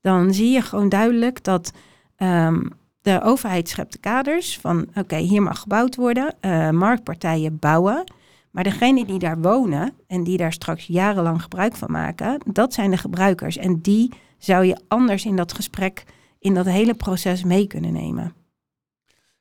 dan 0.02 0.34
zie 0.34 0.50
je 0.50 0.62
gewoon 0.62 0.90
duidelijk 0.90 1.44
dat 1.44 1.72
ehm, 2.16 2.62
de 3.02 3.22
overheid 3.22 3.70
schept 3.70 3.92
de 3.92 4.00
kaders 4.00 4.58
van 4.58 4.88
oké, 4.96 5.18
hier 5.18 5.42
mag 5.42 5.60
gebouwd 5.60 5.96
worden, 5.96 6.36
eh, 6.40 6.70
marktpartijen 6.70 7.60
bouwen. 7.60 8.04
Maar 8.52 8.64
degenen 8.64 9.08
die 9.08 9.20
daar 9.20 9.42
wonen 9.42 9.94
en 10.08 10.24
die 10.24 10.38
daar 10.38 10.54
straks 10.54 10.86
jarenlang 10.86 11.42
gebruik 11.42 11.76
van 11.76 11.92
maken, 11.92 12.42
dat 12.46 12.74
zijn 12.74 12.92
de 12.92 12.98
gebruikers. 12.98 13.58
En 13.58 13.80
die 13.82 14.14
zou 14.38 14.66
je 14.66 14.82
anders 14.88 15.26
in 15.26 15.36
dat 15.36 15.54
gesprek, 15.54 16.04
in 16.40 16.54
dat 16.54 16.66
hele 16.66 16.94
proces 16.94 17.44
mee 17.44 17.68
kunnen 17.68 17.94
nemen. 17.94 18.34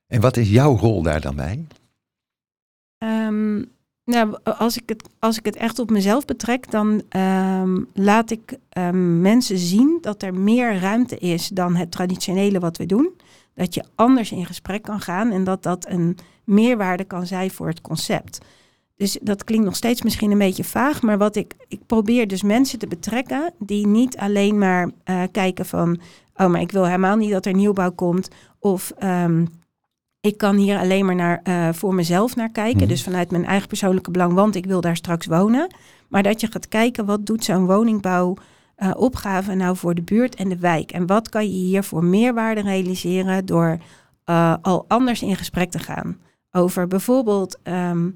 En 0.07 0.21
wat 0.21 0.37
is 0.37 0.51
jouw 0.51 0.77
rol 0.77 1.03
daar 1.03 1.21
dan 1.21 1.37
bij? 1.37 1.67
Ehm, 2.99 3.63
nou, 4.05 4.39
als 4.43 4.77
ik, 4.77 4.89
het, 4.89 5.09
als 5.19 5.39
ik 5.39 5.45
het 5.45 5.57
echt 5.57 5.79
op 5.79 5.91
mezelf 5.91 6.25
betrek, 6.25 6.71
dan 6.71 7.03
ehm, 7.09 7.83
laat 7.93 8.31
ik 8.31 8.59
ehm, 8.69 9.21
mensen 9.21 9.59
zien 9.59 9.99
dat 10.01 10.23
er 10.23 10.35
meer 10.35 10.79
ruimte 10.79 11.19
is 11.19 11.49
dan 11.49 11.77
het 11.77 11.91
traditionele 11.91 12.59
wat 12.59 12.77
we 12.77 12.87
doen. 12.87 13.11
Dat 13.55 13.75
je 13.75 13.85
anders 13.95 14.33
in 14.33 14.47
gesprek 14.47 14.83
kan 14.83 15.01
gaan 15.01 15.31
en 15.31 15.45
dat 15.45 15.63
dat 15.63 15.89
een 15.89 16.19
meerwaarde 16.45 17.05
kan 17.05 17.27
zijn 17.27 17.51
voor 17.51 17.69
het 17.69 17.81
concept. 17.81 18.39
Dus 18.99 19.19
dat 19.23 19.45
klinkt 19.45 19.65
nog 19.65 19.77
steeds 19.77 20.03
misschien 20.03 20.31
een 20.31 20.39
beetje 20.39 20.65
vaag, 20.65 21.03
maar 21.03 21.19
wat 21.19 21.37
ik, 21.37 21.55
ik 21.69 21.81
probeer 21.87 22.29
dus 22.29 22.43
mensen 22.43 22.79
te 22.79 22.87
betrekken 22.87 23.53
die 23.59 23.87
niet 23.87 24.17
alleen 24.17 24.59
maar 24.59 24.91
eh, 25.05 25.23
kijken 25.33 25.67
van, 25.67 26.01
oh, 26.35 26.47
maar 26.47 26.61
ik 26.61 26.73
wil 26.73 26.85
helemaal 26.85 27.17
niet 27.17 27.31
dat 27.31 27.47
er 27.47 27.55
nieuwbouw 27.55 27.93
komt. 27.93 28.29
Of 28.59 28.93
ehm, 28.99 29.45
ik 30.21 30.39
kan 30.39 30.57
hier 30.57 30.79
alleen 30.79 31.05
maar 31.05 31.15
naar, 31.15 31.41
eh, 31.43 31.69
voor 31.73 31.95
mezelf 31.95 32.37
naar 32.37 32.51
kijken. 32.51 32.81
Mhm. 32.81 32.89
Dus 32.89 33.03
vanuit 33.03 33.31
mijn 33.31 33.45
eigen 33.45 33.69
persoonlijke 33.69 34.11
belang, 34.11 34.33
want 34.33 34.55
ik 34.55 34.67
wil 34.67 34.81
daar 34.81 34.97
straks 34.97 35.27
wonen. 35.27 35.75
Maar 36.09 36.23
dat 36.23 36.41
je 36.41 36.47
gaat 36.51 36.69
kijken, 36.69 37.07
wat 37.07 37.27
doet 37.27 37.45
zo'n 37.45 37.67
woningbouwopgave 37.67 39.55
nou 39.55 39.77
voor 39.77 39.95
de 39.95 40.03
buurt 40.03 40.35
en 40.35 40.49
de 40.49 40.59
wijk? 40.59 40.91
En 40.91 41.07
wat 41.07 41.29
kan 41.29 41.45
je 41.45 41.57
hier 41.57 41.83
voor 41.83 42.05
meerwaarde 42.05 42.61
realiseren 42.61 43.47
door 43.47 43.79
eh, 44.25 44.55
al 44.63 44.85
anders 44.89 45.23
in 45.23 45.37
gesprek 45.37 45.71
te 45.71 45.79
gaan? 45.79 46.19
Over 46.51 46.87
bijvoorbeeld, 46.87 47.59
ehm, 47.63 48.11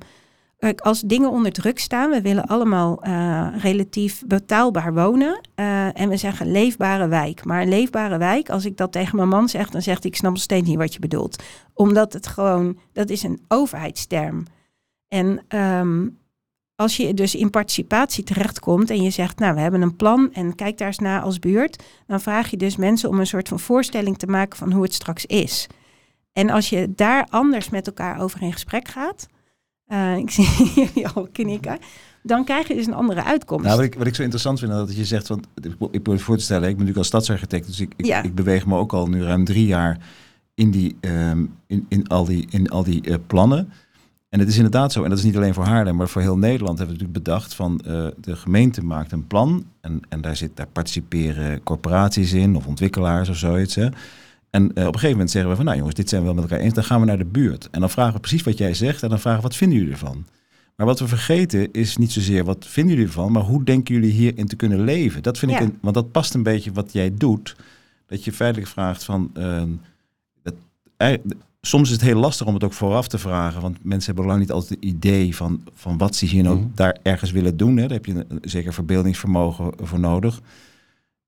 kijk, 0.62 0.80
als 0.80 1.00
dingen 1.00 1.30
onder 1.30 1.52
druk 1.52 1.78
staan, 1.78 2.10
we 2.10 2.20
willen 2.20 2.44
allemaal 2.44 3.02
eh, 3.02 3.46
relatief 3.58 4.22
betaalbaar 4.26 4.94
wonen. 4.94 5.40
eh, 5.54 6.00
en 6.00 6.08
we 6.08 6.16
zeggen 6.16 6.52
leefbare 6.52 7.08
wijk. 7.08 7.44
Maar 7.44 7.62
een 7.62 7.68
leefbare 7.68 8.18
wijk, 8.18 8.50
als 8.50 8.64
ik 8.64 8.76
dat 8.76 8.92
tegen 8.92 9.16
mijn 9.16 9.28
man 9.28 9.48
zeg, 9.48 9.70
dan 9.70 9.82
zegt 9.82 10.02
hij, 10.02 10.10
ik 10.10 10.16
snap 10.16 10.32
nog 10.32 10.42
steeds 10.42 10.68
niet 10.68 10.78
wat 10.78 10.92
je 10.92 10.98
bedoelt 10.98 11.42
omdat 11.74 12.12
het 12.12 12.26
gewoon, 12.26 12.78
dat 12.92 13.10
is 13.10 13.22
een 13.22 13.40
overheidsterm. 13.48 14.44
En 15.08 15.44
ehm, 15.48 16.08
als 16.76 16.96
je 16.96 17.14
dus 17.14 17.34
in 17.34 17.50
participatie 17.50 18.24
terechtkomt 18.24 18.90
en 18.90 19.02
je 19.02 19.10
zegt, 19.10 19.38
nou, 19.38 19.54
we 19.54 19.60
hebben 19.60 19.82
een 19.82 19.96
plan 19.96 20.32
en 20.32 20.54
kijk 20.54 20.78
daar 20.78 20.86
eens 20.86 20.98
naar 20.98 21.22
als 21.22 21.38
buurt, 21.38 21.82
dan 22.06 22.20
vraag 22.20 22.50
je 22.50 22.56
dus 22.56 22.76
mensen 22.76 23.08
om 23.08 23.20
een 23.20 23.26
soort 23.26 23.48
van 23.48 23.60
voorstelling 23.60 24.18
te 24.18 24.26
maken 24.26 24.58
van 24.58 24.72
hoe 24.72 24.82
het 24.82 24.94
straks 24.94 25.26
is. 25.26 25.66
En 26.32 26.50
als 26.50 26.68
je 26.68 26.92
daar 26.94 27.26
anders 27.30 27.70
met 27.70 27.86
elkaar 27.86 28.20
over 28.20 28.42
in 28.42 28.52
gesprek 28.52 28.88
gaat, 28.88 29.26
eh, 29.92 30.16
ik 30.16 30.30
zie 30.30 30.46
jullie 30.84 31.08
al 31.08 31.28
knikken, 31.32 31.78
dan 32.22 32.44
krijg 32.44 32.68
je 32.68 32.74
dus 32.74 32.86
een 32.86 32.94
andere 32.94 33.24
uitkomst. 33.24 33.64
Nou, 33.64 33.76
wat 33.76 33.86
ik, 33.86 33.94
wat 33.94 34.06
ik 34.06 34.14
zo 34.14 34.22
interessant 34.22 34.58
vind, 34.58 34.72
dat 34.72 34.96
je 34.96 35.04
zegt, 35.04 35.28
want 35.28 35.46
ik, 35.90 36.02
probeer 36.02 36.20
voor 36.20 36.36
te 36.36 36.42
stellen, 36.42 36.68
ik 36.68 36.76
ben 36.76 36.86
natuurlijk 36.86 36.98
als 36.98 37.06
stadsarchitect, 37.06 37.66
dus 37.66 37.80
ik, 37.80 37.92
ik, 37.96 38.06
Ja. 38.06 38.22
ik 38.22 38.34
beweeg 38.34 38.66
me 38.66 38.76
ook 38.76 38.92
al 38.92 39.06
nu 39.06 39.22
ruim 39.22 39.44
drie 39.44 39.66
jaar 39.66 39.98
in, 40.54 40.70
die, 40.70 40.96
ehm, 41.00 41.44
in, 41.66 41.86
in 41.88 42.08
al 42.08 42.24
die, 42.24 42.46
in 42.50 42.68
al 42.68 42.82
die 42.82 43.02
eh, 43.02 43.14
plannen. 43.26 43.72
En 44.28 44.38
het 44.38 44.48
is 44.48 44.56
inderdaad 44.56 44.92
zo, 44.92 45.02
en 45.02 45.08
dat 45.08 45.18
is 45.18 45.24
niet 45.24 45.36
alleen 45.36 45.54
voor 45.54 45.64
Haarlem, 45.64 45.96
maar 45.96 46.08
voor 46.08 46.22
heel 46.22 46.38
Nederland 46.38 46.78
hebben 46.78 46.96
we 46.96 47.02
natuurlijk 47.02 47.24
bedacht 47.24 47.54
van 47.54 47.80
eh, 47.80 48.06
de 48.20 48.36
gemeente 48.36 48.84
maakt 48.84 49.12
een 49.12 49.26
plan 49.26 49.64
en, 49.80 50.00
en 50.08 50.20
daar, 50.20 50.36
zit, 50.36 50.56
daar 50.56 50.66
participeren 50.66 51.62
corporaties 51.62 52.32
in 52.32 52.56
of 52.56 52.66
ontwikkelaars 52.66 53.28
of 53.28 53.36
zoiets. 53.36 53.74
Hè. 53.74 53.88
En 54.52 54.62
eh, 54.62 54.68
op 54.68 54.76
een 54.78 54.84
gegeven 54.84 55.10
moment 55.10 55.30
zeggen 55.30 55.50
we 55.50 55.56
van, 55.56 55.64
nou 55.64 55.76
jongens, 55.76 55.94
dit 55.96 56.08
zijn 56.08 56.20
we 56.20 56.26
wel 56.26 56.36
met 56.36 56.44
elkaar 56.50 56.64
eens, 56.64 56.74
dan 56.74 56.84
gaan 56.84 57.00
we 57.00 57.06
naar 57.06 57.18
de 57.18 57.24
buurt. 57.24 57.68
En 57.70 57.80
dan 57.80 57.90
vragen 57.90 58.14
we 58.14 58.20
precies 58.20 58.42
wat 58.42 58.58
jij 58.58 58.74
zegt 58.74 59.02
en 59.02 59.08
dan 59.08 59.20
vragen 59.20 59.40
we, 59.42 59.46
wat 59.48 59.56
vinden 59.56 59.78
jullie 59.78 59.92
ervan? 59.92 60.24
Maar 60.76 60.86
wat 60.86 60.98
we 61.00 61.08
vergeten 61.08 61.72
is 61.72 61.96
niet 61.96 62.12
zozeer 62.12 62.44
wat 62.44 62.66
vinden 62.68 62.92
jullie 62.94 63.08
ervan, 63.08 63.32
maar 63.32 63.42
hoe 63.42 63.64
denken 63.64 63.94
jullie 63.94 64.10
hierin 64.12 64.46
te 64.46 64.56
kunnen 64.56 64.80
leven? 64.84 65.22
Dat 65.22 65.38
vind 65.38 65.52
Ja. 65.52 65.58
ik, 65.60 65.64
een, 65.64 65.78
want 65.80 65.94
dat 65.94 66.10
past 66.12 66.34
een 66.34 66.42
beetje 66.42 66.72
wat 66.72 66.92
jij 66.92 67.14
doet. 67.14 67.56
Dat 68.06 68.24
je 68.24 68.32
feitelijk 68.32 68.70
vraagt 68.70 69.04
van, 69.04 69.30
ehm, 69.34 69.68
dat, 70.42 70.54
soms 71.60 71.88
is 71.88 71.94
het 71.94 72.04
heel 72.04 72.18
lastig 72.20 72.46
om 72.46 72.54
het 72.54 72.64
ook 72.64 72.72
vooraf 72.72 73.08
te 73.08 73.18
vragen, 73.18 73.60
want 73.60 73.84
mensen 73.84 74.06
hebben 74.06 74.26
lang 74.30 74.40
niet 74.40 74.52
altijd 74.52 74.70
een 74.82 74.88
idee 74.88 75.36
van, 75.36 75.60
van 75.74 75.98
wat 75.98 76.16
ze 76.16 76.26
hier 76.26 76.42
nou 76.42 76.56
Mhm. 76.58 76.66
daar 76.74 76.96
ergens 77.02 77.30
willen 77.30 77.56
doen. 77.56 77.76
Hè. 77.76 77.82
Daar 77.82 77.96
heb 77.96 78.06
je 78.06 78.12
een, 78.14 78.24
een 78.28 78.38
zeker 78.42 78.72
verbeeldingsvermogen 78.74 79.72
voor 79.80 80.00
nodig. 80.00 80.40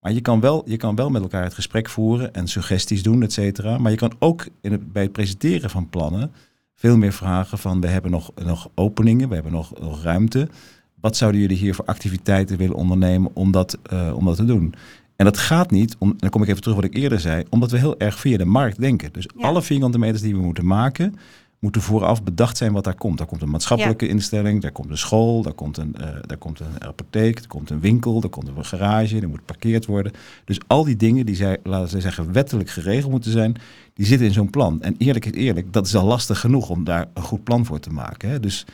Maar 0.04 0.12
je 0.12 0.20
kan, 0.20 0.40
wel, 0.40 0.62
je 0.66 0.76
kan 0.76 0.94
wel 0.94 1.10
met 1.10 1.22
elkaar 1.22 1.42
het 1.42 1.54
gesprek 1.54 1.88
voeren 1.88 2.34
en 2.34 2.48
suggesties 2.48 3.02
doen, 3.02 3.22
et 3.22 3.32
cetera. 3.32 3.78
Maar 3.78 3.90
je 3.90 3.96
kan 3.96 4.12
ook 4.18 4.46
in 4.60 4.72
het, 4.72 4.92
bij 4.92 5.02
het 5.02 5.12
presenteren 5.12 5.70
van 5.70 5.88
plannen 5.88 6.32
veel 6.74 6.96
meer 6.96 7.12
vragen 7.12 7.58
van 7.58 7.80
we 7.80 7.86
hebben 7.86 8.10
nog, 8.10 8.30
nog 8.44 8.68
openingen, 8.74 9.28
we 9.28 9.34
hebben 9.34 9.52
nog, 9.52 9.80
nog 9.80 10.02
ruimte. 10.02 10.48
Wat 11.00 11.16
zouden 11.16 11.40
jullie 11.40 11.56
hier 11.56 11.74
voor 11.74 11.84
activiteiten 11.84 12.56
willen 12.56 12.76
ondernemen 12.76 13.30
om 13.34 13.50
dat, 13.52 13.78
eh, 13.82 14.12
om 14.16 14.24
dat 14.24 14.36
te 14.36 14.44
doen? 14.44 14.74
En 15.16 15.24
dat 15.24 15.38
gaat 15.38 15.70
niet, 15.70 15.96
om, 15.98 16.10
en 16.10 16.16
dan 16.18 16.30
kom 16.30 16.42
ik 16.42 16.48
even 16.48 16.60
terug 16.60 16.76
wat 16.76 16.84
ik 16.84 16.94
eerder 16.96 17.20
zei, 17.20 17.44
omdat 17.50 17.70
we 17.70 17.78
heel 17.78 17.98
erg 17.98 18.18
via 18.20 18.36
de 18.36 18.44
markt 18.44 18.80
denken. 18.80 19.12
Dus 19.12 19.28
Ja. 19.36 19.46
alle 19.46 19.62
vierkante 19.62 19.98
meters 19.98 20.22
die 20.22 20.34
we 20.34 20.42
moeten 20.42 20.66
maken, 20.66 21.14
moeten 21.64 21.82
vooraf 21.82 22.22
bedacht 22.22 22.56
zijn 22.56 22.72
wat 22.72 22.84
daar 22.84 22.94
komt. 22.94 23.18
Daar 23.18 23.26
komt 23.26 23.42
een 23.42 23.50
maatschappelijke 23.50 24.08
instelling, 24.08 24.62
daar 24.62 24.72
komt 24.72 24.90
een 24.90 24.98
school, 24.98 25.42
daar 25.42 25.52
komt 25.52 25.76
een, 25.76 25.94
eh, 25.94 26.08
daar 26.20 26.36
komt 26.36 26.60
een 26.60 26.82
apotheek, 26.84 27.38
er 27.38 27.46
komt 27.46 27.70
een 27.70 27.80
winkel, 27.80 28.22
er 28.22 28.28
komt 28.28 28.48
een 28.48 28.64
garage, 28.64 29.20
er 29.20 29.28
moet 29.28 29.38
geparkeerd 29.38 29.86
worden. 29.86 30.12
Dus 30.44 30.58
al 30.66 30.84
die 30.84 30.96
dingen 30.96 31.26
die 31.26 31.34
zij, 31.34 31.58
laten 31.62 31.94
we 31.94 32.00
zeggen, 32.00 32.32
wettelijk 32.32 32.70
geregeld 32.70 33.10
moeten 33.10 33.30
zijn, 33.30 33.56
die 33.94 34.06
zitten 34.06 34.26
in 34.26 34.32
zo'n 34.32 34.50
plan. 34.50 34.82
En 34.82 34.94
eerlijk 34.98 35.26
is 35.26 35.32
eerlijk, 35.32 35.72
dat 35.72 35.86
is 35.86 35.94
al 35.94 36.06
lastig 36.06 36.40
genoeg 36.40 36.68
om 36.68 36.84
daar 36.84 37.06
een 37.14 37.22
goed 37.22 37.44
plan 37.44 37.64
voor 37.64 37.80
te 37.80 37.90
maken. 37.90 38.28
Hè? 38.28 38.40
Dus 38.40 38.64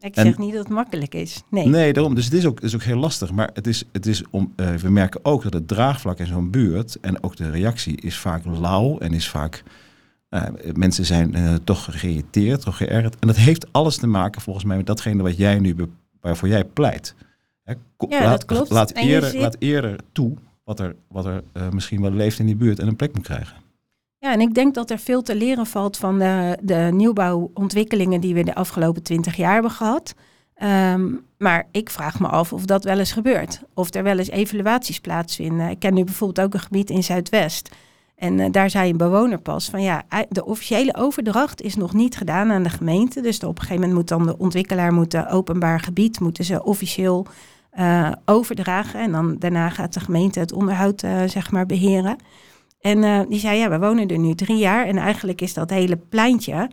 ik 0.00 0.14
en- 0.14 0.26
zeg 0.26 0.38
niet 0.38 0.52
dat 0.52 0.64
het 0.64 0.72
makkelijk 0.72 1.14
is. 1.14 1.42
Nee. 1.48 1.66
Nee, 1.66 1.92
daarom. 1.92 2.14
Dus 2.14 2.24
het 2.24 2.34
is 2.34 2.46
ook, 2.46 2.54
het 2.54 2.64
is 2.64 2.74
ook 2.74 2.82
heel 2.82 2.98
lastig. 2.98 3.32
Maar 3.32 3.50
het 3.54 3.66
is, 3.66 3.84
het 3.92 4.06
is 4.06 4.22
om, 4.30 4.52
eh, 4.56 4.74
we 4.74 4.90
merken 4.90 5.24
ook 5.24 5.42
dat 5.42 5.52
het 5.52 5.68
draagvlak 5.68 6.18
in 6.18 6.26
zo'n 6.26 6.50
buurt 6.50 6.98
en 7.00 7.22
ook 7.22 7.36
de 7.36 7.50
reactie 7.50 8.00
is 8.00 8.16
vaak 8.16 8.44
lauw 8.44 8.98
en 8.98 9.12
is 9.12 9.28
vaak. 9.28 9.62
Eh, 10.30 10.42
mensen 10.74 11.04
zijn 11.04 11.34
eh, 11.34 11.54
toch 11.64 11.86
geïrriteerd, 11.90 12.60
toch 12.60 12.76
geërgerd. 12.76 13.16
En 13.18 13.26
dat 13.26 13.36
heeft 13.36 13.72
alles 13.72 13.96
te 13.96 14.06
maken 14.06 14.40
volgens 14.40 14.64
mij 14.64 14.76
met 14.76 14.86
datgene 14.86 15.22
wat 15.22 15.36
jij 15.36 15.58
nu, 15.58 15.76
waarvoor 16.20 16.48
jij 16.48 16.64
pleit. 16.64 17.14
Hè, 17.64 17.72
Ja, 18.08 18.20
laat, 18.22 18.30
dat 18.30 18.44
klopt. 18.44 18.70
Laat 18.70 18.94
eerder, 18.94 19.30
ziet- 19.30 19.40
laat 19.40 19.56
eerder 19.58 19.98
toe 20.12 20.34
wat 20.64 20.80
er, 20.80 20.96
wat 21.08 21.24
er 21.26 21.42
eh, 21.52 21.68
misschien 21.70 22.00
wel 22.00 22.10
leeft 22.12 22.38
in 22.38 22.46
die 22.46 22.56
buurt 22.56 22.78
en 22.78 22.86
een 22.88 22.96
plek 22.96 23.14
moet 23.14 23.24
krijgen. 23.24 23.56
Ja, 24.18 24.32
en 24.32 24.40
ik 24.40 24.54
denk 24.54 24.74
dat 24.74 24.90
er 24.90 24.98
veel 24.98 25.22
te 25.22 25.34
leren 25.36 25.66
valt 25.66 25.96
van 25.96 26.18
de, 26.18 26.58
de 26.62 26.88
nieuwbouwontwikkelingen 26.92 28.20
die 28.20 28.34
we 28.34 28.44
de 28.44 28.54
afgelopen 28.54 29.02
twintig 29.02 29.36
jaar 29.36 29.52
hebben 29.52 29.70
gehad. 29.70 30.14
Ehm, 30.54 31.08
maar 31.38 31.66
ik 31.70 31.90
vraag 31.90 32.20
me 32.20 32.26
af 32.28 32.52
of 32.52 32.64
dat 32.64 32.84
wel 32.84 32.98
eens 32.98 33.12
gebeurt. 33.12 33.62
Of 33.74 33.94
er 33.94 34.02
wel 34.02 34.18
eens 34.18 34.30
evaluaties 34.30 35.00
plaatsvinden. 35.00 35.68
Ik 35.70 35.78
ken 35.78 35.94
nu 35.94 36.04
bijvoorbeeld 36.04 36.46
ook 36.46 36.54
een 36.54 36.60
gebied 36.60 36.90
in 36.90 37.04
Zuidwest. 37.04 37.70
En 38.20 38.40
eh, 38.40 38.50
daar 38.50 38.70
zei 38.70 38.90
een 38.90 38.96
bewoner 38.96 39.38
pas 39.38 39.68
van 39.68 39.82
ja, 39.82 40.04
de 40.28 40.44
officiële 40.44 40.96
overdracht 40.96 41.62
is 41.62 41.76
nog 41.76 41.92
niet 41.92 42.16
gedaan 42.16 42.50
aan 42.50 42.62
de 42.62 42.70
gemeente. 42.70 43.20
Dus 43.20 43.42
op 43.42 43.48
een 43.48 43.62
gegeven 43.62 43.74
moment 43.74 43.94
moet 43.94 44.08
dan 44.08 44.26
de 44.26 44.38
ontwikkelaar 44.38 44.92
moet 44.92 45.10
de 45.10 45.28
openbaar 45.28 45.80
gebied 45.80 46.20
moeten 46.20 46.44
ze 46.44 46.64
officieel 46.64 47.26
eh, 47.70 48.12
overdragen. 48.24 49.00
En 49.00 49.12
dan 49.12 49.36
daarna 49.38 49.68
gaat 49.68 49.94
de 49.94 50.00
gemeente 50.00 50.38
het 50.38 50.52
onderhoud 50.52 51.02
eh, 51.02 51.22
zeg 51.26 51.50
maar 51.50 51.66
beheren. 51.66 52.16
En 52.80 53.28
die 53.28 53.38
zei, 53.38 53.58
ja, 53.58 53.70
we 53.70 53.78
wonen 53.78 54.08
er 54.08 54.18
nu 54.18 54.34
drie 54.34 54.56
jaar 54.56 54.86
en 54.86 54.96
eigenlijk 54.96 55.40
is 55.40 55.54
dat 55.54 55.70
hele 55.70 55.96
pleintje, 55.96 56.70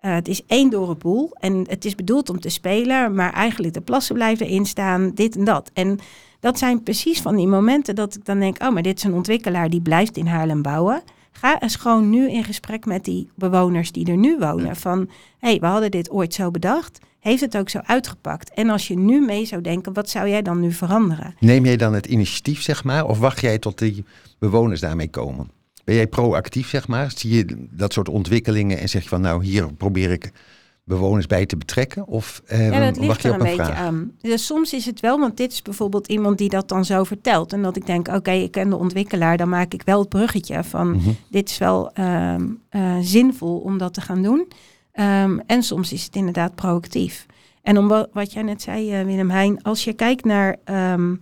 uh, 0.00 0.14
het 0.14 0.28
is 0.28 0.46
één 0.46 0.70
door 0.70 0.90
een 0.90 0.98
boel 0.98 1.30
en 1.40 1.64
het 1.68 1.84
is 1.84 1.94
bedoeld 1.94 2.30
om 2.30 2.40
te 2.40 2.48
spelen, 2.48 3.14
maar 3.14 3.32
eigenlijk 3.32 3.74
de 3.74 3.80
plassen 3.80 4.14
blijven 4.14 4.46
erin 4.46 4.66
staan, 4.66 5.10
dit 5.14 5.36
en 5.36 5.44
dat. 5.44 5.70
En 5.74 5.98
dat 6.40 6.58
zijn 6.58 6.82
precies 6.82 7.20
van 7.20 7.36
die 7.36 7.46
momenten 7.46 7.94
dat 7.94 8.14
ik 8.14 8.24
dan 8.24 8.38
denk, 8.38 8.62
oh, 8.62 8.72
maar 8.72 8.82
dit 8.82 8.96
is 8.96 9.04
een 9.04 9.14
ontwikkelaar 9.14 9.70
die 9.70 9.80
blijft 9.80 10.16
in 10.16 10.26
Haarlem 10.26 10.62
bouwen. 10.62 11.02
Ga 11.32 11.60
eens 11.60 11.76
gewoon 11.76 12.10
nu 12.10 12.30
in 12.30 12.44
gesprek 12.44 12.84
met 12.84 13.04
die 13.04 13.30
bewoners 13.34 13.92
die 13.92 14.10
er 14.10 14.16
nu 14.16 14.38
wonen. 14.38 14.76
Van, 14.76 14.98
hé, 15.38 15.48
hey, 15.48 15.60
we 15.60 15.66
hadden 15.66 15.90
dit 15.90 16.10
ooit 16.10 16.34
zo 16.34 16.50
bedacht. 16.50 16.98
Heeft 17.18 17.40
het 17.40 17.56
ook 17.56 17.68
zo 17.68 17.78
uitgepakt? 17.84 18.50
En 18.50 18.70
als 18.70 18.88
je 18.88 18.98
nu 18.98 19.20
mee 19.20 19.44
zou 19.44 19.62
denken, 19.62 19.92
wat 19.92 20.10
zou 20.10 20.28
jij 20.28 20.42
dan 20.42 20.60
nu 20.60 20.72
veranderen? 20.72 21.34
Neem 21.40 21.64
jij 21.64 21.76
dan 21.76 21.94
het 21.94 22.06
initiatief, 22.06 22.62
zeg 22.62 22.84
maar? 22.84 23.06
Of 23.06 23.18
wacht 23.18 23.40
jij 23.40 23.58
tot 23.58 23.78
die 23.78 24.04
bewoners 24.38 24.80
daarmee 24.80 25.08
komen? 25.08 25.50
Ben 25.84 25.94
jij 25.94 26.06
proactief, 26.06 26.68
zeg 26.68 26.88
maar? 26.88 27.12
Zie 27.16 27.34
je 27.34 27.66
dat 27.70 27.92
soort 27.92 28.08
ontwikkelingen 28.08 28.78
en 28.78 28.88
zeg 28.88 29.02
je 29.02 29.08
van, 29.08 29.20
nou, 29.20 29.44
hier 29.44 29.72
probeer 29.72 30.10
ik 30.10 30.32
bewoners 30.88 31.26
bij 31.26 31.46
te 31.46 31.56
betrekken? 31.56 32.06
Of 32.06 32.42
eh, 32.46 32.70
ja, 32.70 32.90
dat 32.90 32.98
ligt 32.98 33.24
er 33.24 33.32
een, 33.32 33.38
beetje 33.38 33.54
vraag? 33.54 33.76
aan. 33.76 34.12
Dus 34.20 34.46
soms 34.46 34.72
is 34.72 34.86
het 34.86 35.00
wel, 35.00 35.18
want 35.18 35.36
dit 35.36 35.52
is 35.52 35.62
bijvoorbeeld 35.62 36.06
iemand 36.06 36.38
die 36.38 36.48
dat 36.48 36.68
dan 36.68 36.84
zo 36.84 37.04
vertelt. 37.04 37.52
En 37.52 37.62
dat 37.62 37.76
ik 37.76 37.86
denk, 37.86 38.08
oké, 38.08 38.30
ik 38.30 38.50
ken 38.50 38.70
de 38.70 38.76
ontwikkelaar, 38.76 39.36
dan 39.36 39.48
maak 39.48 39.72
ik 39.74 39.82
wel 39.84 40.00
het 40.00 40.08
bruggetje 40.08 40.64
van 40.64 40.90
mhm. 40.90 41.10
dit 41.30 41.50
is 41.50 41.58
wel 41.58 41.92
ehm, 41.92 42.46
eh, 42.68 42.96
zinvol 43.00 43.58
om 43.58 43.78
dat 43.78 43.94
te 43.94 44.00
gaan 44.00 44.22
doen. 44.22 44.48
Um, 44.94 45.40
en 45.46 45.62
soms 45.62 45.92
is 45.92 46.04
het 46.04 46.16
inderdaad 46.16 46.54
proactief. 46.54 47.26
En 47.62 47.78
om 47.78 47.88
wat 48.12 48.32
jij 48.32 48.42
net 48.42 48.62
zei, 48.62 49.00
uh, 49.00 49.04
Willem 49.04 49.30
Heijn, 49.30 49.62
als 49.62 49.84
je 49.84 49.92
kijkt 49.92 50.24
naar 50.24 50.56
um, 50.64 51.20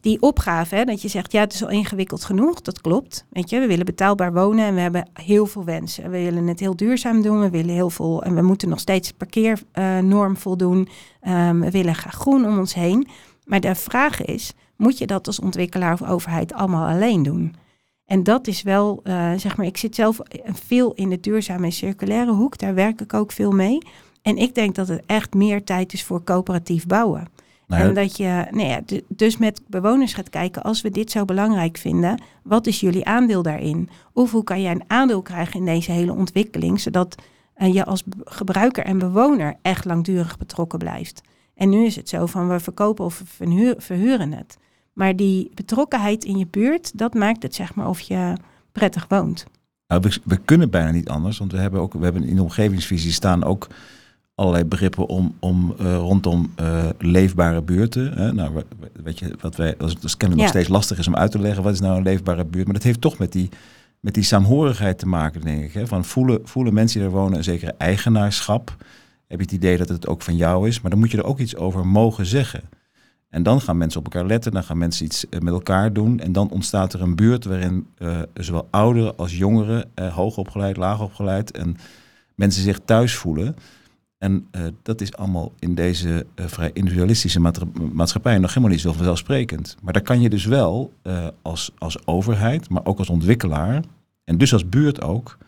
die, 0.00 0.20
opgave, 0.20 0.74
hè, 0.74 0.84
dat 0.84 1.02
je 1.02 1.08
zegt, 1.08 1.32
ja, 1.32 1.40
het 1.40 1.52
is 1.52 1.62
al 1.62 1.70
ingewikkeld 1.70 2.24
genoeg, 2.24 2.60
dat 2.60 2.80
klopt. 2.80 3.24
Weet 3.30 3.50
je, 3.50 3.60
we 3.60 3.66
willen 3.66 3.84
betaalbaar 3.84 4.32
wonen 4.32 4.64
en 4.64 4.74
we 4.74 4.80
hebben 4.80 5.08
heel 5.12 5.46
veel 5.46 5.64
wensen. 5.64 6.10
We 6.10 6.18
willen 6.18 6.46
het 6.46 6.60
heel 6.60 6.76
duurzaam 6.76 7.22
doen, 7.22 7.40
we 7.40 7.50
willen 7.50 7.74
heel 7.74 7.90
veel, 7.90 8.22
en 8.22 8.34
we 8.34 8.42
moeten 8.42 8.68
nog 8.68 8.80
steeds 8.80 9.12
parkeernorm 9.12 10.36
voldoen. 10.36 10.88
Um, 11.28 11.60
we 11.60 11.70
willen 11.70 11.94
graag 11.94 12.14
groen 12.14 12.44
om 12.44 12.58
ons 12.58 12.74
heen. 12.74 13.08
Maar 13.44 13.60
de 13.60 13.74
vraag 13.74 14.24
is, 14.24 14.52
moet 14.76 14.98
je 14.98 15.06
dat 15.06 15.26
als 15.26 15.40
ontwikkelaar 15.40 15.92
of 15.92 16.08
overheid 16.08 16.52
allemaal 16.52 16.88
alleen 16.88 17.22
doen? 17.22 17.54
En 18.06 18.22
dat 18.22 18.46
is 18.46 18.62
wel, 18.62 19.00
uh, 19.04 19.32
zeg 19.36 19.56
maar, 19.56 19.66
ik 19.66 19.76
zit 19.76 19.94
zelf 19.94 20.20
veel 20.52 20.92
in 20.94 21.08
de 21.08 21.20
duurzame 21.20 21.64
en 21.64 21.72
circulaire 21.72 22.32
hoek, 22.32 22.58
daar 22.58 22.74
werk 22.74 23.00
ik 23.00 23.14
ook 23.14 23.32
veel 23.32 23.52
mee. 23.52 23.78
En 24.22 24.36
ik 24.36 24.54
denk 24.54 24.74
dat 24.74 24.88
het 24.88 25.02
echt 25.06 25.34
meer 25.34 25.64
tijd 25.64 25.92
is 25.92 26.04
voor 26.04 26.24
coöperatief 26.24 26.86
bouwen. 26.86 27.28
Nou 27.68 27.82
en 27.82 27.94
dat 27.94 28.16
je 28.16 28.46
nou 28.50 28.68
ja, 28.68 28.80
dus 29.08 29.36
met 29.36 29.60
bewoners 29.66 30.14
gaat 30.14 30.30
kijken, 30.30 30.62
als 30.62 30.80
we 30.80 30.90
dit 30.90 31.10
zo 31.10 31.24
belangrijk 31.24 31.76
vinden, 31.76 32.22
wat 32.42 32.66
is 32.66 32.80
jullie 32.80 33.04
aandeel 33.04 33.42
daarin? 33.42 33.88
Of 34.12 34.30
hoe 34.30 34.44
kan 34.44 34.62
jij 34.62 34.72
een 34.72 34.84
aandeel 34.86 35.22
krijgen 35.22 35.60
in 35.60 35.64
deze 35.64 35.92
hele 35.92 36.12
ontwikkeling, 36.12 36.80
zodat 36.80 37.14
uh, 37.56 37.74
je 37.74 37.84
als 37.84 38.02
gebruiker 38.24 38.84
en 38.84 38.98
bewoner 38.98 39.56
echt 39.62 39.84
langdurig 39.84 40.38
betrokken 40.38 40.78
blijft? 40.78 41.20
En 41.54 41.68
nu 41.68 41.84
is 41.84 41.96
het 41.96 42.08
zo 42.08 42.26
van 42.26 42.48
we 42.48 42.60
verkopen 42.60 43.04
of 43.04 43.22
we 43.38 43.74
verhuren 43.78 44.32
het. 44.32 44.58
Maar 44.92 45.16
die 45.16 45.50
betrokkenheid 45.54 46.24
in 46.24 46.38
je 46.38 46.46
buurt, 46.46 46.98
dat 46.98 47.14
maakt 47.14 47.42
het 47.42 47.54
zeg 47.54 47.74
maar 47.74 47.88
of 47.88 48.00
je 48.00 48.32
prettig 48.72 49.06
woont. 49.08 49.46
Nou, 49.86 50.00
we, 50.00 50.20
we, 50.24 50.36
kunnen 50.36 50.70
bijna 50.70 50.90
niet 50.90 51.08
anders, 51.08 51.38
want 51.38 51.52
we 51.52 51.58
hebben 51.58 51.80
ook 51.80 51.92
we 51.92 52.04
hebben 52.04 52.24
in 52.24 52.36
de 52.36 52.42
omgevingsvisie 52.42 53.12
staan 53.12 53.44
ook 53.44 53.68
allerlei 54.38 54.64
begrippen 54.64 55.06
om, 55.06 55.34
om 55.38 55.74
uh, 55.80 55.96
rondom 55.96 56.52
uh, 56.60 56.84
leefbare 56.98 57.62
buurten. 57.62 58.12
Hè? 58.12 58.32
Nou, 58.32 58.62
weet 59.02 59.18
je, 59.18 59.34
wat 59.40 59.56
wij 59.56 59.74
als, 59.78 59.96
als 60.02 60.16
kennen 60.16 60.38
nog 60.38 60.48
steeds 60.48 60.68
lastig 60.68 60.98
is 60.98 61.06
om 61.06 61.16
uit 61.16 61.30
te 61.30 61.38
leggen 61.38 61.62
wat 61.62 61.72
is 61.72 61.80
nou 61.80 61.96
een 61.96 62.02
leefbare 62.02 62.44
buurt, 62.44 62.64
maar 62.64 62.74
dat 62.74 62.82
heeft 62.82 63.00
toch 63.00 63.18
met 63.18 63.32
die 63.32 63.48
met 64.00 64.14
die 64.14 64.22
saamhorigheid 64.22 64.98
te 64.98 65.06
maken, 65.06 65.40
denk 65.40 65.64
ik. 65.64 65.72
Hè? 65.72 65.86
Van 65.86 66.04
voelen, 66.04 66.40
voelen 66.44 66.74
mensen 66.74 66.98
die 66.98 67.08
er 67.08 67.14
wonen 67.14 67.38
een 67.38 67.44
zekere 67.44 67.74
eigenaarschap? 67.78 68.76
Heb 69.26 69.38
je 69.38 69.44
het 69.44 69.54
idee 69.54 69.76
dat 69.76 69.88
het 69.88 70.06
ook 70.06 70.22
van 70.22 70.36
jou 70.36 70.68
is? 70.68 70.80
Maar 70.80 70.90
dan 70.90 71.00
moet 71.00 71.10
je 71.10 71.16
er 71.16 71.24
ook 71.24 71.38
iets 71.38 71.56
over 71.56 71.86
mogen 71.86 72.26
zeggen. 72.26 72.62
En 73.28 73.42
dan 73.42 73.60
gaan 73.60 73.76
mensen 73.76 74.00
op 74.00 74.04
elkaar 74.04 74.26
letten, 74.26 74.52
dan 74.52 74.62
gaan 74.62 74.78
mensen 74.78 75.04
iets 75.04 75.28
eh, 75.28 75.40
met 75.40 75.52
elkaar 75.52 75.92
doen. 75.92 76.20
En 76.20 76.32
dan 76.32 76.50
ontstaat 76.50 76.92
er 76.92 77.02
een 77.02 77.16
buurt 77.16 77.44
waarin 77.44 77.86
uh, 77.98 78.18
zowel 78.34 78.68
ouderen 78.70 79.16
als 79.16 79.36
jongeren, 79.36 79.90
hoogopgeleid, 79.94 80.76
laagopgeleid, 80.76 81.50
en 81.50 81.76
mensen 82.34 82.62
zich 82.62 82.80
thuis 82.84 83.14
voelen. 83.14 83.56
En 84.18 84.46
uh, 84.52 84.62
dat 84.82 85.00
is 85.00 85.16
allemaal 85.16 85.52
in 85.58 85.74
deze 85.74 86.26
vrij 86.36 86.70
individualistische 86.72 87.40
maatschappij 87.92 88.38
nog 88.38 88.48
helemaal 88.48 88.70
niet 88.70 88.80
zo 88.80 88.92
vanzelfsprekend. 88.92 89.76
Maar 89.82 89.92
daar 89.92 90.02
kan 90.02 90.20
je 90.20 90.28
dus 90.28 90.44
wel 90.44 90.92
als, 91.42 91.72
als 91.78 92.06
overheid, 92.06 92.68
maar 92.68 92.84
ook 92.84 92.98
als 92.98 93.08
ontwikkelaar, 93.08 93.82
en 94.24 94.38
dus 94.38 94.52
als 94.52 94.68
buurt 94.68 95.02
ook, 95.02 95.38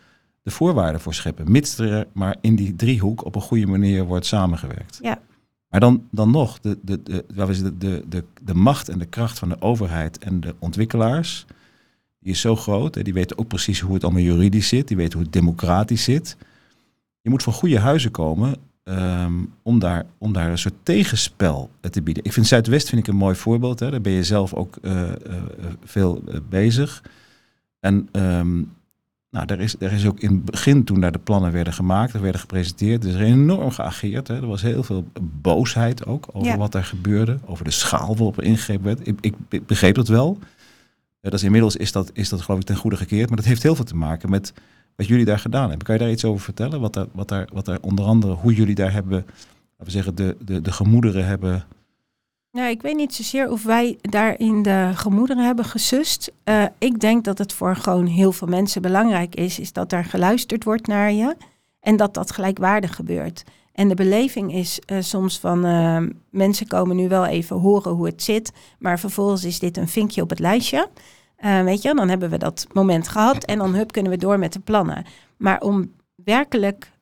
de 0.42 0.50
voorwaarden 0.50 1.00
voor 1.00 1.14
scheppen. 1.14 1.50
Mits 1.50 1.78
er 1.78 2.06
maar 2.12 2.36
in 2.40 2.56
die 2.56 2.76
driehoek 2.76 3.24
op 3.24 3.34
een 3.34 3.40
goede 3.40 3.66
manier 3.66 4.04
wordt 4.04 4.26
samengewerkt. 4.26 4.98
Ja, 5.02 5.20
maar 5.68 5.80
dan, 5.80 6.06
dan 6.10 6.30
nog, 6.30 6.60
de, 6.60 6.78
de, 6.82 7.02
de, 7.02 7.24
de, 7.34 7.78
de, 7.78 8.04
de, 8.08 8.24
de 8.42 8.54
macht 8.54 8.88
en 8.88 8.98
de 8.98 9.06
kracht 9.06 9.38
van 9.38 9.48
de 9.48 9.60
overheid 9.60 10.18
en 10.18 10.40
de 10.40 10.54
ontwikkelaars, 10.58 11.46
die 12.18 12.32
is 12.32 12.40
zo 12.40 12.56
groot. 12.56 12.94
Hè, 12.94 13.02
die 13.02 13.12
weten 13.12 13.38
ook 13.38 13.48
precies 13.48 13.80
hoe 13.80 13.94
het 13.94 14.04
allemaal 14.04 14.22
juridisch 14.22 14.68
zit, 14.68 14.88
die 14.88 14.96
weten 14.96 15.12
hoe 15.12 15.22
het 15.22 15.32
democratisch 15.32 16.04
zit. 16.04 16.36
Je 17.20 17.30
moet 17.30 17.42
van 17.42 17.52
goede 17.52 17.78
huizen 17.78 18.10
komen 18.10 18.56
um, 18.84 19.52
om, 19.62 19.78
daar, 19.78 20.06
om 20.18 20.32
daar 20.32 20.50
een 20.50 20.58
soort 20.58 20.74
tegenspel 20.82 21.70
te 21.90 22.02
bieden. 22.02 22.24
Ik 22.24 22.32
vind 22.32 22.46
Zuidwest 22.46 22.88
vind 22.88 23.00
ik 23.00 23.06
een 23.06 23.16
mooi 23.16 23.34
voorbeeld. 23.34 23.80
Hè. 23.80 23.90
Daar 23.90 24.00
ben 24.00 24.12
je 24.12 24.24
zelf 24.24 24.54
ook 24.54 24.76
uh, 24.82 25.00
uh, 25.02 25.08
veel 25.84 26.24
bezig. 26.48 27.02
En 27.80 28.08
um, 28.12 28.72
nou, 29.30 29.46
er 29.46 29.60
is, 29.60 29.76
er 29.78 29.92
is 29.92 30.06
ook 30.06 30.20
in 30.20 30.30
het 30.30 30.44
begin, 30.44 30.84
toen 30.84 31.00
daar 31.00 31.12
de 31.12 31.18
plannen 31.18 31.52
werden 31.52 31.72
gemaakt, 31.72 32.12
er 32.12 32.20
werden 32.20 32.40
gepresenteerd, 32.40 33.04
er 33.04 33.10
is 33.10 33.16
enorm 33.16 33.70
geageerd. 33.70 34.28
Hè. 34.28 34.34
Er 34.34 34.46
was 34.46 34.62
heel 34.62 34.82
veel 34.82 35.04
boosheid 35.22 36.06
ook 36.06 36.28
over 36.32 36.58
wat 36.58 36.74
er 36.74 36.84
gebeurde, 36.84 37.38
over 37.44 37.64
de 37.64 37.70
schaal 37.70 38.16
waarop 38.16 38.38
er 38.38 38.44
ingegrepen 38.44 38.84
werd. 38.84 39.06
Ik, 39.06 39.18
ik 39.48 39.66
begreep 39.66 39.94
dat 39.94 40.08
wel. 40.08 40.38
dat 41.20 41.32
is, 41.32 41.42
inmiddels 41.42 41.76
is 41.76 41.92
dat, 41.92 42.10
is 42.12 42.28
dat 42.28 42.40
geloof 42.40 42.60
ik 42.60 42.66
ten 42.66 42.76
goede 42.76 42.96
gekeerd, 42.96 43.28
maar 43.28 43.36
dat 43.36 43.46
heeft 43.46 43.62
heel 43.62 43.74
veel 43.74 43.84
te 43.84 43.96
maken 43.96 44.30
met 44.30 44.52
wat 44.96 45.06
jullie 45.06 45.24
daar 45.24 45.38
gedaan 45.38 45.68
hebben. 45.68 45.86
Kan 45.86 45.94
je 45.94 46.00
daar 46.00 46.10
iets 46.10 46.24
over 46.24 46.40
vertellen? 46.40 46.80
Wat 46.80 46.92
daar, 46.92 47.06
wat 47.12 47.28
daar, 47.28 47.48
wat 47.52 47.64
daar 47.64 47.78
onder 47.80 48.04
andere, 48.04 48.32
hoe 48.32 48.54
jullie 48.54 48.74
daar 48.74 48.92
hebben, 48.92 49.18
laten 49.18 49.84
we 49.84 49.90
zeggen, 49.90 50.14
de, 50.14 50.36
de, 50.44 50.60
de 50.60 50.72
gemoederen 50.72 51.26
hebben 51.26 51.64
nou, 52.52 52.70
ik 52.70 52.82
weet 52.82 52.96
niet 52.96 53.14
zozeer 53.14 53.50
of 53.50 53.62
wij 53.62 53.98
daar 54.00 54.38
in 54.38 54.62
de 54.62 54.90
gemoederen 54.94 55.44
hebben 55.44 55.64
gesust. 55.64 56.32
Uh, 56.44 56.64
ik 56.78 57.00
denk 57.00 57.24
dat 57.24 57.38
het 57.38 57.52
voor 57.52 57.76
gewoon 57.76 58.06
heel 58.06 58.32
veel 58.32 58.48
mensen 58.48 58.82
belangrijk 58.82 59.34
is, 59.34 59.58
is 59.58 59.72
dat 59.72 59.92
er 59.92 60.04
geluisterd 60.04 60.64
wordt 60.64 60.86
naar 60.86 61.12
je 61.12 61.36
en 61.80 61.96
dat 61.96 62.14
dat 62.14 62.30
gelijkwaardig 62.30 62.94
gebeurt. 62.94 63.44
En 63.72 63.88
de 63.88 63.94
beleving 63.94 64.54
is 64.54 64.80
uh, 64.86 64.98
soms 65.00 65.38
van 65.38 65.66
uh, 65.66 66.02
mensen 66.30 66.66
komen 66.66 66.96
nu 66.96 67.08
wel 67.08 67.26
even 67.26 67.56
horen 67.56 67.92
hoe 67.92 68.06
het 68.06 68.22
zit, 68.22 68.52
maar 68.78 68.98
vervolgens 68.98 69.44
is 69.44 69.58
dit 69.58 69.76
een 69.76 69.88
vinkje 69.88 70.22
op 70.22 70.30
het 70.30 70.38
lijstje. 70.38 70.88
Weet 71.40 71.82
je, 71.82 71.94
dan 71.94 72.08
hebben 72.08 72.30
we 72.30 72.38
dat 72.38 72.66
moment 72.72 73.08
gehad 73.08 73.44
en 73.44 73.58
dan 73.58 73.74
hup 73.74 73.92
kunnen 73.92 74.12
we 74.12 74.18
door 74.18 74.38
met 74.38 74.52
de 74.52 74.60
plannen. 74.60 75.04
Maar 75.36 75.60
om 75.60 75.92
werkelijk 76.24 76.92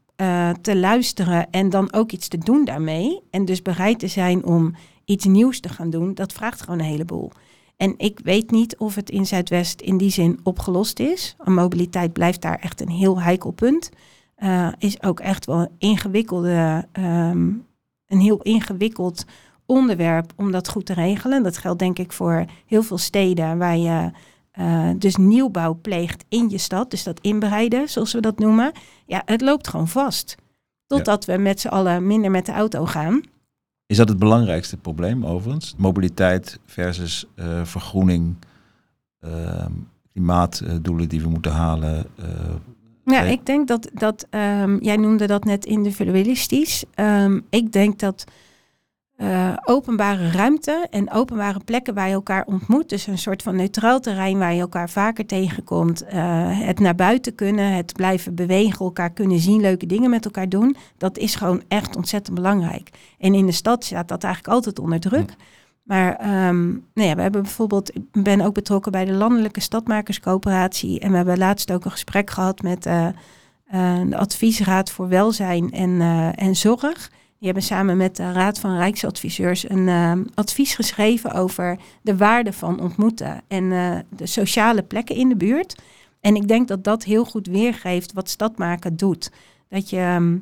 te 0.60 0.76
luisteren 0.76 1.50
en 1.50 1.70
dan 1.70 1.92
ook 1.92 2.12
iets 2.12 2.28
te 2.28 2.38
doen 2.38 2.64
daarmee 2.64 3.22
en 3.30 3.44
dus 3.44 3.62
bereid 3.62 3.98
te 3.98 4.08
zijn 4.08 4.44
om 4.44 4.74
iets 5.04 5.24
nieuws 5.24 5.60
te 5.60 5.68
gaan 5.68 5.90
doen, 5.90 6.14
dat 6.14 6.32
vraagt 6.32 6.62
gewoon 6.62 6.78
een 6.78 6.84
heleboel. 6.84 7.30
En 7.76 7.94
ik 7.96 8.20
weet 8.22 8.50
niet 8.50 8.76
of 8.76 8.94
het 8.94 9.10
in 9.10 9.26
Zuidwest 9.26 9.80
in 9.80 9.96
die 9.96 10.10
zin 10.10 10.40
opgelost 10.42 10.98
is. 10.98 11.36
Mobiliteit 11.44 12.12
blijft 12.12 12.42
daar 12.42 12.58
echt 12.58 12.80
een 12.80 12.88
heel 12.88 13.20
heikel 13.20 13.50
punt. 13.50 13.90
Uh, 14.38 14.68
is 14.78 15.02
ook 15.02 15.20
echt 15.20 15.46
wel 15.46 15.58
een 15.58 15.70
ingewikkelde, 15.78 16.84
um, 16.92 17.66
een 18.06 18.20
heel 18.20 18.42
ingewikkeld 18.42 19.24
onderwerp 19.68 20.32
om 20.36 20.50
dat 20.50 20.68
goed 20.68 20.86
te 20.86 20.94
regelen. 20.94 21.42
Dat 21.42 21.56
geldt 21.56 21.78
denk 21.78 21.98
ik 21.98 22.12
voor 22.12 22.44
heel 22.66 22.82
veel 22.82 22.98
steden 22.98 23.58
waar 23.58 23.76
je 23.76 24.10
uh, 24.58 24.90
dus 24.96 25.16
nieuwbouw 25.16 25.78
pleegt 25.82 26.24
in 26.28 26.48
je 26.48 26.58
stad. 26.58 26.90
Dus 26.90 27.02
dat 27.02 27.20
inbreiden, 27.20 27.88
zoals 27.88 28.12
we 28.12 28.20
dat 28.20 28.38
noemen. 28.38 28.72
Ja, 29.06 29.22
het 29.24 29.40
loopt 29.40 29.68
gewoon 29.68 29.88
vast. 29.88 30.36
Totdat 30.86 31.24
we 31.24 31.36
met 31.36 31.60
z'n 31.60 31.68
allen 31.68 32.06
minder 32.06 32.30
met 32.30 32.46
de 32.46 32.52
auto 32.52 32.86
gaan. 32.86 33.20
Is 33.86 33.96
dat 33.96 34.08
het 34.08 34.18
belangrijkste 34.18 34.76
probleem 34.76 35.26
overigens? 35.26 35.74
Mobiliteit 35.76 36.58
versus 36.66 37.26
uh, 37.36 37.64
vergroening, 37.64 38.36
uh, 39.20 39.66
klimaatdoelen 40.12 41.08
die 41.08 41.20
we 41.20 41.28
moeten 41.28 41.52
halen. 41.52 42.06
Uh, 42.20 42.26
ja, 43.04 43.22
ik 43.22 43.46
denk 43.46 43.68
dat, 43.68 43.90
dat 43.92 44.26
um, 44.30 44.82
jij 44.82 44.96
noemde 44.96 45.26
dat 45.26 45.44
net 45.44 45.64
individualistisch. 45.64 46.84
Um, 46.94 47.46
ik 47.50 47.72
denk 47.72 47.98
dat 47.98 48.24
uh, 49.18 49.52
openbare 49.64 50.30
ruimte 50.30 50.86
en 50.90 51.12
openbare 51.12 51.60
plekken 51.64 51.94
waar 51.94 52.08
je 52.08 52.14
elkaar 52.14 52.44
ontmoet. 52.46 52.88
Dus 52.88 53.06
een 53.06 53.18
soort 53.18 53.42
van 53.42 53.56
neutraal 53.56 54.00
terrein 54.00 54.38
waar 54.38 54.54
je 54.54 54.60
elkaar 54.60 54.90
vaker 54.90 55.26
tegenkomt. 55.26 56.04
Uh, 56.04 56.10
het 56.60 56.78
naar 56.80 56.94
buiten 56.94 57.34
kunnen, 57.34 57.72
het 57.72 57.92
blijven 57.92 58.34
bewegen, 58.34 58.84
elkaar 58.84 59.10
kunnen 59.10 59.38
zien, 59.38 59.60
leuke 59.60 59.86
dingen 59.86 60.10
met 60.10 60.24
elkaar 60.24 60.48
doen. 60.48 60.76
Dat 60.98 61.18
is 61.18 61.34
gewoon 61.34 61.62
echt 61.68 61.96
ontzettend 61.96 62.36
belangrijk. 62.36 62.90
En 63.18 63.34
in 63.34 63.46
de 63.46 63.52
stad 63.52 63.84
staat 63.84 64.08
dat 64.08 64.24
eigenlijk 64.24 64.54
altijd 64.54 64.78
onder 64.78 65.00
druk. 65.00 65.34
Maar 65.82 66.16
ehm, 66.16 66.66
nou 66.68 67.08
ja, 67.08 67.14
we 67.14 67.22
hebben 67.22 67.42
bijvoorbeeld, 67.42 67.96
ik 67.96 68.22
ben 68.22 68.40
ook 68.40 68.54
betrokken 68.54 68.92
bij 68.92 69.04
de 69.04 69.12
Landelijke 69.12 69.60
Stadmakerscoöperatie. 69.60 71.00
En 71.00 71.10
we 71.10 71.16
hebben 71.16 71.38
laatst 71.38 71.72
ook 71.72 71.84
een 71.84 71.90
gesprek 71.90 72.30
gehad 72.30 72.62
met 72.62 72.86
uh, 72.86 73.08
de 74.08 74.16
Adviesraad 74.16 74.90
voor 74.90 75.08
Welzijn 75.08 75.70
en, 75.70 76.00
en 76.34 76.56
Zorg. 76.56 77.10
Die 77.38 77.46
hebben 77.46 77.62
samen 77.62 77.96
met 77.96 78.16
de 78.16 78.32
Raad 78.32 78.58
van 78.58 78.76
Rijksadviseurs 78.76 79.68
een 79.70 79.86
uh, 79.86 80.12
advies 80.34 80.74
geschreven 80.74 81.32
over 81.32 81.78
de 82.02 82.16
waarde 82.16 82.52
van 82.52 82.80
ontmoeten 82.80 83.42
en 83.48 83.68
de 84.08 84.26
sociale 84.26 84.82
plekken 84.82 85.16
in 85.16 85.28
de 85.28 85.36
buurt. 85.36 85.74
En 86.20 86.36
ik 86.36 86.48
denk 86.48 86.68
dat 86.68 86.84
dat 86.84 87.04
heel 87.04 87.24
goed 87.24 87.46
weergeeft 87.46 88.12
wat 88.12 88.28
stadmaken 88.28 88.96
doet. 88.96 89.30
Dat 89.68 89.90
je, 89.90 90.38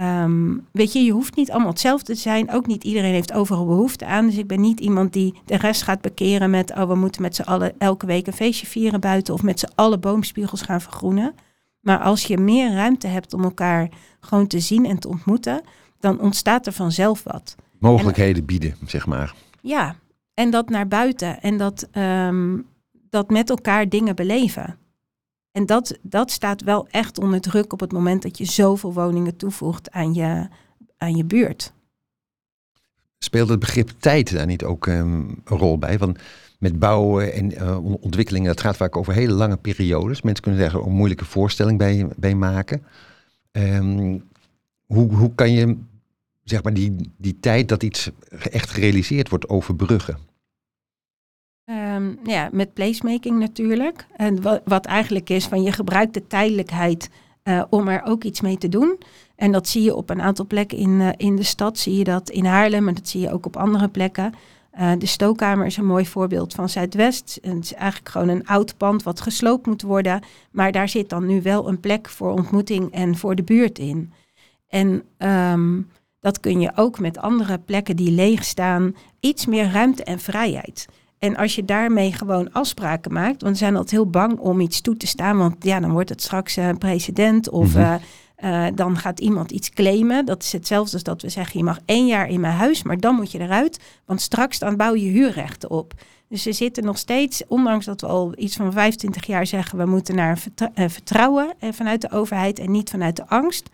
um, 0.00 0.66
weet 0.72 0.92
je, 0.92 0.98
je 0.98 1.12
hoeft 1.12 1.36
niet 1.36 1.50
allemaal 1.50 1.70
hetzelfde 1.70 2.14
te 2.14 2.20
zijn. 2.20 2.50
Ook 2.50 2.66
niet 2.66 2.84
iedereen 2.84 3.12
heeft 3.12 3.32
overal 3.32 3.66
behoefte 3.66 4.06
aan. 4.06 4.26
Dus 4.26 4.36
ik 4.36 4.46
ben 4.46 4.60
niet 4.60 4.80
iemand 4.80 5.12
die 5.12 5.34
de 5.44 5.56
rest 5.56 5.82
gaat 5.82 6.00
bekeren 6.00 6.50
met, 6.50 6.74
oh, 6.74 6.88
we 6.88 6.94
moeten 6.94 7.22
met 7.22 7.34
z'n 7.34 7.42
allen 7.42 7.72
elke 7.78 8.06
week 8.06 8.26
een 8.26 8.32
feestje 8.32 8.66
vieren 8.66 9.00
buiten 9.00 9.34
of 9.34 9.42
met 9.42 9.58
z'n 9.58 9.72
allen 9.74 10.00
boomspiegels 10.00 10.62
gaan 10.62 10.80
vergroenen. 10.80 11.34
Maar 11.80 11.98
als 11.98 12.24
je 12.24 12.38
meer 12.38 12.72
ruimte 12.72 13.06
hebt 13.06 13.34
om 13.34 13.44
elkaar 13.44 13.88
gewoon 14.20 14.46
te 14.46 14.60
zien 14.60 14.86
en 14.86 14.98
te 14.98 15.08
ontmoeten, 15.08 15.60
dan 16.04 16.20
ontstaat 16.20 16.66
er 16.66 16.72
vanzelf 16.72 17.22
wat. 17.22 17.54
Mogelijkheden 17.78 18.40
en, 18.40 18.46
bieden, 18.46 18.74
zeg 18.86 19.06
maar. 19.06 19.34
Ja, 19.60 19.96
en 20.34 20.50
dat 20.50 20.68
naar 20.68 20.88
buiten 20.88 21.40
en 21.40 21.56
dat, 21.56 21.88
um, 21.92 22.66
dat 23.10 23.30
met 23.30 23.50
elkaar 23.50 23.88
dingen 23.88 24.14
beleven. 24.14 24.76
En 25.52 25.66
dat, 25.66 25.98
dat 26.02 26.30
staat 26.30 26.62
wel 26.62 26.86
echt 26.90 27.18
onder 27.18 27.40
druk 27.40 27.72
op 27.72 27.80
het 27.80 27.92
moment 27.92 28.22
dat 28.22 28.38
je 28.38 28.44
zoveel 28.44 28.92
woningen 28.92 29.36
toevoegt 29.36 29.90
aan 29.90 30.14
je, 30.14 30.48
aan 30.96 31.16
je 31.16 31.24
buurt. 31.24 31.72
Speelt 33.18 33.48
het 33.48 33.58
begrip 33.58 33.90
tijd 33.98 34.32
daar 34.32 34.46
niet 34.46 34.64
ook 34.64 34.86
um, 34.86 35.42
een 35.44 35.58
rol 35.58 35.78
bij? 35.78 35.98
Want 35.98 36.18
met 36.58 36.78
bouwen 36.78 37.32
en 37.32 37.52
uh, 37.52 37.84
ontwikkelingen, 37.84 38.48
dat 38.48 38.60
gaat 38.60 38.76
vaak 38.76 38.96
over 38.96 39.12
hele 39.12 39.32
lange 39.32 39.56
periodes. 39.56 40.22
Mensen 40.22 40.42
kunnen 40.42 40.60
daar 40.60 40.74
een 40.74 40.92
moeilijke 40.92 41.24
voorstelling 41.24 41.78
bij, 41.78 42.08
bij 42.16 42.34
maken. 42.34 42.84
Um, 43.52 44.22
hoe, 44.86 45.14
hoe 45.14 45.34
kan 45.34 45.52
je 45.52 45.76
zeg 46.44 46.62
maar, 46.62 46.74
die, 46.74 47.12
die 47.16 47.40
tijd 47.40 47.68
dat 47.68 47.82
iets 47.82 48.10
echt 48.50 48.70
gerealiseerd 48.70 49.28
wordt 49.28 49.48
overbruggen? 49.48 50.18
Um, 51.70 52.18
ja, 52.24 52.48
met 52.52 52.74
placemaking 52.74 53.38
natuurlijk. 53.38 54.06
En 54.16 54.42
wat, 54.42 54.60
wat, 54.64 54.86
eigenlijk 54.86 55.30
is 55.30 55.46
van 55.46 55.62
je 55.62 55.72
gebruikt 55.72 56.14
de 56.14 56.26
tijdelijkheid 56.26 57.10
uh, 57.44 57.62
om 57.70 57.88
er 57.88 58.02
ook 58.04 58.24
iets 58.24 58.40
mee 58.40 58.58
te 58.58 58.68
doen. 58.68 58.98
En 59.36 59.52
dat 59.52 59.68
zie 59.68 59.82
je 59.82 59.94
op 59.94 60.10
een 60.10 60.22
aantal 60.22 60.46
plekken 60.46 60.78
in, 60.78 60.90
uh, 60.90 61.08
in 61.16 61.36
de 61.36 61.42
stad. 61.42 61.78
Zie 61.78 61.98
je 61.98 62.04
dat 62.04 62.30
in 62.30 62.44
Haarlem, 62.44 62.88
en 62.88 62.94
dat 62.94 63.08
zie 63.08 63.20
je 63.20 63.32
ook 63.32 63.46
op 63.46 63.56
andere 63.56 63.88
plekken. 63.88 64.32
Uh, 64.78 64.92
de 64.98 65.06
stookkamer 65.06 65.66
is 65.66 65.76
een 65.76 65.86
mooi 65.86 66.06
voorbeeld 66.06 66.54
van 66.54 66.68
Zuidwest. 66.68 67.38
Het 67.42 67.64
is 67.64 67.74
eigenlijk 67.74 68.08
gewoon 68.08 68.28
een 68.28 68.46
oud 68.46 68.76
pand 68.76 69.02
wat 69.02 69.20
gesloopt 69.20 69.66
moet 69.66 69.82
worden. 69.82 70.20
Maar 70.50 70.72
daar 70.72 70.88
zit 70.88 71.08
dan 71.08 71.26
nu 71.26 71.42
wel 71.42 71.68
een 71.68 71.80
plek 71.80 72.08
voor 72.08 72.30
ontmoeting 72.30 72.92
en 72.92 73.16
voor 73.16 73.34
de 73.34 73.42
buurt 73.42 73.78
in. 73.78 74.12
En 74.68 75.02
um, 75.18 75.90
dat 76.24 76.40
kun 76.40 76.60
je 76.60 76.72
ook 76.74 76.98
met 76.98 77.18
andere 77.18 77.58
plekken 77.58 77.96
die 77.96 78.10
leeg 78.10 78.44
staan. 78.44 78.94
Iets 79.20 79.46
meer 79.46 79.70
ruimte 79.70 80.04
en 80.04 80.18
vrijheid. 80.18 80.86
En 81.18 81.36
als 81.36 81.54
je 81.54 81.64
daarmee 81.64 82.12
gewoon 82.12 82.52
afspraken 82.52 83.12
maakt, 83.12 83.42
want 83.42 83.52
we 83.52 83.58
zijn 83.58 83.76
altijd 83.76 83.90
heel 83.90 84.10
bang 84.10 84.38
om 84.38 84.60
iets 84.60 84.80
toe 84.80 84.96
te 84.96 85.06
staan, 85.06 85.38
want 85.38 85.56
ja, 85.64 85.80
dan 85.80 85.92
wordt 85.92 86.08
het 86.08 86.22
straks 86.22 86.56
een 86.56 86.78
president 86.78 87.48
of 87.48 87.74
mm-hmm. 87.74 88.00
uh, 88.42 88.66
uh, 88.66 88.72
dan 88.74 88.96
gaat 88.96 89.20
iemand 89.20 89.50
iets 89.50 89.70
claimen. 89.70 90.24
Dat 90.24 90.42
is 90.42 90.52
hetzelfde 90.52 90.92
als 90.92 91.02
dat 91.02 91.22
we 91.22 91.28
zeggen, 91.28 91.58
je 91.58 91.64
mag 91.64 91.78
één 91.84 92.06
jaar 92.06 92.28
in 92.28 92.40
mijn 92.40 92.54
huis, 92.54 92.82
maar 92.82 92.98
dan 92.98 93.14
moet 93.14 93.32
je 93.32 93.40
eruit, 93.40 93.80
want 94.06 94.20
straks 94.20 94.58
dan 94.58 94.76
bouw 94.76 94.94
je 94.94 95.08
huurrechten 95.08 95.70
op. 95.70 95.92
Dus 96.28 96.44
we 96.44 96.52
zitten 96.52 96.84
nog 96.84 96.98
steeds, 96.98 97.42
ondanks 97.48 97.84
dat 97.84 98.00
we 98.00 98.06
al 98.06 98.32
iets 98.36 98.56
van 98.56 98.72
25 98.72 99.26
jaar 99.26 99.46
zeggen, 99.46 99.78
we 99.78 99.86
moeten 99.86 100.14
naar 100.14 100.38
vertr 100.38 100.64
vertrouwen 100.74 101.54
vanuit 101.60 102.00
de 102.00 102.10
overheid 102.10 102.58
en 102.58 102.70
niet 102.70 102.90
vanuit 102.90 103.16
de 103.16 103.26
angst, 103.28 103.68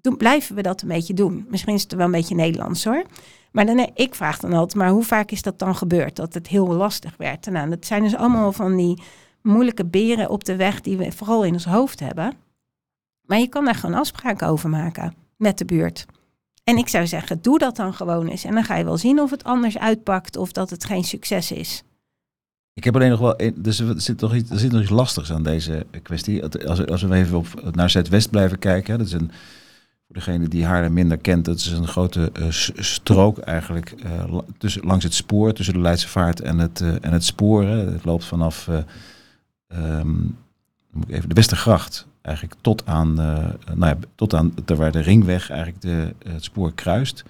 doen, 0.00 0.16
blijven 0.16 0.54
we 0.54 0.62
dat 0.62 0.82
een 0.82 0.88
beetje 0.88 1.14
doen. 1.14 1.46
Misschien 1.48 1.74
is 1.74 1.82
het 1.82 1.94
wel 1.94 2.06
een 2.06 2.12
beetje 2.12 2.34
Nederlands 2.34 2.84
hoor. 2.84 3.04
Maar 3.52 3.66
dan, 3.66 3.90
ik 3.94 4.14
vraag 4.14 4.38
dan 4.38 4.52
altijd, 4.52 4.74
maar 4.74 4.90
hoe 4.90 5.04
vaak 5.04 5.30
is 5.30 5.42
dat 5.42 5.58
dan 5.58 5.76
gebeurd? 5.76 6.16
Dat 6.16 6.34
het 6.34 6.46
heel 6.46 6.66
lastig 6.66 7.16
werd. 7.16 7.46
Nou, 7.46 7.70
dat 7.70 7.86
zijn 7.86 8.02
dus 8.02 8.16
allemaal 8.16 8.52
van 8.52 8.76
die 8.76 9.02
moeilijke 9.42 9.84
beren 9.84 10.30
op 10.30 10.44
de 10.44 10.56
weg 10.56 10.80
die 10.80 10.96
we 10.96 11.12
vooral 11.12 11.44
in 11.44 11.52
ons 11.52 11.64
hoofd 11.64 12.00
hebben. 12.00 12.32
Maar 13.22 13.38
je 13.38 13.48
kan 13.48 13.64
daar 13.64 13.74
gewoon 13.74 13.98
afspraken 13.98 14.48
over 14.48 14.68
maken 14.68 15.14
met 15.36 15.58
de 15.58 15.64
buurt. 15.64 16.06
En 16.64 16.76
ik 16.76 16.88
zou 16.88 17.06
zeggen, 17.06 17.42
doe 17.42 17.58
dat 17.58 17.76
dan 17.76 17.94
gewoon 17.94 18.28
eens. 18.28 18.44
En 18.44 18.54
dan 18.54 18.64
ga 18.64 18.76
je 18.76 18.84
wel 18.84 18.96
zien 18.96 19.20
of 19.20 19.30
het 19.30 19.44
anders 19.44 19.78
uitpakt 19.78 20.36
of 20.36 20.52
dat 20.52 20.70
het 20.70 20.84
geen 20.84 21.04
succes 21.04 21.52
is. 21.52 21.82
Ik 22.74 22.84
heb 22.84 22.94
alleen 22.94 23.10
nog 23.10 23.20
wel, 23.20 23.52
dus 23.54 23.78
er 23.78 24.00
zit 24.00 24.20
nog 24.20 24.34
iets, 24.34 24.50
er 24.50 24.58
zit 24.58 24.72
nog 24.72 24.80
iets 24.80 24.90
lastigs 24.90 25.32
aan 25.32 25.42
deze 25.42 25.86
kwestie. 26.02 26.42
Als, 26.66 26.86
als 26.86 27.02
we 27.02 27.14
even 27.14 27.36
op, 27.36 27.70
naar 27.72 27.90
Zuidwest 27.90 28.30
blijven 28.30 28.58
kijken, 28.58 28.98
dat 28.98 29.06
is 29.06 29.12
een 29.12 29.30
voor 30.08 30.16
degene 30.16 30.48
die 30.48 30.64
Haarlem 30.64 30.92
minder 30.92 31.18
kent, 31.18 31.44
dat 31.44 31.56
is 31.56 31.66
een 31.66 31.88
grote 31.88 32.32
uh, 32.38 32.46
strook 32.50 33.38
eigenlijk 33.38 33.94
uh, 34.04 34.38
tussen, 34.58 34.86
langs 34.86 35.04
het 35.04 35.14
spoor, 35.14 35.52
tussen 35.52 35.74
de 35.74 35.80
Leidse 35.80 36.08
Vaart 36.08 36.40
en 36.40 36.58
het, 36.58 36.80
uh, 36.80 36.88
en 37.00 37.12
het 37.12 37.24
sporen. 37.24 37.92
Het 37.92 38.04
loopt 38.04 38.24
vanaf 38.24 38.68
moet 40.90 41.08
ik 41.08 41.14
even, 41.14 41.28
de 41.28 41.34
Westergracht 41.34 42.06
eigenlijk 42.22 42.56
tot 42.60 42.86
aan, 42.86 43.14
nou 43.14 43.86
ja, 43.86 43.96
tot 44.14 44.34
aan 44.34 44.54
ter 44.64 44.76
waar 44.76 44.92
de 44.92 45.00
ringweg 45.00 45.50
eigenlijk 45.50 45.80
de, 45.80 46.14
het 46.28 46.44
spoor 46.44 46.72
kruist. 46.72 47.24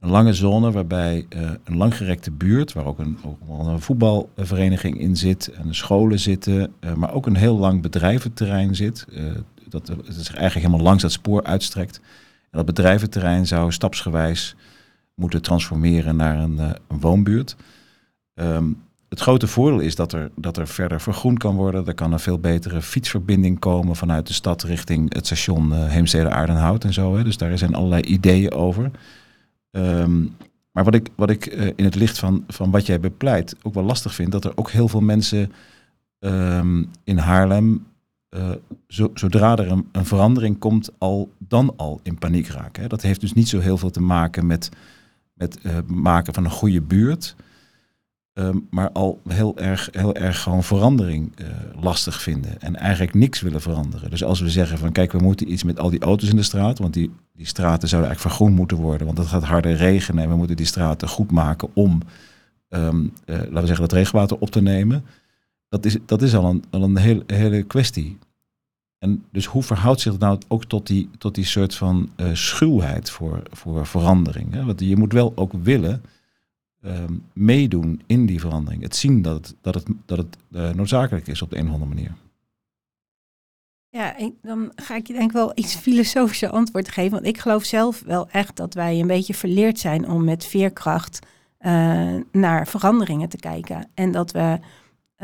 Een 0.00 0.10
lange 0.10 0.32
zone 0.32 0.72
waarbij 0.72 1.26
een 1.64 1.76
langgerekte 1.76 2.30
buurt, 2.30 2.72
waar 2.72 2.84
ook 2.84 2.98
een, 2.98 3.18
ook 3.24 3.66
een 3.66 3.80
voetbalvereniging 3.80 5.00
in 5.00 5.16
zit 5.16 5.48
en 5.48 5.74
scholen 5.74 6.18
zitten, 6.18 6.72
maar 6.96 7.12
ook 7.12 7.26
een 7.26 7.36
heel 7.36 7.56
lang 7.56 7.82
bedrijventerrein 7.82 8.74
zit 8.74 9.06
dat 9.72 9.88
het 9.88 9.98
zich 10.06 10.34
eigenlijk 10.34 10.66
helemaal 10.66 10.86
langs 10.86 11.02
dat 11.02 11.12
spoor 11.12 11.44
uitstrekt. 11.44 11.96
En 12.50 12.58
dat 12.58 12.66
bedrijventerrein 12.66 13.46
zou 13.46 13.72
stapsgewijs 13.72 14.56
moeten 15.14 15.42
transformeren 15.42 16.16
naar 16.16 16.38
een, 16.38 16.58
een 16.58 17.00
woonbuurt. 17.00 17.56
Um, 18.34 18.82
het 19.12 19.20
grote 19.20 19.46
voordeel 19.46 19.78
is 19.78 19.94
dat 19.94 20.12
er, 20.12 20.30
dat 20.36 20.56
er 20.56 20.68
verder 20.68 21.00
vergroend 21.00 21.38
kan 21.38 21.56
worden. 21.56 21.86
Er 21.86 21.94
kan 21.94 22.12
een 22.12 22.18
veel 22.18 22.38
betere 22.38 22.82
fietsverbinding 22.82 23.58
komen 23.58 23.96
vanuit 23.96 24.26
de 24.26 24.32
stad 24.32 24.62
richting 24.62 25.14
het 25.14 25.26
station 25.26 25.72
uh, 25.72 25.88
Heemstede-Aardenhout 25.88 26.84
en 26.84 26.92
zo. 26.92 27.16
Hè. 27.16 27.24
Dus 27.24 27.36
daar 27.36 27.58
zijn 27.58 27.74
allerlei 27.74 28.02
ideeën 28.02 28.52
over. 28.52 28.90
Um, 29.70 30.36
maar 30.70 30.84
wat 30.84 30.94
ik, 30.94 31.08
wat 31.16 31.30
ik 31.30 31.46
uh, 31.46 31.66
in 31.76 31.84
het 31.84 31.94
licht 31.94 32.18
van, 32.18 32.44
van 32.48 32.70
wat 32.70 32.86
jij 32.86 33.00
bepleit 33.00 33.56
ook 33.62 33.74
wel 33.74 33.84
lastig 33.84 34.14
vind, 34.14 34.32
dat 34.32 34.44
er 34.44 34.52
ook 34.54 34.70
heel 34.70 34.88
veel 34.88 35.00
mensen 35.00 35.52
um, 36.18 36.90
in 37.04 37.18
Haarlem 37.18 37.86
uh, 38.36 38.50
zo, 38.88 39.10
zodra 39.14 39.56
er 39.56 39.70
een, 39.70 40.04
verandering 40.04 40.58
komt, 40.58 40.90
al 40.98 41.32
dan 41.38 41.74
al 41.76 42.00
in 42.02 42.18
paniek 42.18 42.46
raken. 42.46 42.82
Hè. 42.82 42.88
Dat 42.88 43.02
heeft 43.02 43.20
dus 43.20 43.32
niet 43.32 43.48
zo 43.48 43.58
heel 43.58 43.78
veel 43.78 43.90
te 43.90 44.00
maken 44.00 44.46
met 44.46 44.68
het 45.36 45.58
uh, 45.62 45.78
maken 45.86 46.34
van 46.34 46.44
een 46.44 46.50
goede 46.50 46.80
buurt. 46.80 47.36
Um, 48.34 48.66
maar 48.70 48.90
al 48.90 49.20
heel 49.28 49.58
erg, 49.58 49.88
heel 49.90 50.14
erg 50.14 50.42
gewoon 50.42 50.64
verandering 50.64 51.32
uh, 51.40 51.46
lastig 51.82 52.22
vinden. 52.22 52.60
En 52.60 52.76
eigenlijk 52.76 53.14
niks 53.14 53.40
willen 53.40 53.60
veranderen. 53.60 54.10
Dus 54.10 54.24
als 54.24 54.40
we 54.40 54.50
zeggen 54.50 54.78
van 54.78 54.92
kijk, 54.92 55.12
we 55.12 55.18
moeten 55.18 55.52
iets 55.52 55.62
met 55.62 55.78
al 55.78 55.90
die 55.90 56.00
auto's 56.00 56.28
in 56.28 56.36
de 56.36 56.42
straat. 56.42 56.78
Want 56.78 56.94
die, 56.94 57.10
die 57.32 57.46
straten 57.46 57.88
zouden 57.88 58.10
eigenlijk 58.10 58.20
vergroend 58.20 58.56
moeten 58.58 58.76
worden. 58.76 59.06
Want 59.06 59.18
het 59.18 59.26
gaat 59.26 59.44
harder 59.44 59.76
regenen 59.76 60.22
en 60.24 60.30
we 60.30 60.36
moeten 60.36 60.56
die 60.56 60.66
straten 60.66 61.08
goed 61.08 61.30
maken 61.30 61.68
om, 61.74 62.00
um, 62.68 63.12
laten 63.26 63.60
we 63.60 63.66
zeggen, 63.66 63.84
het 63.84 63.92
regenwater 63.92 64.38
op 64.38 64.50
te 64.50 64.62
nemen. 64.62 65.04
Dat 65.72 65.84
is, 65.84 65.96
dat 66.06 66.22
is 66.22 66.34
al 66.34 66.44
een, 66.44 66.64
al 66.70 66.82
een 66.82 67.24
hele 67.26 67.62
kwestie. 67.62 68.18
En 68.98 69.24
dus 69.30 69.46
hoe 69.46 69.62
verhoudt 69.62 70.00
zich 70.00 70.12
het 70.12 70.20
nou 70.20 70.40
ook 70.48 70.64
tot 70.64 70.86
die, 70.86 71.10
tot 71.18 71.34
die 71.34 71.44
soort 71.44 71.74
van 71.74 72.10
uh, 72.16 72.34
schuwheid 72.34 73.10
voor, 73.10 73.42
voor 73.50 73.86
verandering? 73.86 74.52
Hè? 74.52 74.64
Want 74.64 74.80
je 74.80 74.96
moet 74.96 75.12
wel 75.12 75.32
ook 75.34 75.52
willen 75.52 76.02
uh, 76.80 76.92
meedoen 77.32 78.02
in 78.06 78.26
die 78.26 78.40
verandering. 78.40 78.82
Het 78.82 78.96
zien 78.96 79.22
dat 79.22 79.34
het, 79.34 79.56
dat 79.60 79.74
het, 79.74 79.86
dat 80.04 80.18
het 80.18 80.36
uh, 80.50 80.70
noodzakelijk 80.70 81.26
is 81.26 81.42
op 81.42 81.50
de 81.50 81.56
een 81.56 81.66
of 81.66 81.72
andere 81.72 81.94
manier. 81.94 82.14
Ja, 83.88 84.16
dan 84.42 84.72
ga 84.74 84.96
ik 84.96 85.06
je 85.06 85.12
denk 85.12 85.24
ik 85.24 85.32
wel 85.32 85.52
iets 85.54 85.74
filosofischer 85.74 86.50
antwoord 86.50 86.88
geven. 86.88 87.10
Want 87.10 87.26
ik 87.26 87.38
geloof 87.38 87.64
zelf 87.64 88.02
wel 88.06 88.28
echt 88.28 88.56
dat 88.56 88.74
wij 88.74 89.00
een 89.00 89.06
beetje 89.06 89.34
verleerd 89.34 89.78
zijn 89.78 90.08
om 90.08 90.24
met 90.24 90.44
veerkracht 90.44 91.18
uh, 91.60 92.14
naar 92.32 92.66
veranderingen 92.66 93.28
te 93.28 93.36
kijken. 93.36 93.88
En 93.94 94.12
dat 94.12 94.30
we 94.30 94.58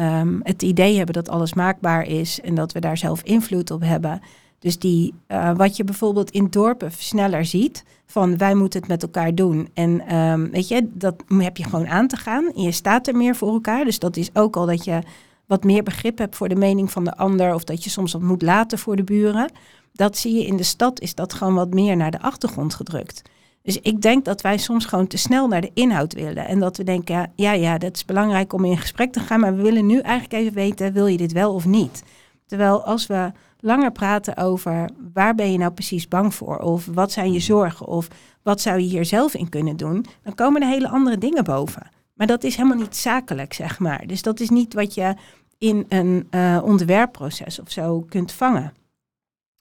um, 0.00 0.40
het 0.42 0.62
idee 0.62 0.96
hebben 0.96 1.14
dat 1.14 1.28
alles 1.28 1.54
maakbaar 1.54 2.06
is 2.06 2.40
en 2.40 2.54
dat 2.54 2.72
we 2.72 2.80
daar 2.80 2.96
zelf 2.96 3.22
invloed 3.22 3.70
op 3.70 3.80
hebben. 3.80 4.20
Dus 4.58 4.78
die, 4.78 5.14
uh, 5.28 5.56
wat 5.56 5.76
je 5.76 5.84
bijvoorbeeld 5.84 6.30
in 6.30 6.46
dorpen 6.50 6.92
sneller 6.92 7.44
ziet, 7.44 7.84
van 8.06 8.36
wij 8.36 8.54
moeten 8.54 8.80
het 8.80 8.88
met 8.88 9.02
elkaar 9.02 9.34
doen. 9.34 9.68
En 9.74 10.16
um, 10.16 10.50
weet 10.50 10.68
je, 10.68 10.88
dat 10.92 11.14
heb 11.28 11.56
je 11.56 11.64
gewoon 11.64 11.88
aan 11.88 12.08
te 12.08 12.16
gaan. 12.16 12.52
En 12.54 12.62
je 12.62 12.72
staat 12.72 13.06
er 13.06 13.16
meer 13.16 13.36
voor 13.36 13.52
elkaar. 13.52 13.84
Dus 13.84 13.98
dat 13.98 14.16
is 14.16 14.30
ook 14.34 14.56
al 14.56 14.66
dat 14.66 14.84
je 14.84 14.98
wat 15.46 15.64
meer 15.64 15.82
begrip 15.82 16.18
hebt 16.18 16.36
voor 16.36 16.48
de 16.48 16.56
mening 16.56 16.90
van 16.90 17.04
de 17.04 17.16
ander. 17.16 17.54
Of 17.54 17.64
dat 17.64 17.84
je 17.84 17.90
soms 17.90 18.12
wat 18.12 18.22
moet 18.22 18.42
laten 18.42 18.78
voor 18.78 18.96
de 18.96 19.04
buren. 19.04 19.50
Dat 19.92 20.16
zie 20.16 20.34
je 20.34 20.46
in 20.46 20.56
de 20.56 20.62
stad, 20.62 21.00
is 21.00 21.14
dat 21.14 21.32
gewoon 21.32 21.54
wat 21.54 21.74
meer 21.74 21.96
naar 21.96 22.10
de 22.10 22.20
achtergrond 22.20 22.74
gedrukt. 22.74 23.22
Dus 23.68 23.80
ik 23.80 24.02
denk 24.02 24.24
dat 24.24 24.40
wij 24.40 24.58
soms 24.58 24.84
gewoon 24.84 25.06
te 25.06 25.16
snel 25.16 25.48
naar 25.48 25.60
de 25.60 25.70
inhoud 25.74 26.12
willen. 26.12 26.46
En 26.46 26.58
dat 26.58 26.76
we 26.76 26.84
denken, 26.84 27.32
ja, 27.34 27.52
ja, 27.52 27.78
dat 27.78 27.96
is 27.96 28.04
belangrijk 28.04 28.52
om 28.52 28.64
in 28.64 28.78
gesprek 28.78 29.12
te 29.12 29.20
gaan. 29.20 29.40
Maar 29.40 29.56
we 29.56 29.62
willen 29.62 29.86
nu 29.86 29.98
eigenlijk 29.98 30.42
even 30.42 30.54
weten, 30.54 30.92
wil 30.92 31.06
je 31.06 31.16
dit 31.16 31.32
wel 31.32 31.54
of 31.54 31.64
niet? 31.64 32.02
Terwijl 32.46 32.84
als 32.84 33.06
we 33.06 33.32
langer 33.60 33.92
praten 33.92 34.36
over 34.36 34.90
waar 35.12 35.34
ben 35.34 35.52
je 35.52 35.58
nou 35.58 35.72
precies 35.72 36.08
bang 36.08 36.34
voor? 36.34 36.58
Of 36.58 36.86
wat 36.86 37.12
zijn 37.12 37.32
je 37.32 37.40
zorgen? 37.40 37.86
Of 37.86 38.08
wat 38.42 38.60
zou 38.60 38.78
je 38.78 38.86
hier 38.86 39.04
zelf 39.04 39.34
in 39.34 39.48
kunnen 39.48 39.76
doen? 39.76 40.06
Dan 40.22 40.34
komen 40.34 40.62
er 40.62 40.68
hele 40.68 40.88
andere 40.88 41.18
dingen 41.18 41.44
boven. 41.44 41.90
Maar 42.14 42.26
dat 42.26 42.44
is 42.44 42.56
helemaal 42.56 42.78
niet 42.78 42.96
zakelijk, 42.96 43.52
zeg 43.52 43.78
maar. 43.78 44.06
Dus 44.06 44.22
dat 44.22 44.40
is 44.40 44.48
niet 44.48 44.74
wat 44.74 44.94
je 44.94 45.14
in 45.58 45.86
een 45.88 46.26
uh, 46.30 46.60
ontwerpproces 46.64 47.60
of 47.60 47.70
zo 47.70 48.04
kunt 48.08 48.32
vangen. 48.32 48.72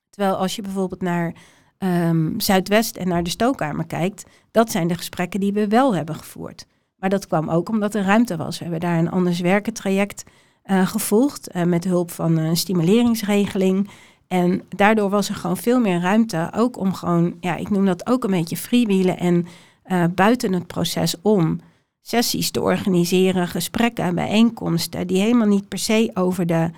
Terwijl 0.09 0.35
als 0.35 0.55
je 0.55 0.61
bijvoorbeeld 0.61 1.01
naar 1.01 1.33
um, 1.79 2.39
Zuidwest 2.39 2.95
en 2.95 3.07
naar 3.07 3.23
de 3.23 3.29
stookkamer 3.29 3.85
kijkt, 3.85 4.25
dat 4.51 4.71
zijn 4.71 4.87
de 4.87 4.95
gesprekken 4.95 5.39
die 5.39 5.53
we 5.53 5.67
wel 5.67 5.95
hebben 5.95 6.15
gevoerd. 6.15 6.65
Maar 6.95 7.09
dat 7.09 7.27
kwam 7.27 7.49
ook 7.49 7.69
omdat 7.69 7.95
er 7.95 8.03
ruimte 8.03 8.37
was. 8.37 8.57
We 8.57 8.63
hebben 8.63 8.81
daar 8.81 8.97
een 8.97 9.11
anders 9.11 9.39
werken 9.39 9.73
traject 9.73 10.23
uh, 10.65 10.87
gevolgd 10.87 11.55
uh, 11.55 11.63
met 11.63 11.83
hulp 11.83 12.11
van 12.11 12.37
een 12.37 12.57
stimuleringsregeling. 12.57 13.89
En 14.27 14.63
daardoor 14.69 15.09
was 15.09 15.29
er 15.29 15.35
gewoon 15.35 15.57
veel 15.57 15.79
meer 15.79 15.99
ruimte, 15.99 16.49
ook 16.55 16.77
om 16.77 16.93
gewoon, 16.93 17.35
ja, 17.39 17.55
ik 17.55 17.69
noem 17.69 17.85
dat 17.85 18.07
ook 18.09 18.23
een 18.23 18.31
beetje 18.31 18.57
freewheelen 18.57 19.17
en 19.17 19.47
uh, 19.85 20.03
buiten 20.15 20.53
het 20.53 20.67
proces 20.67 21.15
om 21.21 21.59
sessies 22.01 22.51
te 22.51 22.61
organiseren, 22.61 23.47
gesprekken, 23.47 24.15
bijeenkomsten, 24.15 25.07
die 25.07 25.21
helemaal 25.21 25.47
niet 25.47 25.67
per 25.67 25.79
se 25.79 26.11
over 26.13 26.45
de, 26.45 26.69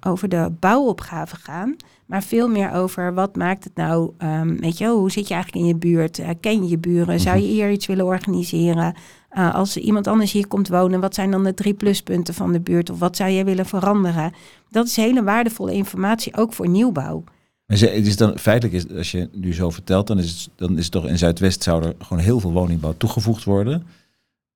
over 0.00 0.28
de 0.28 0.52
bouwopgave 0.60 1.36
gaan, 1.36 1.76
maar 2.06 2.22
veel 2.22 2.48
meer 2.48 2.72
over 2.72 3.14
wat 3.14 3.36
maakt 3.36 3.64
het 3.64 3.74
nou, 3.74 4.12
um, 4.18 4.60
weet 4.60 4.78
je, 4.78 4.88
hoe 4.88 5.10
zit 5.10 5.28
je 5.28 5.34
eigenlijk 5.34 5.64
in 5.64 5.70
je 5.70 5.76
buurt? 5.76 6.18
Uh, 6.18 6.28
ken 6.40 6.62
je 6.62 6.68
je 6.68 6.78
buren? 6.78 7.20
Zou 7.20 7.36
je 7.36 7.42
mhm. 7.42 7.52
hier 7.52 7.70
iets 7.70 7.86
willen 7.86 8.04
organiseren? 8.04 8.94
Uh, 9.32 9.54
als 9.54 9.76
iemand 9.76 10.06
anders 10.06 10.32
hier 10.32 10.46
komt 10.46 10.68
wonen, 10.68 11.00
wat 11.00 11.14
zijn 11.14 11.30
dan 11.30 11.44
de 11.44 11.54
drie 11.54 11.74
pluspunten 11.74 12.34
van 12.34 12.52
de 12.52 12.60
buurt? 12.60 12.90
Of 12.90 12.98
wat 12.98 13.16
zou 13.16 13.30
jij 13.30 13.44
willen 13.44 13.66
veranderen? 13.66 14.32
Dat 14.70 14.86
is 14.86 14.96
hele 14.96 15.22
waardevolle 15.22 15.72
informatie, 15.72 16.36
ook 16.36 16.52
voor 16.52 16.68
nieuwbouw. 16.68 17.24
Maar 17.66 17.78
het 17.78 18.06
is 18.06 18.16
dan 18.16 18.38
feitelijk, 18.38 18.76
is, 18.76 18.96
als 18.96 19.10
je 19.10 19.28
nu 19.32 19.54
zo 19.54 19.70
vertelt, 19.70 20.06
dan 20.06 20.18
is, 20.18 20.30
het, 20.30 20.48
dan 20.56 20.78
is 20.78 20.82
het 20.82 20.92
toch 20.92 21.06
in 21.06 21.18
Zuidwest 21.18 21.62
zou 21.62 21.84
er 21.84 21.94
gewoon 21.98 22.22
heel 22.22 22.40
veel 22.40 22.52
woningbouw 22.52 22.94
toegevoegd 22.96 23.44
worden. 23.44 23.86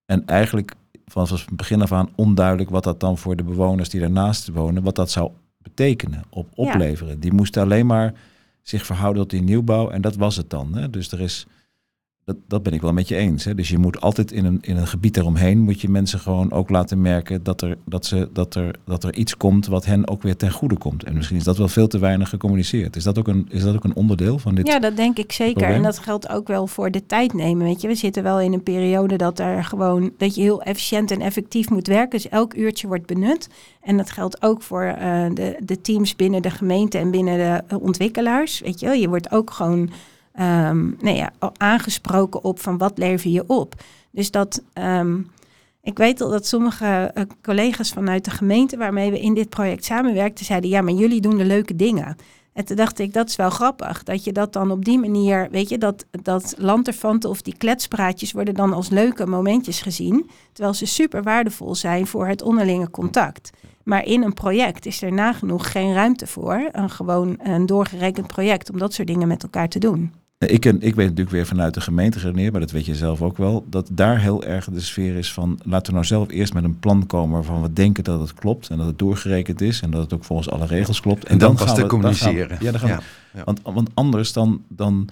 En 0.04 0.26
eigenlijk 0.26 0.72
vanaf 1.06 1.30
het 1.30 1.56
begin 1.56 1.82
af 1.82 1.92
aan 1.92 2.10
onduidelijk 2.14 2.70
wat 2.70 2.84
dat 2.84 3.00
dan 3.00 3.18
voor 3.18 3.36
de 3.36 3.44
bewoners 3.44 3.88
die 3.88 4.00
daarnaast 4.00 4.48
wonen, 4.48 4.82
wat 4.82 4.96
dat 4.96 5.10
zou 5.10 5.30
betekenen, 5.62 6.22
op 6.30 6.48
opleveren. 6.54 7.20
Die 7.20 7.32
moesten 7.32 7.62
alleen 7.62 7.86
maar 7.86 8.14
zich 8.62 8.86
verhouden 8.86 9.22
tot 9.22 9.30
die 9.30 9.42
nieuwbouw 9.42 9.90
en 9.90 10.00
dat 10.00 10.16
was 10.16 10.36
het 10.36 10.50
dan. 10.50 10.74
Hè? 10.74 10.90
Dus 10.90 11.12
er 11.12 11.20
is 11.20 11.46
dat, 12.28 12.36
dat 12.46 12.62
ben 12.62 12.72
ik 12.72 12.80
wel 12.80 12.92
met 12.92 13.08
je 13.08 13.16
eens. 13.16 13.44
Hè? 13.44 13.54
Dus 13.54 13.68
je 13.68 13.78
moet 13.78 14.00
altijd 14.00 14.32
in 14.32 14.44
een, 14.44 14.58
in 14.60 14.76
een 14.76 14.86
gebied 14.86 15.16
eromheen, 15.16 15.58
moet 15.58 15.80
je 15.80 15.88
mensen 15.88 16.18
gewoon 16.18 16.52
ook 16.52 16.70
laten 16.70 17.00
merken 17.00 17.42
dat 17.42 17.62
er, 17.62 17.76
dat, 17.84 18.06
ze, 18.06 18.28
dat, 18.32 18.54
er, 18.54 18.74
dat 18.84 19.04
er 19.04 19.14
iets 19.14 19.36
komt 19.36 19.66
wat 19.66 19.84
hen 19.84 20.08
ook 20.08 20.22
weer 20.22 20.36
ten 20.36 20.50
goede 20.50 20.78
komt. 20.78 21.04
En 21.04 21.14
misschien 21.14 21.36
is 21.36 21.44
dat 21.44 21.56
wel 21.56 21.68
veel 21.68 21.86
te 21.88 21.98
weinig 21.98 22.28
gecommuniceerd. 22.28 22.96
Is 22.96 23.02
dat 23.02 23.18
ook 23.18 23.28
een, 23.28 23.46
is 23.50 23.62
dat 23.62 23.74
ook 23.74 23.84
een 23.84 23.94
onderdeel 23.94 24.38
van 24.38 24.54
dit? 24.54 24.66
Ja, 24.66 24.78
dat 24.78 24.96
denk 24.96 25.18
ik 25.18 25.32
zeker. 25.32 25.68
En 25.68 25.82
dat 25.82 25.98
geldt 25.98 26.28
ook 26.28 26.48
wel 26.48 26.66
voor 26.66 26.90
de 26.90 27.06
tijd 27.06 27.32
nemen. 27.32 27.66
Weet 27.66 27.80
je, 27.80 27.88
we 27.88 27.94
zitten 27.94 28.22
wel 28.22 28.40
in 28.40 28.52
een 28.52 28.62
periode 28.62 29.16
dat 29.16 29.38
er 29.38 29.64
gewoon 29.64 30.12
dat 30.18 30.34
je 30.34 30.40
heel 30.40 30.62
efficiënt 30.62 31.10
en 31.10 31.20
effectief 31.20 31.70
moet 31.70 31.86
werken. 31.86 32.10
Dus 32.10 32.28
elk 32.28 32.54
uurtje 32.54 32.86
wordt 32.86 33.06
benut. 33.06 33.48
En 33.80 33.96
dat 33.96 34.10
geldt 34.10 34.42
ook 34.42 34.62
voor 34.62 34.84
uh, 34.84 35.26
de, 35.34 35.56
de 35.64 35.80
teams 35.80 36.16
binnen 36.16 36.42
de 36.42 36.50
gemeente 36.50 36.98
en 36.98 37.10
binnen 37.10 37.64
de 37.68 37.80
ontwikkelaars. 37.80 38.60
Weet 38.60 38.80
je, 38.80 38.88
je 38.88 39.08
wordt 39.08 39.30
ook 39.30 39.50
gewoon 39.50 39.90
um, 40.40 40.96
nou 41.00 41.16
ja, 41.16 41.32
aangesproken 41.56 42.44
op 42.44 42.60
van 42.60 42.78
wat 42.78 42.98
lever 42.98 43.30
je 43.30 43.44
op. 43.46 43.74
Dus 44.10 44.30
dat, 44.30 44.62
um, 44.74 45.30
ik 45.82 45.98
weet 45.98 46.20
al 46.20 46.30
dat 46.30 46.46
sommige 46.46 47.10
uh, 47.14 47.22
collega's 47.42 47.90
vanuit 47.90 48.24
de 48.24 48.30
gemeente 48.30 48.76
waarmee 48.76 49.10
we 49.10 49.20
in 49.20 49.34
dit 49.34 49.48
project 49.48 49.84
samenwerkten, 49.84 50.44
zeiden 50.44 50.70
ja, 50.70 50.80
maar 50.80 50.92
jullie 50.92 51.20
doen 51.20 51.36
de 51.36 51.44
leuke 51.44 51.76
dingen. 51.76 52.16
En 52.52 52.64
toen 52.64 52.76
dacht 52.76 52.98
ik, 52.98 53.12
dat 53.12 53.28
is 53.28 53.36
wel 53.36 53.50
grappig. 53.50 54.02
Dat 54.02 54.24
je 54.24 54.32
dat 54.32 54.52
dan 54.52 54.70
op 54.70 54.84
die 54.84 54.98
manier, 54.98 55.48
weet 55.50 55.68
je, 55.68 55.78
dat, 55.78 56.06
dat 56.22 56.54
lanterfanten 56.56 57.30
of 57.30 57.42
die 57.42 57.56
kletspraatjes 57.56 58.32
worden 58.32 58.54
dan 58.54 58.72
als 58.72 58.88
leuke 58.88 59.26
momentjes 59.26 59.80
gezien. 59.80 60.30
Terwijl 60.52 60.74
ze 60.74 60.86
super 60.86 61.22
waardevol 61.22 61.74
zijn 61.74 62.06
voor 62.06 62.26
het 62.26 62.42
onderlinge 62.42 62.90
contact. 62.90 63.50
Maar 63.82 64.04
in 64.04 64.22
een 64.22 64.34
project 64.34 64.86
is 64.86 65.02
er 65.02 65.12
nagenoeg 65.12 65.72
geen 65.72 65.94
ruimte 65.94 66.26
voor. 66.26 66.68
Een 66.72 66.90
gewoon 66.90 67.36
een 67.42 67.66
doorgerekend 67.66 68.26
project 68.26 68.70
om 68.70 68.78
dat 68.78 68.94
soort 68.94 69.08
dingen 69.08 69.28
met 69.28 69.42
elkaar 69.42 69.68
te 69.68 69.78
doen. 69.78 70.12
Ik, 70.38 70.64
ik 70.64 70.80
weet 70.80 70.96
natuurlijk 70.96 71.30
weer 71.30 71.46
vanuit 71.46 71.74
de 71.74 71.80
gemeente 71.80 72.18
geredeneerd, 72.18 72.52
maar 72.52 72.60
dat 72.60 72.70
weet 72.70 72.86
je 72.86 72.94
zelf 72.94 73.22
ook 73.22 73.36
wel, 73.36 73.64
dat 73.68 73.88
daar 73.92 74.20
heel 74.20 74.44
erg 74.44 74.64
de 74.64 74.80
sfeer 74.80 75.16
is 75.16 75.32
van 75.32 75.58
laten 75.64 75.86
we 75.86 75.92
nou 75.92 76.04
zelf 76.04 76.30
eerst 76.30 76.54
met 76.54 76.64
een 76.64 76.78
plan 76.78 77.06
komen 77.06 77.34
waarvan 77.34 77.62
we 77.62 77.72
denken 77.72 78.04
dat 78.04 78.20
het 78.20 78.34
klopt 78.34 78.68
en 78.68 78.76
dat 78.76 78.86
het 78.86 78.98
doorgerekend 78.98 79.60
is 79.60 79.80
en 79.80 79.90
dat 79.90 80.02
het 80.02 80.12
ook 80.12 80.24
volgens 80.24 80.50
alle 80.50 80.66
regels 80.66 81.00
klopt. 81.00 81.24
En, 81.24 81.38
dan, 81.38 81.54
pas 81.54 81.74
te 81.74 81.86
communiceren. 81.86 82.58
ja, 82.60 82.70
dan 82.70 82.80
gaan 82.80 83.00
we, 83.32 83.42
Want, 83.44 83.60
want 83.62 83.90
anders 83.94 84.32
dan, 84.32 84.62
dan 84.68 85.08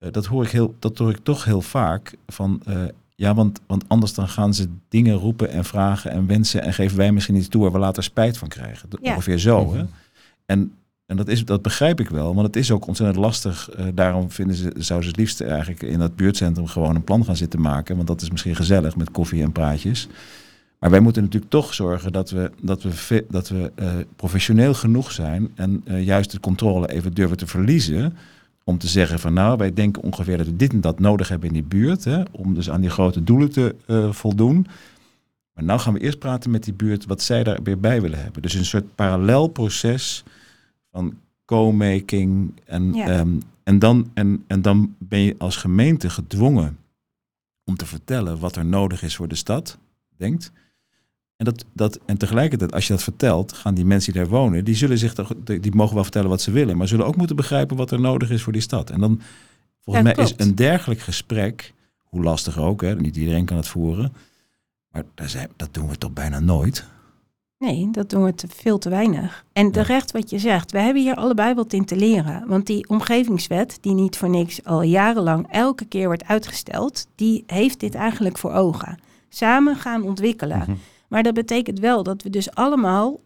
uh, 0.00 0.12
dat, 0.12 0.26
hoor 0.26 0.44
ik 0.44 0.50
heel, 0.50 0.74
dat 0.78 0.98
hoor 0.98 1.10
ik 1.10 1.18
toch 1.22 1.44
heel 1.44 1.62
vaak 1.62 2.16
van, 2.26 2.62
uh, 2.68 2.84
ja, 3.14 3.34
want, 3.34 3.60
want 3.66 3.84
anders 3.86 4.14
dan 4.14 4.28
gaan 4.28 4.54
ze 4.54 4.68
dingen 4.88 5.14
roepen 5.14 5.50
en 5.50 5.64
vragen 5.64 6.10
en 6.10 6.26
wensen 6.26 6.62
en 6.62 6.74
geven 6.74 6.96
wij 6.96 7.12
misschien 7.12 7.36
iets 7.36 7.48
toe 7.48 7.62
waar 7.62 7.72
we 7.72 7.78
later 7.78 8.02
spijt 8.02 8.38
van 8.38 8.48
krijgen. 8.48 8.88
Ja. 9.00 9.10
Ongeveer 9.10 9.38
zo. 9.38 9.64
Mm 9.64 9.68
-hmm. 9.68 9.76
hè? 9.76 9.82
Mhm. 9.82 9.92
En 10.46 10.72
en 11.06 11.16
dat, 11.16 11.28
is, 11.28 11.44
dat 11.44 11.62
begrijp 11.62 12.00
ik 12.00 12.08
wel, 12.08 12.34
want 12.34 12.46
het 12.46 12.56
is 12.56 12.70
ook 12.70 12.86
ontzettend 12.86 13.18
lastig. 13.18 13.70
Uh, 13.78 13.86
daarom 13.94 14.30
vinden 14.30 14.56
ze, 14.56 14.72
zouden 14.76 15.08
ze 15.08 15.08
het 15.08 15.16
liefst 15.16 15.40
eigenlijk 15.40 15.82
in 15.82 15.98
dat 15.98 16.16
buurtcentrum 16.16 16.66
gewoon 16.66 16.94
een 16.94 17.04
plan 17.04 17.24
gaan 17.24 17.36
zitten 17.36 17.60
maken. 17.60 17.96
Want 17.96 18.08
dat 18.08 18.22
is 18.22 18.30
misschien 18.30 18.56
gezellig 18.56 18.96
met 18.96 19.10
koffie 19.10 19.42
en 19.42 19.52
praatjes. 19.52 20.08
Maar 20.78 20.90
wij 20.90 21.00
moeten 21.00 21.22
natuurlijk 21.22 21.50
toch 21.50 21.74
zorgen 21.74 22.12
dat 22.12 22.30
we, 22.30 22.50
dat 22.62 22.82
we, 22.82 23.24
dat 23.28 23.48
we 23.48 23.72
uh, 23.76 23.88
professioneel 24.16 24.74
genoeg 24.74 25.12
zijn 25.12 25.50
en 25.54 25.84
uh, 25.84 26.04
juist 26.04 26.30
de 26.30 26.40
controle 26.40 26.90
even 26.90 27.14
durven 27.14 27.36
te 27.36 27.46
verliezen. 27.46 28.16
Om 28.64 28.78
te 28.78 28.88
zeggen 28.88 29.18
van 29.18 29.32
nou, 29.32 29.56
wij 29.56 29.72
denken 29.72 30.02
ongeveer 30.02 30.36
dat 30.36 30.46
we 30.46 30.56
dit 30.56 30.72
en 30.72 30.80
dat 30.80 30.98
nodig 30.98 31.28
hebben 31.28 31.48
in 31.48 31.54
die 31.54 31.64
buurt. 31.64 32.04
Hè, 32.04 32.22
om 32.30 32.54
dus 32.54 32.70
aan 32.70 32.80
die 32.80 32.90
grote 32.90 33.24
doelen 33.24 33.50
te 33.50 33.74
voldoen. 34.10 34.66
Maar 35.54 35.64
nou 35.64 35.80
gaan 35.80 35.92
we 35.92 36.00
eerst 36.00 36.18
praten 36.18 36.50
met 36.50 36.64
die 36.64 36.74
buurt 36.74 37.06
wat 37.06 37.22
zij 37.22 37.42
daar 37.42 37.58
weer 37.62 37.80
bij 37.80 38.00
willen 38.00 38.22
hebben. 38.22 38.42
Dus 38.42 38.54
een 38.54 38.64
soort 38.64 38.94
parallel 38.94 39.46
proces 39.46 40.24
van 40.96 41.18
co-making. 41.44 42.52
En, 42.64 42.94
ehm, 42.94 43.38
en, 43.62 43.78
dan, 43.78 44.10
en, 44.14 44.44
en 44.46 44.62
dan 44.62 44.94
ben 44.98 45.18
je 45.18 45.34
als 45.38 45.56
gemeente 45.56 46.10
gedwongen 46.10 46.78
om 47.64 47.76
te 47.76 47.86
vertellen 47.86 48.38
wat 48.38 48.56
er 48.56 48.64
nodig 48.64 49.02
is 49.02 49.16
voor 49.16 49.28
de 49.28 49.34
stad, 49.34 49.78
denkt. 50.16 50.52
En, 51.36 51.44
dat, 51.44 51.64
dat, 51.72 51.98
en 52.06 52.18
tegelijkertijd, 52.18 52.72
als 52.72 52.86
je 52.86 52.92
dat 52.92 53.02
vertelt, 53.02 53.52
gaan 53.52 53.74
die 53.74 53.84
mensen 53.84 54.12
die 54.12 54.22
daar 54.22 54.30
wonen, 54.30 54.64
die 54.64 54.74
zullen 54.74 54.98
zich 54.98 55.14
die 55.44 55.74
mogen 55.74 55.94
wel 55.94 56.02
vertellen 56.02 56.28
wat 56.28 56.40
ze 56.40 56.50
willen, 56.50 56.76
maar 56.76 56.88
zullen 56.88 57.06
ook 57.06 57.16
moeten 57.16 57.36
begrijpen 57.36 57.76
wat 57.76 57.90
er 57.90 58.00
nodig 58.00 58.30
is 58.30 58.42
voor 58.42 58.52
die 58.52 58.62
stad. 58.62 58.90
En 58.90 59.00
dan, 59.00 59.20
volgens 59.80 60.04
mij, 60.04 60.24
is 60.24 60.34
een 60.36 60.54
dergelijk 60.54 61.00
gesprek, 61.00 61.72
hoe 62.02 62.22
lastig 62.22 62.58
ook, 62.58 62.80
hè, 62.80 62.94
niet 62.94 63.16
iedereen 63.16 63.44
kan 63.44 63.56
het 63.56 63.68
voeren, 63.68 64.12
maar 64.90 65.04
dat 65.56 65.74
doen 65.74 65.88
we 65.88 65.98
toch 65.98 66.12
bijna 66.12 66.40
nooit. 66.40 66.86
Nee, 67.58 67.88
dat 67.90 68.10
doen 68.10 68.24
we 68.24 68.34
te, 68.34 68.48
veel 68.48 68.78
te 68.78 68.88
weinig. 68.88 69.44
En 69.52 69.70
terecht 69.70 70.12
wat 70.12 70.30
je 70.30 70.38
zegt, 70.38 70.72
we 70.72 70.78
hebben 70.78 71.02
hier 71.02 71.14
allebei 71.14 71.54
wat 71.54 71.72
in 71.72 71.84
te 71.84 71.96
leren. 71.96 72.44
Want 72.46 72.66
die 72.66 72.88
omgevingswet, 72.88 73.78
die 73.80 73.94
niet 73.94 74.16
voor 74.16 74.30
niks 74.30 74.64
al 74.64 74.82
jarenlang 74.82 75.46
elke 75.50 75.84
keer 75.84 76.06
wordt 76.06 76.24
uitgesteld, 76.24 77.06
die 77.14 77.44
heeft 77.46 77.80
dit 77.80 77.94
eigenlijk 77.94 78.38
voor 78.38 78.52
ogen. 78.52 78.98
Samen 79.28 79.76
gaan 79.76 80.02
ontwikkelen. 80.02 80.58
Mhm. 80.58 80.74
Maar 81.08 81.22
dat 81.22 81.34
betekent 81.34 81.78
wel 81.78 82.02
dat 82.02 82.22
we 82.22 82.30
dus 82.30 82.54
allemaal 82.54 83.20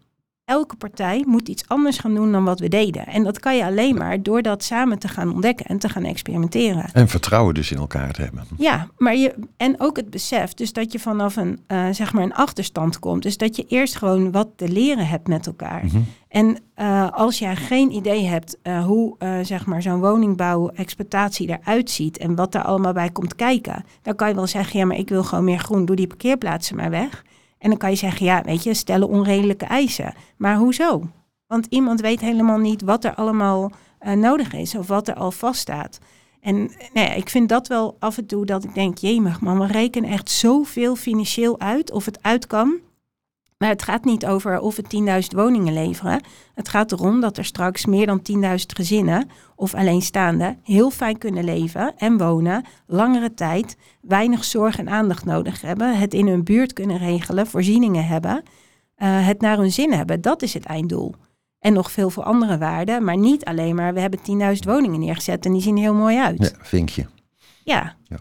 elke 0.51 0.75
partij 0.75 1.23
moet 1.27 1.47
iets 1.47 1.63
anders 1.67 1.97
gaan 1.97 2.15
doen 2.15 2.31
dan 2.31 2.43
wat 2.43 2.59
we 2.59 2.67
deden. 2.67 3.07
En 3.07 3.23
dat 3.23 3.39
kan 3.39 3.55
je 3.55 3.65
alleen 3.65 3.95
maar 3.95 4.23
door 4.23 4.41
dat 4.41 4.63
samen 4.63 4.99
te 4.99 5.07
gaan 5.07 5.33
ontdekken 5.33 5.65
en 5.65 5.77
te 5.77 5.89
gaan 5.89 6.03
experimenteren. 6.03 6.85
En 6.93 7.07
vertrouwen 7.07 7.53
dus 7.53 7.71
in 7.71 7.77
elkaar 7.77 8.13
te 8.13 8.21
hebben. 8.21 8.43
Ja, 8.57 8.87
maar 8.97 9.15
je, 9.15 9.33
en 9.57 9.79
ook 9.79 9.95
het 9.95 10.09
besef, 10.09 10.53
dus 10.53 10.73
dat 10.73 10.91
je 10.91 10.99
vanaf 10.99 11.35
een, 11.35 11.59
uh, 11.67 11.85
zeg 11.91 12.13
maar 12.13 12.23
een 12.23 12.33
achterstand 12.33 12.99
komt. 12.99 13.23
Dus 13.23 13.37
dat 13.37 13.55
je 13.55 13.65
eerst 13.67 13.95
gewoon 13.95 14.31
wat 14.31 14.47
te 14.55 14.69
leren 14.69 15.07
hebt 15.07 15.27
met 15.27 15.47
elkaar. 15.47 15.85
Mhm. 15.85 15.97
En 16.27 16.57
uh, 16.77 17.11
als 17.11 17.39
jij 17.39 17.55
geen 17.55 17.91
idee 17.91 18.25
hebt 18.25 18.57
uh, 18.63 18.85
hoe 18.85 19.15
zeg 19.41 19.65
maar 19.65 19.81
zo'n 19.81 19.99
woningbouw-exploitatie 19.99 21.49
eruit 21.49 21.89
ziet 21.89 22.17
en 22.17 22.35
wat 22.35 22.51
daar 22.51 22.63
allemaal 22.63 22.93
bij 22.93 23.09
komt 23.09 23.35
kijken, 23.35 23.85
dan 24.01 24.15
kan 24.15 24.27
je 24.27 24.35
wel 24.35 24.47
zeggen, 24.47 24.79
ja, 24.79 24.85
maar 24.85 24.97
ik 24.97 25.09
wil 25.09 25.23
gewoon 25.23 25.43
meer 25.43 25.59
groen, 25.59 25.85
doe 25.85 25.95
die 25.95 26.07
parkeerplaatsen 26.07 26.75
maar 26.75 26.89
weg. 26.89 27.23
En 27.61 27.69
dan 27.69 27.77
kan 27.77 27.89
je 27.89 27.95
zeggen, 27.95 28.25
ja, 28.25 28.41
weet 28.43 28.63
je, 28.63 28.73
stellen 28.73 29.07
onredelijke 29.07 29.65
eisen. 29.65 30.13
Maar 30.37 30.55
hoezo? 30.55 31.09
Want 31.47 31.65
iemand 31.69 32.01
weet 32.01 32.19
helemaal 32.19 32.57
niet 32.57 32.81
wat 32.81 33.03
er 33.03 33.15
allemaal 33.15 33.71
uh, 34.01 34.13
nodig 34.13 34.53
is 34.53 34.75
of 34.75 34.87
wat 34.87 35.07
er 35.07 35.15
al 35.15 35.31
vaststaat. 35.31 35.99
En 36.39 36.55
nou 36.93 37.07
ja, 37.07 37.13
ik 37.13 37.29
vind 37.29 37.49
dat 37.49 37.67
wel 37.67 37.95
af 37.99 38.17
en 38.17 38.25
toe 38.25 38.45
dat 38.45 38.63
ik 38.63 38.73
denk, 38.73 38.97
jemig 38.97 39.41
man, 39.41 39.59
we 39.59 39.65
rekenen 39.65 40.09
echt 40.09 40.29
zoveel 40.29 40.95
financieel 40.95 41.59
uit 41.59 41.91
of 41.91 42.05
het 42.05 42.23
uit 42.23 42.47
kan. 42.47 42.79
Maar 43.61 43.69
het 43.69 43.83
gaat 43.83 44.05
niet 44.05 44.25
over 44.25 44.59
of 44.59 44.75
we 44.75 44.83
10.000 45.23 45.35
woningen 45.35 45.73
leveren. 45.73 46.23
Het 46.53 46.69
gaat 46.69 46.91
erom 46.91 47.21
dat 47.21 47.37
er 47.37 47.45
straks 47.45 47.85
meer 47.85 48.05
dan 48.05 48.21
10.000 48.31 48.37
gezinnen 48.55 49.29
of 49.55 49.73
alleenstaanden 49.73 50.59
heel 50.63 50.89
fijn 50.89 51.17
kunnen 51.17 51.43
leven 51.43 51.93
en 51.97 52.17
wonen, 52.17 52.65
langere 52.85 53.33
tijd, 53.33 53.77
weinig 54.01 54.43
zorg 54.43 54.77
en 54.77 54.89
aandacht 54.89 55.25
nodig 55.25 55.61
hebben, 55.61 55.97
het 55.97 56.13
in 56.13 56.27
hun 56.27 56.43
buurt 56.43 56.73
kunnen 56.73 56.97
regelen, 56.97 57.47
voorzieningen 57.47 58.05
hebben, 58.05 58.43
uh, 58.97 59.27
het 59.27 59.41
naar 59.41 59.57
hun 59.57 59.71
zin 59.71 59.93
hebben. 59.93 60.21
Dat 60.21 60.41
is 60.41 60.53
het 60.53 60.65
einddoel. 60.65 61.15
En 61.59 61.73
nog 61.73 61.91
veel 61.91 62.09
veel 62.09 62.23
andere 62.23 62.57
waarden, 62.57 63.03
maar 63.03 63.17
niet 63.17 63.45
alleen 63.45 63.75
maar 63.75 63.93
we 63.93 63.99
hebben 63.99 64.19
10.000 64.19 64.59
woningen 64.65 64.99
neergezet 64.99 65.45
en 65.45 65.51
die 65.51 65.61
zien 65.61 65.75
er 65.75 65.81
heel 65.81 65.93
mooi 65.93 66.17
uit. 66.17 66.39
Ja, 66.39 66.65
vinkje. 66.65 67.07
Ja. 67.63 67.95
ja. 68.03 68.17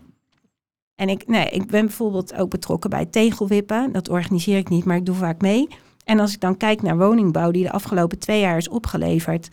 En 1.01 1.09
ik, 1.09 1.27
nee, 1.27 1.49
ik 1.51 1.67
ben 1.67 1.87
bijvoorbeeld 1.87 2.35
ook 2.35 2.51
betrokken 2.51 2.91
bij 2.91 3.07
tegelwippen. 3.07 3.93
Dat 3.93 4.09
organiseer 4.09 4.57
ik 4.57 4.69
niet, 4.69 4.85
maar 4.85 4.97
ik 4.97 5.07
doe 5.07 5.15
vaak 5.15 5.41
mee. 5.41 5.69
En 6.05 6.21
als 6.21 6.33
ik 6.33 6.41
dan 6.41 6.57
kijk 6.57 6.83
naar 6.83 6.99
woningbouw 6.99 7.51
die 7.51 7.63
de 7.63 7.71
afgelopen 7.71 8.19
twee 8.19 8.41
jaar 8.41 8.57
is 8.57 8.69
opgeleverd, 8.69 9.49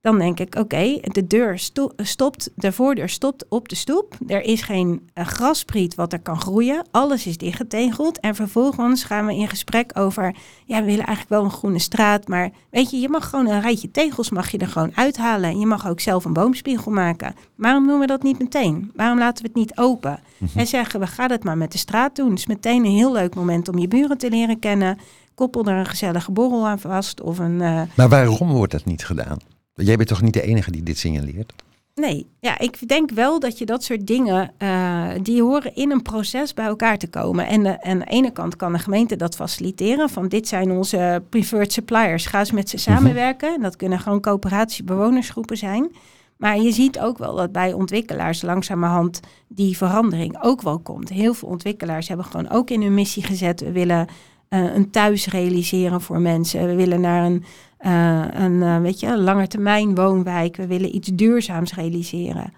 dan 0.00 0.18
denk 0.18 0.40
ik, 0.40 0.54
oké, 0.54 1.00
de 1.00 1.26
deur 1.26 1.58
stopt, 1.96 2.50
de 2.54 2.72
voordeur 2.72 3.08
stopt 3.08 3.44
op 3.48 3.68
de 3.68 3.74
stoep. 3.74 4.16
Er 4.26 4.42
is 4.42 4.62
geen 4.62 5.08
uh, 5.14 5.26
graspriet 5.26 5.94
wat 5.94 6.12
er 6.12 6.20
kan 6.20 6.40
groeien. 6.40 6.86
Alles 6.90 7.26
is 7.26 7.36
dichtgetegeld. 7.36 8.20
En 8.20 8.34
vervolgens 8.34 9.04
gaan 9.04 9.26
we 9.26 9.34
in 9.34 9.48
gesprek 9.48 9.90
over, 9.98 10.34
ja, 10.64 10.78
we 10.78 10.84
willen 10.84 11.06
eigenlijk 11.06 11.28
wel 11.28 11.44
een 11.44 11.58
groene 11.58 11.78
straat. 11.78 12.28
Maar 12.28 12.50
weet 12.70 12.90
je, 12.90 13.00
je 13.00 13.08
mag 13.08 13.28
gewoon 13.28 13.46
een 13.46 13.60
rijtje 13.60 13.90
tegels 13.90 14.30
mag 14.30 14.50
je 14.50 14.58
er 14.58 14.68
gewoon 14.68 14.92
uithalen. 14.94 15.50
En 15.50 15.58
je 15.58 15.66
mag 15.66 15.88
ook 15.88 16.00
zelf 16.00 16.24
een 16.24 16.32
boomspiegel 16.32 16.92
maken. 16.92 17.34
Waarom 17.54 17.86
doen 17.86 17.98
we 17.98 18.06
dat 18.06 18.22
niet 18.22 18.38
meteen? 18.38 18.92
Waarom 18.94 19.18
laten 19.18 19.42
we 19.42 19.48
het 19.48 19.58
niet 19.58 19.78
open? 19.78 20.20
Mhm. 20.38 20.58
En 20.58 20.66
zeggen 20.66 21.00
we, 21.00 21.06
ga 21.06 21.28
dat 21.28 21.44
maar 21.44 21.58
met 21.58 21.72
de 21.72 21.78
straat 21.78 22.16
doen. 22.16 22.30
Het 22.30 22.38
is 22.38 22.46
meteen 22.46 22.84
een 22.84 22.96
heel 22.96 23.12
leuk 23.12 23.34
moment 23.34 23.68
om 23.68 23.78
je 23.78 23.88
buren 23.88 24.18
te 24.18 24.30
leren 24.30 24.58
kennen. 24.58 24.98
Koppel 25.34 25.64
er 25.64 25.76
een 25.76 25.86
gezellige 25.86 26.32
borrel 26.32 26.66
aan 26.66 26.78
vast. 26.78 27.20
Of 27.20 27.38
een, 27.38 27.60
uh... 27.60 27.82
Maar 27.94 28.08
waarom 28.08 28.52
wordt 28.52 28.72
dat 28.72 28.84
niet 28.84 29.04
gedaan? 29.04 29.56
Jij 29.84 29.96
bent 29.96 30.08
toch 30.08 30.22
niet 30.22 30.32
de 30.32 30.42
enige 30.42 30.70
die 30.70 30.82
dit 30.82 30.98
signaleert? 30.98 31.52
Nee, 31.94 32.26
ja, 32.40 32.58
ik 32.58 32.88
denk 32.88 33.10
wel 33.10 33.40
dat 33.40 33.58
je 33.58 33.66
dat 33.66 33.84
soort 33.84 34.06
dingen, 34.06 34.50
uh, 34.58 35.10
die 35.22 35.42
horen 35.42 35.74
in 35.74 35.90
een 35.90 36.02
proces 36.02 36.54
bij 36.54 36.66
elkaar 36.66 36.98
te 36.98 37.08
komen. 37.08 37.46
En, 37.46 37.62
de, 37.62 37.68
en 37.68 37.90
aan 37.90 37.98
de 37.98 38.04
ene 38.04 38.30
kant 38.30 38.56
kan 38.56 38.72
de 38.72 38.78
gemeente 38.78 39.16
dat 39.16 39.36
faciliteren, 39.36 40.08
van 40.08 40.28
dit 40.28 40.48
zijn 40.48 40.70
onze 40.70 41.22
preferred 41.28 41.72
suppliers, 41.72 42.26
ga 42.26 42.38
eens 42.38 42.52
met 42.52 42.68
ze 42.68 42.76
mhm. 42.76 42.84
samenwerken. 42.84 43.54
En 43.54 43.62
dat 43.62 43.76
kunnen 43.76 44.00
gewoon 44.00 44.20
coöperatie 44.20 44.84
bewonersgroepen 44.84 45.56
zijn. 45.56 45.90
Maar 46.36 46.60
je 46.60 46.72
ziet 46.72 46.98
ook 46.98 47.18
wel 47.18 47.34
dat 47.34 47.52
bij 47.52 47.72
ontwikkelaars 47.72 48.42
langzamerhand 48.42 49.20
die 49.48 49.76
verandering 49.76 50.42
ook 50.42 50.62
wel 50.62 50.78
komt. 50.78 51.08
Heel 51.08 51.34
veel 51.34 51.48
ontwikkelaars 51.48 52.08
hebben 52.08 52.26
gewoon 52.26 52.50
ook 52.50 52.70
in 52.70 52.82
hun 52.82 52.94
missie 52.94 53.22
gezet, 53.22 53.60
we 53.60 53.72
willen 53.72 54.06
uh, 54.50 54.74
een 54.74 54.90
thuis 54.90 55.26
realiseren 55.26 56.00
voor 56.00 56.20
mensen. 56.20 56.66
We 56.66 56.74
willen 56.74 57.00
naar 57.00 57.24
een 57.24 57.44
uh, 57.80 58.24
een 58.30 58.52
uh, 58.52 58.80
weet 58.80 59.00
je, 59.00 59.18
langetermijn 59.18 59.94
woonwijk. 59.94 60.56
We 60.56 60.66
willen 60.66 60.94
iets 60.94 61.08
duurzaams 61.08 61.74
realiseren. 61.74 62.52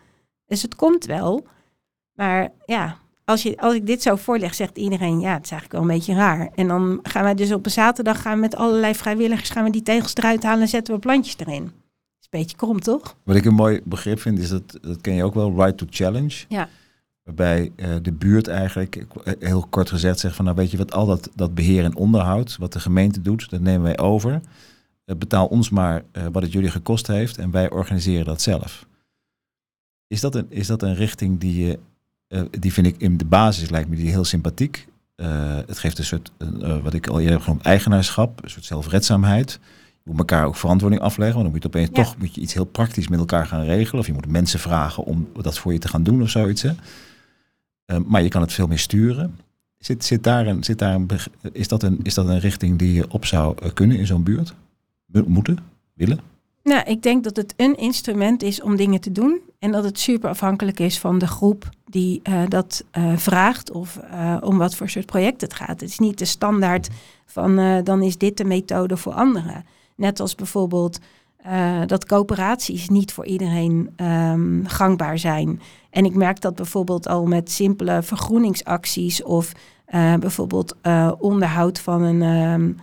Dus 0.47 0.63
het 0.63 0.75
komt 0.75 1.05
wel. 1.05 1.47
Maar 2.15 2.49
ja, 2.67 2.97
als, 3.25 3.43
je, 3.43 3.59
als 3.59 3.75
ik 3.75 3.87
dit 3.87 4.03
zo 4.03 4.17
voorleg, 4.17 4.55
zegt 4.55 4.79
iedereen, 4.79 5.21
ja, 5.21 5.33
het 5.33 5.45
is 5.45 5.51
eigenlijk 5.51 5.73
wel 5.73 5.91
een 5.91 5.97
beetje 5.97 6.15
raar. 6.15 6.51
En 6.55 6.69
dan 6.69 6.99
gaan 7.03 7.25
we 7.25 7.35
dus 7.35 7.53
op 7.53 7.65
een 7.65 7.71
zaterdag 7.71 8.23
gaan 8.23 8.35
we 8.35 8.41
met 8.41 8.57
allerlei 8.57 8.95
vrijwilligers 8.95 9.51
gaan 9.51 9.65
we 9.65 9.71
die 9.71 9.83
tegels 9.83 10.15
eruit 10.15 10.43
halen 10.43 10.63
en 10.63 10.69
zetten 10.69 10.95
we 10.95 11.01
plantjes 11.01 11.37
erin. 11.39 11.63
Dat 11.63 11.73
is 12.21 12.27
een 12.31 12.41
beetje 12.41 12.57
krom, 12.57 12.81
toch? 12.81 13.17
Wat 13.25 13.37
ik 13.37 13.45
een 13.45 13.55
mooi 13.55 13.81
begrip 13.85 14.21
vind, 14.21 14.39
is 14.39 14.49
dat, 14.49 14.79
dat 14.81 15.01
ken 15.01 15.15
je 15.15 15.25
ook 15.25 15.35
wel, 15.35 15.55
right 15.55 15.77
to 15.77 15.87
challenge. 15.91 16.45
Ja. 16.49 16.69
Waarbij 17.37 17.73
uh, 17.77 17.97
de 18.03 18.13
buurt 18.13 18.49
eigenlijk, 18.49 19.07
heel 19.39 19.67
kort 19.71 19.89
gezegd, 19.89 20.19
zegt 20.19 20.37
van 20.37 20.45
nou 20.45 20.57
weet 20.57 20.71
je 20.71 20.77
wat, 20.77 20.93
al 20.93 21.07
dat, 21.07 21.31
dat 21.35 21.55
beheer 21.55 21.85
en 21.85 21.97
onderhoud, 21.97 22.57
wat 22.57 22.73
de 22.73 22.81
gemeente 22.81 23.21
doet, 23.21 23.51
dat 23.51 23.61
nemen 23.61 23.83
wij 23.83 23.99
over. 23.99 24.41
Eh, 25.05 25.17
betaal 25.17 25.47
ons 25.47 25.71
maar 25.71 26.03
eh, 26.13 26.27
wat 26.33 26.43
het 26.43 26.53
jullie 26.53 26.71
gekost 26.71 27.07
heeft 27.07 27.39
en 27.39 27.51
wij 27.51 27.71
organiseren 27.71 28.25
dat 28.25 28.43
zelf. 28.43 28.87
Is 30.07 30.21
dat 30.21 30.35
een, 30.35 30.47
is 30.49 30.67
dat 30.67 30.83
een 30.83 30.95
richting 30.95 31.41
die 31.41 31.67
je, 31.67 31.79
die 32.61 32.73
vind 32.73 32.87
ik 32.87 32.97
in 32.99 33.17
de 33.17 33.25
basis 33.25 33.71
lijkt 33.71 33.89
me 33.89 33.97
die 33.97 34.11
heel 34.11 34.25
sympathiek. 34.25 34.89
Het 35.67 35.79
geeft 35.79 35.99
een 35.99 36.05
soort, 36.05 36.33
wat 36.83 36.95
ik 36.95 37.07
al 37.07 37.19
eerder 37.19 37.35
heb 37.35 37.43
genoemd, 37.43 37.63
eigenaarschap, 37.63 38.43
een 38.45 38.51
soort 38.51 38.65
zelfredzaamheid. 38.65 39.59
Je 40.03 40.11
moet 40.11 40.19
elkaar 40.19 40.47
ook 40.47 40.57
verantwoording 40.57 41.03
afleggen, 41.03 41.35
want 41.35 41.45
dan 41.45 41.53
moet 41.53 41.63
je 41.63 41.81
opeens 41.81 41.97
toch 42.07 42.19
moet 42.19 42.35
je 42.35 42.41
iets 42.41 42.55
heel 42.55 42.65
praktisch 42.65 43.09
met 43.09 43.19
elkaar 43.19 43.47
gaan 43.47 43.65
regelen. 43.65 44.01
Of 44.01 44.07
je 44.07 44.13
moet 44.13 44.29
mensen 44.29 44.59
vragen 44.59 45.05
om 45.05 45.29
dat 45.33 45.59
voor 45.59 45.73
je 45.73 45.79
te 45.79 45.89
gaan 45.89 46.03
doen 46.03 46.23
of 46.23 46.31
zoiets. 46.31 46.63
Hè. 46.63 46.73
Maar 48.07 48.23
je 48.23 48.29
kan 48.29 48.41
het 48.41 48.53
veel 48.53 48.67
meer 48.67 48.79
sturen. 48.79 49.39
Zit, 49.79 50.05
zit 50.05 50.25
daar 50.25 50.47
een, 50.47 50.65
zit 50.65 50.79
daar 50.79 50.95
een, 50.95 51.09
is, 51.53 51.69
dat 51.69 51.83
een, 51.83 51.99
is 52.03 52.15
dat 52.15 52.29
een 52.29 52.39
richting 52.39 52.79
die 52.79 52.93
je 52.93 53.11
op 53.11 53.25
zou 53.25 53.71
kunnen 53.73 53.99
in 53.99 54.07
zo'n 54.07 54.23
buurt? 54.23 54.55
moeten, 55.27 55.59
willen? 55.95 56.21
Nou, 56.63 56.83
ik 56.85 57.03
denk 57.03 57.25
dat 57.25 57.37
het 57.37 57.55
een 57.57 57.77
instrument 57.77 58.43
is 58.43 58.63
om 58.63 58.77
dingen 58.77 59.01
te 59.01 59.13
doen. 59.13 59.41
En 59.59 59.73
dat 59.73 59.85
het 59.85 59.99
super 59.99 60.29
afhankelijk 60.29 60.81
is 60.81 60.99
van 60.99 61.19
de 61.19 61.27
groep 61.27 61.69
die 61.85 62.21
uh, 62.29 62.43
dat 62.49 62.85
uh, 62.99 63.17
vraagt 63.17 63.71
of 63.71 64.01
om 64.41 64.59
wat 64.59 64.75
voor 64.75 64.89
soort 64.89 65.07
project 65.07 65.41
het 65.41 65.55
gaat. 65.55 65.81
Het 65.81 65.91
is 65.91 65.99
niet 65.99 66.19
de 66.19 66.25
standaard 66.25 66.89
van 67.27 67.83
dan 67.85 68.03
is 68.03 68.19
dit 68.19 68.37
de 68.37 68.45
methode 68.45 68.97
voor 68.97 69.13
anderen. 69.13 69.65
Net 69.97 70.21
als 70.21 70.35
bijvoorbeeld 70.35 70.99
dat 71.87 72.07
coöperaties 72.07 72.89
niet 72.89 73.13
voor 73.13 73.27
iedereen 73.27 73.91
um, 73.97 74.63
gangbaar 74.67 75.19
zijn. 75.19 75.61
En 75.91 76.05
ik 76.05 76.15
merk 76.15 76.41
dat 76.41 76.55
bijvoorbeeld 76.55 77.09
al 77.09 77.27
met 77.27 77.51
simpele 77.51 78.03
vergroeningsacties 78.03 79.23
of 79.23 79.53
bijvoorbeeld 80.21 80.77
onderhoud 81.19 81.81
van 81.81 82.03
een. 82.03 82.23
Um, 82.23 82.77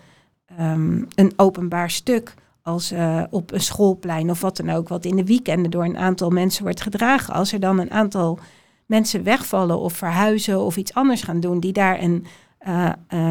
um, 0.60 1.08
een 1.16 1.34
openbaar 1.36 1.90
stuk 1.90 2.34
als 2.62 2.94
op 3.30 3.52
een 3.52 3.62
schoolplein 3.62 4.30
of 4.30 4.42
wat 4.42 4.58
dan 4.58 4.70
ook, 4.70 4.88
wat 4.88 5.06
in 5.06 5.16
de 5.16 5.26
weekenden 5.26 5.72
door 5.72 5.84
een 5.84 5.98
aantal 5.98 6.30
mensen 6.30 6.64
wordt 6.64 6.82
gedragen. 6.82 7.34
Als 7.34 7.54
er 7.54 7.60
dan 7.60 7.80
een 7.80 7.92
aantal 7.92 8.40
mensen 8.86 9.24
wegvallen 9.24 9.80
of 9.80 9.94
verhuizen 9.94 10.60
of 10.60 10.78
iets 10.78 10.94
anders 10.94 11.22
gaan 11.22 11.40
doen, 11.40 11.60
die 11.60 11.74
daar 11.74 12.02
een 12.02 12.26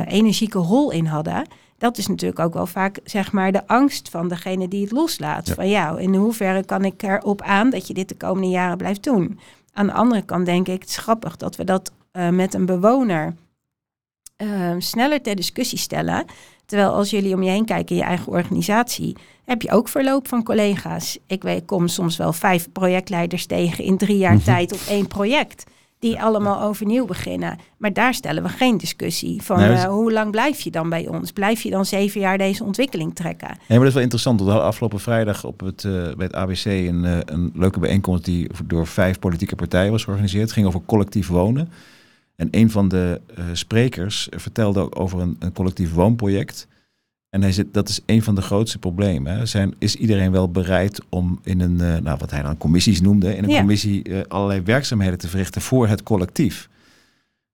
energieke 0.07 0.59
rol 0.59 0.91
in 0.91 1.07
hadden. 1.07 1.47
Dat 1.79 1.99
is 1.99 2.07
natuurlijk 2.07 2.41
ook 2.41 2.55
wel 2.55 2.67
vaak 2.67 2.99
zeg 3.05 3.33
maar 3.33 3.53
de 3.53 3.67
angst 3.67 4.09
van 4.09 4.29
degene 4.29 4.69
die 4.69 4.83
het 4.83 4.93
loslaat. 4.93 5.51
Van 5.51 5.69
ja, 5.69 5.99
in 5.99 6.15
hoeverre 6.15 6.65
kan 6.65 6.85
ik 6.85 7.03
erop 7.03 7.43
aan 7.43 7.71
dat 7.71 7.87
je 7.87 7.95
dit 7.95 8.09
de 8.09 8.17
komende 8.17 8.49
jaren 8.49 8.77
blijft 8.77 9.03
doen? 9.03 9.39
Aan 9.73 9.87
de 9.87 9.93
andere 9.93 10.23
kant 10.23 10.47
denk 10.47 10.69
ik, 10.69 10.81
het 10.81 10.89
is 10.89 10.97
grappig 10.97 11.37
dat 11.37 11.57
we 11.57 11.65
dat 11.65 11.93
met 12.31 12.55
een 12.55 12.67
bewoner 12.67 13.35
sneller 14.79 15.23
ter 15.23 15.37
discussie 15.37 15.79
stellen 15.79 16.25
Terwijl 16.67 16.93
als 16.93 17.11
jullie 17.11 17.35
om 17.35 17.43
je 17.43 17.51
heen 17.51 17.65
kijken 17.65 17.97
in 17.97 18.03
je 18.03 18.09
eigen 18.09 18.33
organisatie, 18.33 19.17
heb 19.45 19.63
je 19.63 19.71
ook 19.71 19.89
verloop 19.89 20.29
van 20.29 20.43
collega's. 20.43 21.19
Ik 21.27 21.43
weet, 21.43 21.65
kom 21.65 21.89
soms 21.89 22.17
wel 22.17 22.33
vijf 22.33 22.73
projectleiders 22.73 23.47
tegen 23.47 23.85
in 23.85 23.97
drie 23.97 24.19
jaar 24.19 24.35
mhm. 24.35 24.45
tijd 24.45 24.73
op 24.73 24.81
één 24.89 25.07
project. 25.07 25.65
Die 25.99 26.21
allemaal 26.21 26.63
overnieuw 26.63 27.05
beginnen. 27.05 27.59
Maar 27.77 27.93
daar 27.93 28.15
stellen 28.15 28.43
we 28.43 28.49
geen 28.49 28.79
discussie 28.79 29.43
van 29.43 29.61
uh, 29.61 29.85
hoe 29.85 30.13
lang 30.13 30.31
blijf 30.31 30.61
je 30.61 30.71
dan 30.71 30.89
bij 30.89 31.09
ons? 31.09 31.33
Blijf 31.33 31.63
je 31.63 31.71
dan 31.71 31.85
zeven 31.85 32.21
jaar 32.21 32.39
deze 32.39 32.65
ontwikkeling 32.65 33.15
trekken? 33.15 33.49
Ja, 33.49 33.57
maar 33.69 33.79
dat 33.79 33.87
is 33.87 33.93
wel 33.93 34.03
interessant. 34.03 34.41
Want 34.41 34.61
afgelopen 34.61 35.01
vrijdag 35.01 35.45
op 35.45 35.61
het, 35.61 35.83
uh, 35.85 35.93
bij 35.93 36.27
het 36.27 36.35
ABC 36.35 36.65
een, 36.65 37.05
uh, 37.05 37.19
een 37.25 37.51
leuke 37.55 37.81
bijeenkomst 37.81 38.25
die 38.25 38.51
door 38.65 38.87
vijf 38.87 39.19
politieke 39.19 39.57
partijen 39.57 39.91
was 39.91 40.05
georganiseerd. 40.05 40.43
Het 40.43 40.53
ging 40.53 40.67
over 40.67 40.81
collectief 40.87 41.29
wonen. 41.29 41.69
En 42.37 42.49
een 42.51 42.71
van 42.71 42.89
de 42.89 43.21
sprekers 43.53 44.29
vertelde 44.31 44.81
ook 44.81 45.01
over 45.01 45.21
een, 45.21 45.37
een, 45.39 45.53
collectief 45.53 45.93
woonproject. 45.93 46.69
En 47.37 47.43
hij 47.43 47.53
zit, 47.53 47.75
dat 47.75 47.89
is 47.89 48.01
een 48.07 48.23
van 48.23 48.35
de 48.35 48.43
grootste 48.43 48.79
problemen. 48.79 49.37
Hè. 49.37 49.47
Zijn, 49.47 49.75
is 49.79 49.97
iedereen 49.97 50.33
wel 50.33 50.51
bereid 50.51 51.01
om 51.09 51.41
in 51.43 51.61
een, 51.61 51.79
uh, 51.81 51.97
nou, 51.97 52.19
wat 52.19 52.31
hij 52.31 52.43
dan 52.43 52.57
commissies 52.57 53.01
noemde, 53.01 53.37
in 53.37 53.45
een 53.45 53.57
commissie 53.57 54.09
uh, 54.09 54.21
allerlei 54.29 54.61
werkzaamheden 54.61 55.19
te 55.19 55.29
verrichten 55.29 55.61
voor 55.61 55.89
het 55.89 56.03
collectief? 56.03 56.69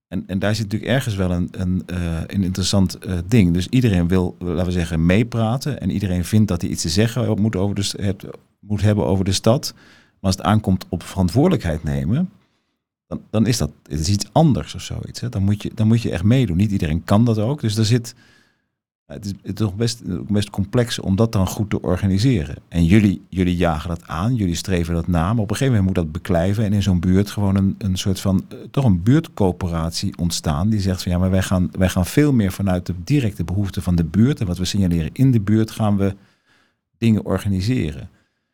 En, 0.09 0.24
en 0.26 0.39
daar 0.39 0.55
zit 0.55 0.64
natuurlijk 0.64 0.93
ergens 0.93 1.14
wel 1.14 1.30
een, 1.30 1.49
een, 1.51 1.83
een 2.26 2.43
interessant 2.43 2.99
ding. 3.26 3.55
Dus 3.55 3.66
iedereen 3.68 4.09
wil, 4.09 4.37
laten 4.39 4.66
we 4.66 4.72
zeggen, 4.72 5.07
meepraten. 5.07 5.80
En 5.80 5.91
iedereen 5.91 6.24
vindt 6.24 6.49
dat 6.49 6.61
hij 6.61 6.70
iets 6.70 6.83
te 6.83 6.89
zeggen 6.89 7.41
moet, 7.41 7.57
over 7.57 7.74
de, 7.74 7.93
het, 7.97 8.24
moet 8.61 8.83
hebben 8.83 9.07
over 9.07 9.24
de 9.24 9.33
stad. 9.33 9.72
Maar 9.74 10.30
als 10.30 10.37
het 10.37 10.45
aankomt 10.45 10.87
op 10.89 11.03
verantwoordelijkheid 11.03 11.83
nemen, 11.83 12.30
dan, 13.07 13.20
dan 13.30 13.47
is 13.47 13.57
dat 13.57 13.70
is 13.87 14.09
iets 14.09 14.26
anders 14.33 14.74
of 14.74 14.83
zoiets. 14.83 15.20
Hè. 15.20 15.28
Dan, 15.28 15.43
moet 15.43 15.62
je, 15.62 15.70
dan 15.74 15.87
moet 15.87 16.03
je 16.03 16.11
echt 16.11 16.24
meedoen. 16.24 16.57
Niet 16.57 16.72
iedereen 16.72 17.05
kan 17.05 17.24
dat 17.24 17.39
ook. 17.39 17.61
Dus 17.61 17.76
er 17.76 17.85
zit. 17.85 18.14
Het 19.12 19.24
is, 19.24 19.32
het 19.42 19.76
best, 19.76 20.02
best 20.28 20.50
complex 20.50 20.98
om 20.98 21.16
dat 21.16 21.32
dan 21.32 21.46
goed 21.46 21.70
te 21.70 21.82
organiseren. 21.82 22.56
En 22.68 22.84
jullie, 22.84 23.22
jullie 23.28 23.56
jagen 23.56 23.88
dat 23.88 24.06
aan, 24.06 24.34
jullie 24.34 24.54
streven 24.54 24.94
dat 24.94 25.06
na. 25.06 25.32
Maar 25.32 25.42
op 25.42 25.50
een 25.50 25.56
gegeven 25.56 25.74
moment 25.74 25.84
moet 25.84 26.04
dat 26.04 26.12
beklijven. 26.12 26.64
En 26.64 26.72
in 26.72 26.82
zo'n 26.82 27.00
buurt 27.00 27.30
gewoon 27.30 27.56
een, 27.56 27.74
een 27.78 27.96
soort 27.96 28.20
van. 28.20 28.44
Eh, 28.48 28.56
toch 28.70 28.84
een 28.84 29.02
buurtcoöperatie 29.02 30.16
ontstaan. 30.18 30.68
Die 30.68 30.80
zegt 30.80 31.02
van 31.02 31.12
ja, 31.12 31.18
maar 31.18 31.30
wij 31.30 31.42
gaan, 31.42 31.68
wij 31.78 31.88
gaan 31.88 32.06
veel 32.06 32.32
meer 32.32 32.52
vanuit 32.52 32.86
de 32.86 32.94
directe 33.04 33.44
behoeften 33.44 33.82
van 33.82 33.96
de 33.96 34.04
buurt. 34.04 34.40
En 34.40 34.46
wat 34.46 34.58
we 34.58 34.64
signaleren 34.64 35.10
in 35.12 35.30
de 35.30 35.40
buurt 35.40 35.70
gaan 35.70 35.96
we 35.96 36.14
dingen 36.98 37.24
organiseren. 37.24 38.08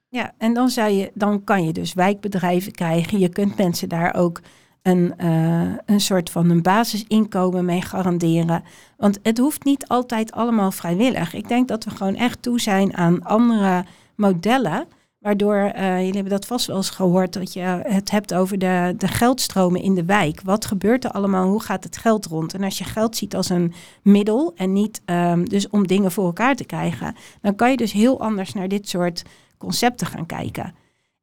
Ja, 0.08 0.34
en 0.38 0.54
dan, 0.54 0.68
zou 0.68 0.90
je, 0.90 1.10
dan 1.14 1.44
kan 1.44 1.64
je 1.64 1.72
dus 1.72 1.94
wijkbedrijven 1.94 2.72
krijgen. 2.72 3.18
Je 3.18 3.28
kunt 3.28 3.56
mensen 3.56 3.88
daar 3.88 4.14
ook 4.14 4.40
een, 4.88 5.14
uh, 5.20 5.74
een 5.86 6.00
soort 6.00 6.30
van 6.30 6.50
een 6.50 6.62
basisinkomen 6.62 7.64
mee 7.64 7.82
garanderen. 7.82 8.62
Want 8.96 9.18
het 9.22 9.38
hoeft 9.38 9.64
niet 9.64 9.88
altijd 9.88 10.32
allemaal 10.32 10.70
vrijwillig. 10.70 11.34
Ik 11.34 11.48
denk 11.48 11.68
dat 11.68 11.84
we 11.84 11.90
gewoon 11.90 12.16
echt 12.16 12.42
toe 12.42 12.60
zijn 12.60 12.96
aan 12.96 13.22
andere 13.22 13.84
modellen. 14.14 14.86
Waardoor, 15.18 15.72
uh, 15.76 15.96
jullie 15.98 16.14
hebben 16.14 16.32
dat 16.32 16.46
vast 16.46 16.66
wel 16.66 16.76
eens 16.76 16.90
gehoord, 16.90 17.32
dat 17.32 17.52
je 17.52 17.60
het 17.82 18.10
hebt 18.10 18.34
over 18.34 18.58
de, 18.58 18.94
de 18.98 19.08
geldstromen 19.08 19.82
in 19.82 19.94
de 19.94 20.04
wijk. 20.04 20.40
Wat 20.44 20.64
gebeurt 20.64 21.04
er 21.04 21.10
allemaal? 21.10 21.48
Hoe 21.48 21.62
gaat 21.62 21.84
het 21.84 21.96
geld 21.96 22.26
rond? 22.26 22.54
En 22.54 22.62
als 22.62 22.78
je 22.78 22.84
geld 22.84 23.16
ziet 23.16 23.36
als 23.36 23.48
een 23.48 23.72
middel 24.02 24.52
en 24.56 24.72
niet 24.72 25.02
um, 25.06 25.48
dus 25.48 25.68
om 25.68 25.86
dingen 25.86 26.12
voor 26.12 26.24
elkaar 26.24 26.54
te 26.54 26.64
krijgen, 26.64 27.14
dan 27.40 27.54
kan 27.54 27.70
je 27.70 27.76
dus 27.76 27.92
heel 27.92 28.20
anders 28.20 28.52
naar 28.52 28.68
dit 28.68 28.88
soort 28.88 29.22
concepten 29.58 30.06
gaan 30.06 30.26
kijken. 30.26 30.74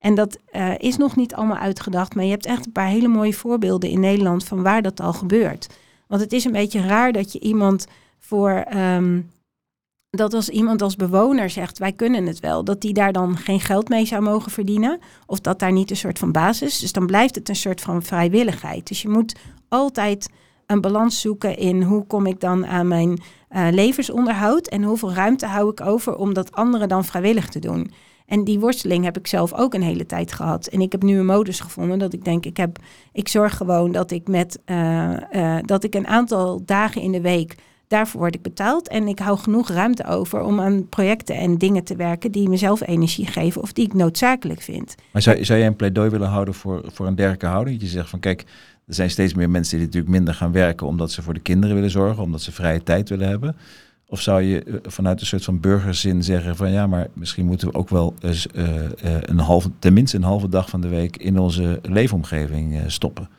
En 0.06 0.16
dat 0.16 0.38
uh, 0.56 0.74
is 0.78 0.97
nog 0.97 1.16
niet 1.16 1.34
allemaal 1.34 1.58
uitgedacht, 1.58 2.16
maar 2.16 2.24
je 2.24 2.30
hebt 2.30 2.45
echt 2.45 2.66
een 2.66 2.72
paar 2.72 2.88
hele 2.88 3.08
mooie 3.08 3.34
voorbeelden 3.34 3.89
in 3.89 3.99
Nederland 3.99 4.43
van 4.43 4.64
waar 4.64 4.82
dat 4.82 4.99
al 4.99 5.14
gebeurt. 5.14 5.68
Want 6.08 6.22
het 6.22 6.34
is 6.34 6.45
een 6.45 6.51
beetje 6.51 6.82
raar 6.82 7.12
dat 7.12 7.32
je 7.32 7.39
iemand 7.39 7.88
voor. 8.20 8.66
Um, 8.76 9.30
dat 10.10 10.34
als 10.34 10.49
iemand 10.49 10.82
als 10.82 10.95
bewoner 10.95 11.49
zegt, 11.49 11.78
wij 11.78 11.91
kunnen 11.91 12.26
het 12.26 12.39
wel, 12.39 12.64
dat 12.64 12.82
die 12.82 12.93
daar 12.93 13.12
dan 13.12 13.38
geen 13.38 13.60
geld 13.60 13.89
mee 13.89 14.06
zou 14.06 14.22
mogen 14.22 14.51
verdienen. 14.51 14.99
Of 15.26 15.39
dat 15.39 15.60
daar 15.60 15.72
niet 15.72 15.89
een 15.89 15.95
soort 15.97 16.20
van 16.20 16.32
basis. 16.32 16.80
Dus 16.80 16.91
dan 16.91 17.06
blijft 17.06 17.36
het 17.36 17.49
een 17.49 17.56
soort 17.56 17.82
van 17.82 18.03
vrijwilligheid. 18.03 18.88
Dus 18.88 19.01
je 19.01 19.10
moet 19.10 19.36
altijd 19.70 20.30
een 20.66 20.82
balans 20.82 21.22
zoeken 21.22 21.58
in 21.58 21.82
hoe 21.82 22.06
kom 22.06 22.26
ik 22.26 22.39
dan 22.39 22.66
aan 22.66 22.88
mijn 22.88 23.10
uh, 23.10 23.68
levensonderhoud 23.72 24.68
en 24.68 24.84
hoeveel 24.84 25.14
ruimte 25.14 25.45
hou 25.45 25.70
ik 25.72 25.82
over 25.82 26.16
om 26.16 26.34
dat 26.34 26.51
anderen 26.51 26.89
dan 26.89 27.06
vrijwillig 27.06 27.47
te 27.47 27.60
doen. 27.60 27.91
En 28.26 28.43
die 28.43 28.59
worsteling 28.59 29.03
heb 29.03 29.17
ik 29.17 29.28
zelf 29.28 29.53
ook 29.53 29.73
een 29.73 29.82
hele 29.82 30.05
tijd 30.05 30.32
gehad. 30.32 30.67
En 30.67 30.82
ik 30.82 30.91
heb 30.91 31.03
nu 31.03 31.17
een 31.17 31.26
modus 31.26 31.59
gevonden 31.59 31.99
dat 31.99 32.13
ik 32.13 32.26
denk, 32.26 32.45
ik, 32.45 32.57
heb, 32.57 32.78
ik 33.11 33.28
zorg 33.28 33.57
gewoon 33.57 33.91
dat 33.91 34.11
ik 34.11 34.28
met 34.28 34.59
uh, 34.65 35.13
uh, 35.32 35.57
dat 35.61 35.84
ik 35.84 35.95
een 35.95 36.07
aantal 36.07 36.61
dagen 36.65 37.01
in 37.01 37.11
de 37.11 37.21
week 37.21 37.55
daarvoor 37.88 38.19
word 38.19 38.36
ik 38.36 38.41
betaald. 38.41 38.88
En 38.88 39.07
ik 39.07 39.19
hou 39.19 39.38
genoeg 39.38 39.69
ruimte 39.69 40.05
over 40.05 40.41
om 40.41 40.59
aan 40.59 40.89
projecten 40.89 41.36
en 41.36 41.57
dingen 41.57 41.84
te 41.84 41.95
werken 41.95 42.32
die 42.32 42.49
mezelf 42.49 42.88
energie 42.88 43.28
geven 43.28 43.61
of 43.61 43.73
die 43.73 43.86
ik 43.86 43.93
noodzakelijk 43.93 44.61
vind. 44.61 44.95
Maar 45.11 45.21
zou, 45.21 45.45
zou 45.45 45.59
jij 45.59 45.67
een 45.67 45.76
pleidooi 45.76 46.09
willen 46.09 46.30
houden 46.30 46.53
voor, 46.53 46.82
voor 46.86 47.07
een 47.07 47.15
dergelijke 47.15 47.45
houding? 47.45 47.80
Dat 47.80 47.88
je 47.89 47.93
zegt 47.93 48.09
van 48.09 48.19
kijk, 48.19 48.41
er 48.88 48.93
zijn 48.93 49.09
steeds 49.09 49.34
meer 49.34 49.49
mensen 49.49 49.78
die 49.78 49.86
natuurlijk 49.86 50.13
minder 50.13 50.34
gaan 50.34 50.51
werken 50.51 50.88
omdat 50.88 51.11
ze 51.11 51.21
voor 51.21 51.34
de 51.34 51.39
kinderen 51.39 51.76
willen 51.76 51.91
zorgen, 51.91 52.23
omdat 52.23 52.41
ze 52.41 52.51
vrije 52.51 52.84
tijd 52.84 53.09
willen 53.09 53.28
hebben. 53.28 53.55
Of 54.08 54.22
zou 54.22 54.41
je 54.41 54.64
eh, 54.64 54.74
vanuit 54.84 55.22
een 55.22 55.28
soort 55.28 55.43
van 55.43 55.60
burgerzin 55.60 56.24
zeggen 56.24 56.56
van 56.56 56.72
ja, 56.72 56.88
maar 56.88 57.08
misschien 57.14 57.45
moeten 57.45 57.68
we 57.68 57.74
ook 57.74 57.89
wel 57.89 58.14
eens 58.22 58.47
uh, 58.53 58.84
uh, 58.84 58.89
een 59.03 59.39
halve, 59.39 59.72
tenminste 59.80 60.18
een 60.18 60.24
halve 60.24 60.49
dag 60.49 60.70
van 60.70 60.82
de 60.82 60.88
week 60.88 61.18
in 61.18 61.39
onze 61.39 61.80
leefomgeving 61.82 62.74
uh, 62.74 62.82
stoppen? 62.88 63.30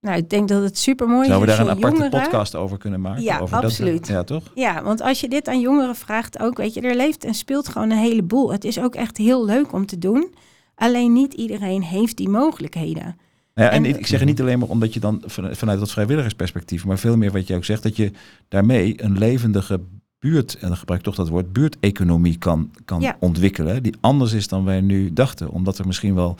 Nou, 0.00 0.18
ik 0.18 0.30
denk 0.30 0.48
dat 0.48 0.62
het 0.62 0.78
super 0.78 1.08
mooi 1.08 1.20
is. 1.20 1.26
Zouden 1.26 1.48
we 1.48 1.56
daar 1.56 1.66
een 1.66 1.76
aparte 1.76 1.96
jongeren... 1.96 2.22
podcast 2.22 2.54
over 2.54 2.78
kunnen 2.78 3.00
maken? 3.00 3.22
Ja, 3.22 3.38
over 3.38 3.56
absoluut. 3.56 3.98
Dat, 3.98 4.08
ja, 4.08 4.24
toch? 4.24 4.42
Ja, 4.54 4.82
want 4.82 5.00
als 5.00 5.20
je 5.20 5.28
dit 5.28 5.48
aan 5.48 5.60
jongeren 5.60 5.96
vraagt 5.96 6.38
ook, 6.38 6.56
weet 6.56 6.74
je, 6.74 6.80
er 6.80 6.96
leeft 6.96 7.24
en 7.24 7.34
speelt 7.34 7.68
gewoon 7.68 7.90
een 7.90 7.98
heleboel. 7.98 8.52
Het 8.52 8.64
is 8.64 8.80
ook 8.80 8.94
echt 8.94 9.16
heel 9.16 9.44
leuk 9.44 9.72
om 9.72 9.86
te 9.86 9.98
doen. 9.98 10.34
Alleen 10.74 11.12
niet 11.12 11.34
iedereen 11.34 11.82
heeft 11.82 12.16
die 12.16 12.28
mogelijkheden. 12.28 13.16
Ja, 13.60 13.70
en, 13.70 13.84
en 13.84 13.98
ik 13.98 14.06
zeg 14.06 14.18
het 14.18 14.28
niet 14.28 14.40
alleen 14.40 14.58
maar 14.58 14.68
omdat 14.68 14.94
je 14.94 15.00
dan 15.00 15.22
vanuit 15.26 15.78
dat 15.78 15.90
vrijwilligersperspectief, 15.90 16.84
maar 16.84 16.98
veel 16.98 17.16
meer 17.16 17.32
wat 17.32 17.46
je 17.46 17.54
ook 17.54 17.64
zegt, 17.64 17.82
dat 17.82 17.96
je 17.96 18.12
daarmee 18.48 19.02
een 19.02 19.18
levendige 19.18 19.80
buurt, 20.18 20.54
en 20.54 20.68
dan 20.68 20.76
gebruik 20.76 21.00
ik 21.00 21.06
toch 21.06 21.14
dat 21.14 21.28
woord, 21.28 21.52
buurteconomie 21.52 22.38
kan, 22.38 22.70
kan 22.84 23.00
ja. 23.00 23.16
ontwikkelen, 23.20 23.82
die 23.82 23.94
anders 24.00 24.32
is 24.32 24.48
dan 24.48 24.64
wij 24.64 24.80
nu 24.80 25.12
dachten. 25.12 25.50
Omdat 25.50 25.78
er 25.78 25.86
misschien 25.86 26.14
wel 26.14 26.36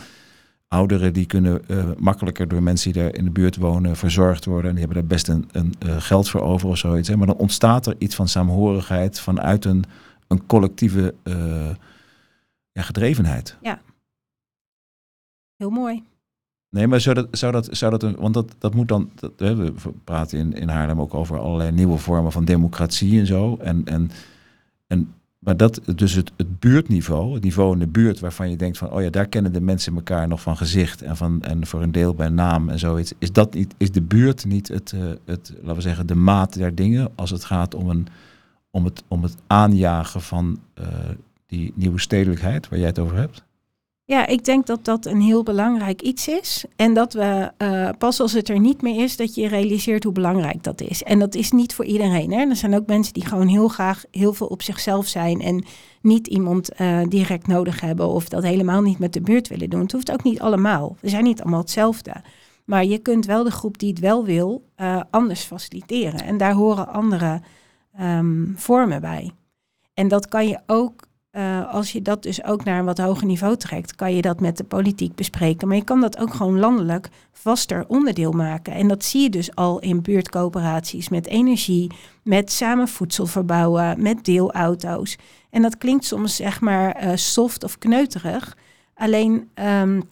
ouderen 0.69 1.13
die 1.13 1.27
kunnen 1.27 1.63
uh, 1.69 1.91
makkelijker 1.99 2.49
door 2.49 2.63
mensen 2.63 2.93
die 2.93 3.03
daar 3.03 3.15
in 3.15 3.25
de 3.25 3.31
buurt 3.31 3.57
wonen 3.57 3.97
verzorgd 3.97 4.45
worden. 4.45 4.71
En 4.71 4.77
die 4.77 4.85
hebben 4.85 5.03
daar 5.03 5.17
best 5.17 5.29
een, 5.29 5.49
een 5.53 5.75
uh, 5.87 6.01
geld 6.01 6.29
voor 6.29 6.41
over 6.41 6.69
of 6.69 6.79
zoiets. 6.79 7.09
Hè. 7.09 7.17
Maar 7.17 7.27
dan 7.27 7.37
ontstaat 7.37 7.87
er 7.87 7.95
iets 7.99 8.15
van 8.15 8.29
saamhorigheid 8.29 9.21
vanuit 9.21 9.65
een, 9.65 9.85
een 10.27 10.47
collectieve 10.47 11.15
uh, 11.25 11.71
ja, 12.73 12.83
gedrevenheid. 12.83 13.57
Ja, 13.63 13.81
heel 15.57 15.71
mooi. 15.71 16.03
Nee, 16.77 16.87
maar 16.87 17.01
zou 17.01 17.15
dat, 17.15 17.29
zou 17.31 17.53
dat, 17.53 17.69
zou 17.71 17.91
dat 17.91 18.03
een, 18.03 18.17
want 18.17 18.35
dat, 18.35 18.55
dat 18.59 18.75
moet 18.75 18.89
dan, 18.89 19.11
we 19.37 19.73
praten 20.05 20.39
in, 20.39 20.53
in 20.53 20.69
Haarlem 20.69 21.01
ook 21.01 21.15
over 21.15 21.39
allerlei 21.39 21.73
nieuwe 21.73 21.97
vormen 21.97 22.33
van 22.33 22.45
democratie 22.45 23.19
en 23.19 23.27
zo. 23.27 23.57
En, 23.57 23.85
en, 23.85 24.11
en 24.87 25.15
maar 25.39 25.57
dat, 25.57 25.81
dus 25.95 26.13
het, 26.13 26.33
het 26.37 26.59
buurtniveau, 26.59 27.35
het 27.35 27.43
niveau 27.43 27.73
in 27.73 27.79
de 27.79 27.87
buurt 27.87 28.21
waarvan 28.21 28.51
je 28.51 28.57
denkt 28.57 28.79
van, 28.79 28.93
oh 28.93 29.03
ja, 29.03 29.11
daar 29.11 29.27
kennen 29.27 29.53
de 29.53 29.61
mensen 29.61 29.95
elkaar 29.95 30.29
nog 30.29 30.41
van 30.41 30.57
gezicht 30.57 31.03
en, 31.03 31.17
van, 31.17 31.43
en 31.43 31.67
voor 31.67 31.83
een 31.83 31.93
deel 31.93 32.15
bij 32.15 32.29
naam 32.29 32.69
en 32.69 32.79
zoiets. 32.79 33.13
Is, 33.19 33.33
dat 33.33 33.55
niet, 33.55 33.75
is 33.77 33.91
de 33.91 34.03
buurt 34.03 34.45
niet 34.45 34.69
het, 34.69 34.93
uh, 34.93 35.01
het, 35.25 35.53
laten 35.57 35.75
we 35.75 35.81
zeggen, 35.81 36.07
de 36.07 36.15
maat 36.15 36.55
der 36.55 36.75
dingen 36.75 37.11
als 37.15 37.31
het 37.31 37.45
gaat 37.45 37.75
om, 37.75 37.91
een, 37.91 38.07
om, 38.71 38.85
het, 38.85 39.03
om 39.09 39.23
het 39.23 39.35
aanjagen 39.47 40.21
van 40.21 40.59
uh, 40.81 40.87
die 41.47 41.73
nieuwe 41.75 42.01
stedelijkheid 42.01 42.69
waar 42.69 42.79
jij 42.79 42.89
het 42.89 42.99
over 42.99 43.17
hebt? 43.17 43.46
Ja, 44.09 44.27
ik 44.27 44.45
denk 44.45 44.67
dat 44.67 44.85
dat 44.85 45.07
een 45.07 45.21
heel 45.21 45.43
belangrijk 45.43 46.03
iets 46.03 46.29
is. 46.29 46.65
En 46.77 46.95
dat 46.95 47.13
we 47.13 47.53
uh, 47.59 47.89
pas 47.99 48.21
als 48.21 48.33
het 48.33 48.49
er 48.49 48.61
niet 48.61 48.83
meer 48.83 49.03
is, 49.03 49.17
dat 49.17 49.35
je 49.35 49.49
realiseert 49.49 50.05
hoe 50.05 50.13
belangrijk 50.13 50.63
dat 50.63 50.81
is. 50.81 51.03
En 51.03 51.19
dat 51.19 51.35
is 51.35 51.51
niet 51.51 51.75
voor 51.75 51.85
iedereen. 51.85 52.33
Hè? 52.33 52.49
Er 52.49 52.57
zijn 52.57 52.75
ook 52.75 52.87
mensen 52.87 53.13
die 53.13 53.27
gewoon 53.27 53.47
heel 53.47 53.69
graag 53.69 54.05
heel 54.11 54.33
veel 54.33 54.47
op 54.47 54.63
zichzelf 54.63 55.07
zijn 55.07 55.41
en 55.41 55.65
niet 56.03 56.27
iemand 56.27 56.81
uh, 56.81 57.03
direct 57.09 57.47
nodig 57.47 57.81
hebben 57.81 58.09
of 58.09 58.29
dat 58.29 58.43
helemaal 58.43 58.83
niet 58.83 58.99
met 58.99 59.13
de 59.13 59.21
buurt 59.21 59.49
willen 59.49 59.71
doen. 59.71 59.81
Het 59.81 59.93
hoeft 59.93 60.13
ook 60.13 60.23
niet 60.23 60.41
allemaal. 60.41 60.97
We 61.01 61.09
zijn 61.09 61.25
niet 61.25 61.41
allemaal 61.41 61.61
hetzelfde. 61.61 62.15
Maar 62.65 62.85
je 62.85 62.99
kunt 62.99 63.27
wel 63.27 63.45
de 63.45 63.51
groep 63.51 63.79
die 63.79 63.91
het 63.91 63.99
wel 63.99 64.25
wil, 64.25 64.69
uh, 64.77 65.01
anders 65.11 65.43
faciliteren. 65.43 66.21
En 66.21 66.37
daar 66.37 66.53
horen 66.53 66.89
andere 66.89 67.41
um, 68.01 68.55
vormen 68.57 69.01
bij. 69.01 69.31
En 69.95 70.09
dat 70.09 70.29
kan 70.29 70.49
je 70.49 70.61
ook 70.67 71.07
uh, 71.37 71.75
als 71.75 71.93
je 71.93 72.03
dat 72.03 72.23
dus 72.23 72.45
ook 72.45 72.65
naar 72.65 72.79
een 72.79 72.85
wat 72.85 72.99
hoger 72.99 73.27
niveau 73.27 73.57
trekt, 73.57 73.95
kan 73.95 74.15
je 74.15 74.23
dat 74.23 74.41
met 74.41 74.57
de 74.57 74.65
politiek 74.65 75.15
bespreken. 75.15 75.69
Maar 75.69 75.77
je 75.77 75.85
kan 75.85 76.01
dat 76.01 76.19
ook 76.19 76.35
gewoon 76.35 76.59
landelijk 76.59 77.09
vaster 77.33 77.85
onderdeel 77.89 78.33
maken. 78.33 78.73
En 78.73 78.89
dat 78.89 79.05
zie 79.05 79.23
je 79.23 79.31
dus 79.31 79.55
al 79.55 79.79
in 79.79 80.03
buurtcoöperaties 80.03 81.09
met 81.09 81.27
energie, 81.27 81.91
met 82.23 82.53
samen 82.53 82.89
voedsel 82.89 83.27
verbouwen, 83.27 84.03
met 84.03 84.25
deelauto's. 84.25 85.17
En 85.51 85.63
dat 85.63 85.79
klinkt 85.79 86.05
soms 86.05 86.37
zeg 86.37 86.61
maar 86.61 87.05
uh, 87.05 87.11
soft 87.15 87.65
of 87.65 87.79
kneuterig. 87.79 88.57
Alleen 88.95 89.49
um, 89.55 90.03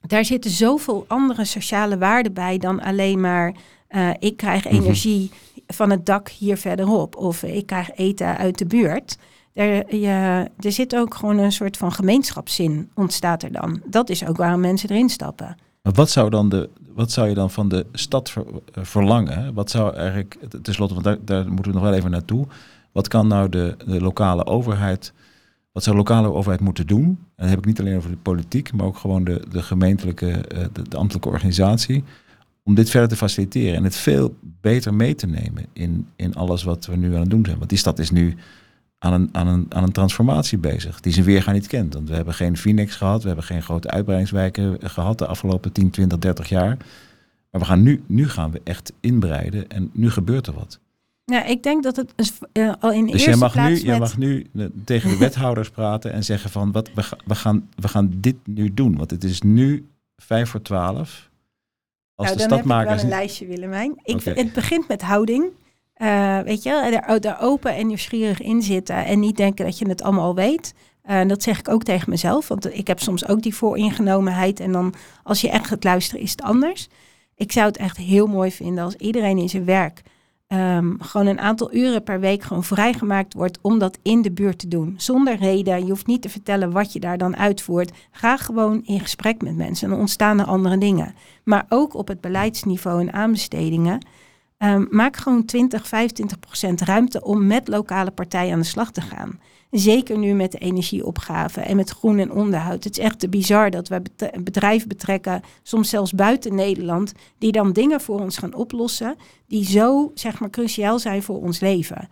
daar 0.00 0.24
zitten 0.24 0.50
zoveel 0.50 1.04
andere 1.08 1.44
sociale 1.44 1.98
waarden 1.98 2.32
bij 2.32 2.58
dan 2.58 2.80
alleen 2.80 3.20
maar 3.20 3.54
uh, 3.90 4.10
ik 4.18 4.36
krijg 4.36 4.66
energie 4.66 5.30
van 5.66 5.90
het 5.90 6.06
dak 6.06 6.28
hier 6.28 6.56
verderop 6.56 7.16
of 7.16 7.42
ik 7.42 7.66
krijg 7.66 7.90
eten 7.94 8.36
uit 8.36 8.58
de 8.58 8.66
buurt. 8.66 9.18
Er, 9.56 10.02
er 10.58 10.72
zit 10.72 10.96
ook 10.96 11.14
gewoon 11.14 11.38
een 11.38 11.52
soort 11.52 11.76
van 11.76 11.92
gemeenschapszin 11.92 12.90
ontstaat 12.94 13.42
er 13.42 13.52
dan. 13.52 13.80
Dat 13.86 14.08
is 14.10 14.26
ook 14.26 14.36
waarom 14.36 14.60
mensen 14.60 14.90
erin 14.90 15.08
stappen. 15.08 15.56
Maar 15.82 15.92
wat 15.92 16.10
zou, 16.10 16.30
dan 16.30 16.48
de, 16.48 16.68
wat 16.94 17.12
zou 17.12 17.28
je 17.28 17.34
dan 17.34 17.50
van 17.50 17.68
de 17.68 17.86
stad 17.92 18.34
uh, 18.36 18.44
verlangen? 18.84 19.54
Wat 19.54 19.70
zou 19.70 19.94
eigenlijk, 19.94 20.38
tenslotte, 20.62 20.94
want 20.94 21.06
daar, 21.06 21.18
daar, 21.24 21.52
moeten 21.52 21.72
we 21.72 21.78
nog 21.78 21.88
wel 21.88 21.98
even 21.98 22.10
naartoe. 22.10 22.46
Wat 22.92 23.08
kan 23.08 23.26
nou 23.26 23.48
de, 23.48 23.76
de 23.86 24.00
lokale 24.00 24.46
overheid, 24.46 25.12
wat 25.72 25.82
zou 25.82 25.96
de 25.96 26.02
lokale 26.02 26.32
overheid 26.32 26.60
moeten 26.60 26.86
doen? 26.86 27.04
En 27.04 27.18
dan 27.36 27.48
heb 27.48 27.58
ik 27.58 27.64
niet 27.64 27.80
alleen 27.80 27.96
over 27.96 28.10
de 28.10 28.16
politiek, 28.16 28.72
maar 28.72 28.86
ook 28.86 28.96
gewoon 28.96 29.24
de, 29.24 29.42
de 29.50 29.62
gemeentelijke, 29.62 30.26
uh, 30.26 30.64
de, 30.72 30.88
de 30.88 30.96
ambtelijke 30.96 31.28
organisatie. 31.28 32.04
Om 32.64 32.74
dit 32.74 32.90
verder 32.90 33.08
te 33.08 33.16
faciliteren 33.16 33.76
en 33.76 33.84
het 33.84 33.96
veel 33.96 34.34
beter 34.60 34.94
mee 34.94 35.14
te 35.14 35.26
nemen 35.26 35.66
in, 35.72 36.06
in 36.16 36.34
alles 36.34 36.62
wat 36.62 36.86
we 36.86 36.96
nu 36.96 37.14
aan 37.14 37.20
het 37.20 37.30
doen 37.30 37.44
zijn. 37.44 37.58
Want 37.58 37.70
die 37.70 37.78
stad 37.78 37.98
is 37.98 38.10
nu 38.10 38.36
aan 39.06 39.12
een, 39.12 39.28
aan, 39.32 39.46
een, 39.46 39.66
aan 39.68 39.82
een 39.82 39.92
transformatie 39.92 40.58
bezig. 40.58 41.00
Die 41.00 41.12
zijn 41.12 41.24
weergaan 41.24 41.54
niet 41.54 41.66
kent. 41.66 41.94
Want 41.94 42.08
we 42.08 42.14
hebben 42.14 42.34
geen 42.34 42.56
Phoenix 42.56 42.94
gehad. 42.94 43.20
We 43.20 43.26
hebben 43.26 43.44
geen 43.46 43.62
grote 43.62 43.90
uitbreidingswijken 43.90 44.78
gehad 44.80 45.18
de 45.18 45.26
afgelopen 45.26 45.72
10, 45.72 45.90
20, 45.90 46.18
30 46.18 46.48
jaar. 46.48 46.76
Maar 47.50 47.60
we 47.60 47.66
gaan 47.66 47.82
nu, 47.82 48.02
nu 48.06 48.28
gaan 48.28 48.50
we 48.50 48.60
echt 48.64 48.92
inbreiden 49.00 49.68
en 49.68 49.90
nu 49.92 50.10
gebeurt 50.10 50.46
er 50.46 50.54
wat. 50.54 50.78
Ja, 51.24 51.44
ik 51.44 51.62
denk 51.62 51.82
dat 51.82 51.96
het 51.96 52.12
uh, 52.52 52.72
al 52.80 52.92
in 52.92 53.02
dus 53.02 53.12
eerste 53.12 53.30
jij 53.30 53.38
mag 53.38 53.52
plaats 53.52 53.68
nu, 53.68 53.74
met... 53.74 53.82
jij 53.82 53.98
mag 53.98 54.16
nu 54.16 54.46
uh, 54.52 54.66
tegen 54.84 55.10
de 55.10 55.16
wethouders 55.26 55.70
praten 55.70 56.12
en 56.12 56.24
zeggen 56.24 56.50
van 56.50 56.72
wat, 56.72 56.90
we, 56.94 57.02
we, 57.24 57.34
gaan, 57.34 57.68
we 57.74 57.88
gaan 57.88 58.12
dit 58.16 58.36
nu 58.44 58.74
doen. 58.74 58.96
Want 58.96 59.10
het 59.10 59.24
is 59.24 59.40
nu 59.42 59.86
vijf 60.16 60.50
voor 60.50 60.62
twaalf. 60.62 61.30
Als 62.14 62.26
nou, 62.26 62.38
de 62.38 62.48
dan 62.48 62.56
heb 62.56 62.66
ik 62.66 62.72
wel 62.72 62.76
stadmakers... 62.76 63.02
een 63.02 63.08
lijstje, 63.08 63.46
Willemijn. 63.46 64.00
Ik. 64.02 64.22
Het 64.22 64.52
begint 64.52 64.88
met 64.88 65.02
houding. 65.02 65.44
Uh, 65.98 66.38
weet 66.40 66.62
je, 66.62 66.70
er, 66.70 67.26
er 67.26 67.36
open 67.40 67.74
en 67.74 67.86
nieuwsgierig 67.86 68.40
in 68.40 68.62
zitten 68.62 69.04
en 69.04 69.20
niet 69.20 69.36
denken 69.36 69.64
dat 69.64 69.78
je 69.78 69.88
het 69.88 70.02
allemaal 70.02 70.34
weet. 70.34 70.74
Uh, 71.10 71.28
dat 71.28 71.42
zeg 71.42 71.58
ik 71.58 71.68
ook 71.68 71.82
tegen 71.82 72.10
mezelf, 72.10 72.48
want 72.48 72.78
ik 72.78 72.86
heb 72.86 73.00
soms 73.00 73.28
ook 73.28 73.42
die 73.42 73.54
vooringenomenheid. 73.54 74.60
En 74.60 74.72
dan 74.72 74.94
als 75.22 75.40
je 75.40 75.50
echt 75.50 75.66
gaat 75.66 75.84
luisteren, 75.84 76.22
is 76.22 76.30
het 76.30 76.42
anders. 76.42 76.88
Ik 77.34 77.52
zou 77.52 77.66
het 77.66 77.76
echt 77.76 77.96
heel 77.96 78.26
mooi 78.26 78.50
vinden 78.52 78.84
als 78.84 78.94
iedereen 78.94 79.38
in 79.38 79.48
zijn 79.48 79.64
werk 79.64 80.02
ehm, 80.46 80.94
gewoon 80.98 81.26
een 81.26 81.40
aantal 81.40 81.74
uren 81.74 82.02
per 82.02 82.20
week 82.20 82.42
gewoon 82.42 82.64
vrijgemaakt 82.64 83.34
wordt 83.34 83.58
om 83.60 83.78
dat 83.78 83.98
in 84.02 84.22
de 84.22 84.32
buurt 84.32 84.58
te 84.58 84.68
doen. 84.68 84.94
Zonder 84.96 85.36
reden. 85.36 85.84
Je 85.84 85.90
hoeft 85.90 86.06
niet 86.06 86.22
te 86.22 86.28
vertellen 86.28 86.72
wat 86.72 86.92
je 86.92 87.00
daar 87.00 87.18
dan 87.18 87.36
uitvoert. 87.36 87.92
Ga 88.10 88.36
gewoon 88.36 88.82
in 88.84 89.00
gesprek 89.00 89.42
met 89.42 89.56
mensen. 89.56 89.88
Dan 89.88 89.98
ontstaan 89.98 90.40
er 90.40 90.46
andere 90.46 90.78
dingen. 90.78 91.14
Maar 91.44 91.66
ook 91.68 91.94
op 91.94 92.08
het 92.08 92.20
beleidsniveau 92.20 93.00
en 93.00 93.12
aanbestedingen. 93.12 94.00
Ehm, 94.58 94.84
maak 94.90 95.16
gewoon 95.16 95.44
20, 95.44 95.86
25 95.86 96.38
procent 96.38 96.80
ruimte 96.80 97.22
om 97.22 97.46
met 97.46 97.68
lokale 97.68 98.10
partijen 98.10 98.52
aan 98.52 98.60
de 98.60 98.66
slag 98.66 98.90
te 98.90 99.00
gaan. 99.00 99.40
Zeker 99.70 100.18
nu 100.18 100.34
met 100.34 100.52
de 100.52 100.58
energieopgave 100.58 101.60
en 101.60 101.76
met 101.76 101.90
groen 101.90 102.18
en 102.18 102.32
onderhoud. 102.32 102.84
Het 102.84 102.98
is 102.98 103.04
echt 103.04 103.30
bizar 103.30 103.70
dat 103.70 103.88
we 103.88 104.02
bedrijven 104.40 104.88
betrekken, 104.88 105.42
soms 105.62 105.88
zelfs 105.88 106.12
buiten 106.12 106.54
Nederland, 106.54 107.12
die 107.38 107.52
dan 107.52 107.72
dingen 107.72 108.00
voor 108.00 108.20
ons 108.20 108.38
gaan 108.38 108.54
oplossen 108.54 109.16
die 109.46 109.64
zo 109.64 110.10
zeg 110.14 110.40
maar 110.40 110.50
cruciaal 110.50 110.98
zijn 110.98 111.22
voor 111.22 111.40
ons 111.40 111.60
leven. 111.60 112.08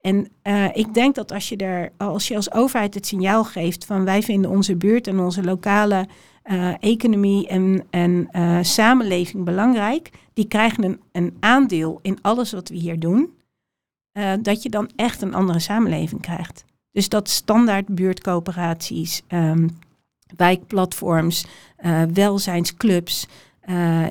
En 0.00 0.28
uh, 0.42 0.76
ik 0.76 0.94
denk 0.94 1.14
dat 1.14 1.32
als 1.32 1.48
je, 1.48 1.56
er, 1.56 1.92
als 1.96 2.28
je 2.28 2.36
als 2.36 2.52
overheid 2.52 2.94
het 2.94 3.06
signaal 3.06 3.44
geeft 3.44 3.84
van 3.84 4.04
wij 4.04 4.22
vinden 4.22 4.50
onze 4.50 4.76
buurt 4.76 5.06
en 5.06 5.20
onze 5.20 5.42
lokale 5.42 6.08
uh, 6.44 6.74
economie 6.80 7.48
en, 7.48 7.86
en 7.90 8.28
uh, 8.32 8.58
samenleving 8.62 9.44
belangrijk, 9.44 10.10
die 10.34 10.48
krijgen 10.48 10.84
een, 10.84 11.00
een 11.12 11.36
aandeel 11.40 11.98
in 12.02 12.18
alles 12.22 12.52
wat 12.52 12.68
we 12.68 12.74
hier 12.74 12.98
doen, 12.98 13.38
dat 14.42 14.62
je 14.62 14.68
dan 14.68 14.90
echt 14.96 15.22
een 15.22 15.34
andere 15.34 15.58
samenleving 15.58 16.20
krijgt. 16.20 16.64
Dus 16.92 17.08
dat 17.08 17.28
standaard 17.28 17.86
buurtcoöperaties, 17.86 19.22
um, 19.28 19.78
wijkplatforms, 20.36 21.44
welzijnsclubs, 22.12 23.26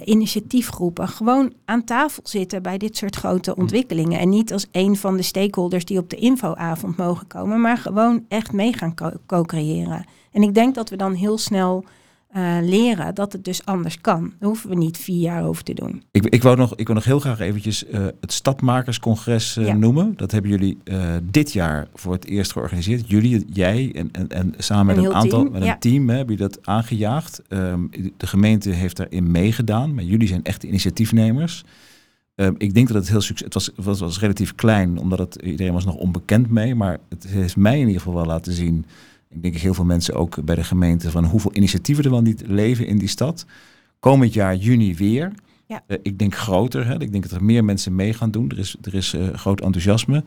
initiatiefgroepen 0.03 1.07
gewoon 1.07 1.53
aan 1.65 1.83
tafel 1.83 2.23
zitten 2.25 2.61
bij 2.61 2.77
dit 2.77 2.97
soort 2.97 3.15
grote 3.15 3.55
ontwikkelingen. 3.55 4.19
En 4.19 4.29
niet 4.29 4.53
als 4.53 4.67
een 4.71 4.95
van 4.95 5.17
de 5.17 5.23
stakeholders 5.23 5.85
die 5.85 5.97
op 5.97 6.09
de 6.09 6.15
infoavond 6.15 6.97
mogen 6.97 7.27
komen, 7.27 7.61
maar 7.61 7.77
gewoon 7.77 8.25
echt 8.27 8.51
mee 8.51 8.73
gaan 8.73 8.93
co-creëren. 9.25 10.05
en 10.31 10.43
ik 10.43 10.53
denk 10.53 10.75
dat 10.75 10.89
we 10.89 10.95
dan 10.95 11.13
heel 11.13 11.37
snel 11.37 11.85
uh, 12.35 12.57
leren 12.61 13.15
dat 13.15 13.33
het 13.33 13.43
dus 13.43 13.65
anders 13.65 14.01
kan. 14.01 14.33
Daar 14.39 14.49
hoeven 14.49 14.69
we 14.69 14.75
niet 14.75 14.97
vier 14.97 15.19
jaar 15.19 15.43
over 15.43 15.63
te 15.63 15.73
doen. 15.73 16.03
Ik, 16.11 16.25
ik, 16.25 16.43
wou, 16.43 16.57
nog, 16.57 16.75
ik 16.75 16.87
wou 16.87 16.93
nog 16.93 17.05
heel 17.05 17.19
graag 17.19 17.39
eventjes 17.39 17.83
uh, 17.83 18.05
het 18.21 18.33
Stadmakerscongres 18.33 19.57
uh, 19.57 19.67
ja. 19.67 19.73
noemen. 19.73 20.13
Dat 20.15 20.31
hebben 20.31 20.51
jullie 20.51 20.77
dit 21.23 21.53
jaar 21.53 21.87
voor 21.93 22.13
het 22.13 22.25
eerst 22.25 22.51
georganiseerd. 22.51 23.09
Jullie, 23.09 23.45
jij 23.53 23.91
en, 23.95 24.09
en, 24.11 24.27
en 24.27 24.53
samen 24.57 24.95
een 24.95 25.01
met 25.01 25.11
een 25.11 25.17
aantal 25.17 25.41
team, 25.41 25.51
met 25.51 25.63
ja. 25.63 25.73
een 25.73 25.79
team 25.79 26.09
hè, 26.09 26.15
hebben 26.15 26.35
jullie 26.35 26.51
dat 26.51 26.65
aangejaagd. 26.65 27.41
Um, 27.49 27.89
de 28.17 28.27
gemeente 28.27 28.69
heeft 28.69 28.97
daarin 28.97 29.31
meegedaan, 29.31 29.93
maar 29.93 30.03
jullie 30.03 30.27
zijn 30.27 30.43
echt 30.43 30.63
initiatiefnemers. 30.63 31.63
Um, 32.35 32.55
ik 32.57 32.73
denk 32.73 32.87
dat 32.87 32.95
het 32.95 33.09
heel 33.09 33.21
succes. 33.21 33.45
Het 33.45 33.53
was, 33.53 33.69
was, 33.75 33.99
was 33.99 34.19
relatief 34.19 34.55
klein, 34.55 34.97
omdat 34.97 35.19
het, 35.19 35.35
iedereen 35.35 35.73
was 35.73 35.85
nog 35.85 35.95
onbekend 35.95 36.49
mee. 36.49 36.75
Maar 36.75 36.97
het 37.09 37.27
heeft 37.27 37.55
mij 37.55 37.79
in 37.79 37.87
ieder 37.87 38.01
geval 38.01 38.13
wel 38.13 38.25
laten 38.25 38.53
zien 38.53 38.85
ik 39.29 39.41
denk 39.41 39.55
heel 39.55 39.73
veel 39.73 39.85
mensen 39.85 40.13
ook 40.13 40.43
bij 40.43 40.55
de 40.55 40.63
gemeente 40.63 41.11
van 41.11 41.25
hoeveel 41.25 41.55
initiatieven 41.55 42.03
er 42.03 42.09
wel 42.09 42.21
niet 42.21 42.43
leven 42.47 42.87
in 42.87 42.97
die 42.97 43.07
stad. 43.07 43.45
Komend 43.99 44.33
jaar 44.33 44.55
juni 44.55 44.95
weer. 44.95 45.31
Ja. 45.65 45.83
Uh, 45.87 45.97
ik 46.01 46.19
denk 46.19 46.35
groter. 46.35 46.85
Hè? 46.85 47.01
Ik 47.01 47.11
denk 47.11 47.23
dat 47.29 47.31
er 47.31 47.43
meer 47.43 47.63
mensen 47.63 47.95
mee 47.95 48.13
gaan 48.13 48.31
doen. 48.31 48.49
Er 48.49 48.59
is, 48.59 48.75
er 48.81 48.93
is 48.93 49.13
uh, 49.13 49.33
groot 49.33 49.61
enthousiasme. 49.61 50.23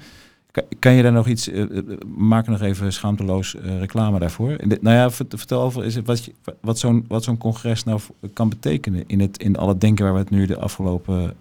Kan, 0.50 0.64
kan, 0.78 0.92
je 0.92 1.02
daar 1.02 1.12
nog 1.12 1.28
iets, 1.28 1.48
uh, 1.48 1.64
maak 2.16 2.46
nog 2.46 2.60
even 2.60 2.92
schaamteloos 2.92 3.54
reclame 3.54 4.18
daarvoor. 4.18 4.56
De, 4.68 4.78
nou 4.80 4.96
ja, 4.96 5.10
vertel 5.10 5.60
over 5.60 5.84
is 5.84 5.94
het 5.94 6.06
wat, 6.06 6.24
je, 6.24 6.32
wat 6.60 6.78
zo'n 6.78 7.04
wat 7.08 7.24
zo'n 7.24 7.38
congres 7.38 7.84
nou 7.84 8.00
kan 8.32 8.48
betekenen 8.48 9.04
in, 9.06 9.20
het, 9.20 9.42
in 9.42 9.56
al 9.56 9.68
het 9.68 9.80
denken 9.80 10.04
waar 10.04 10.14
we 10.14 10.20
het 10.20 10.30
nu 10.30 10.46
de 10.46 10.58
afgelopen 10.58 11.36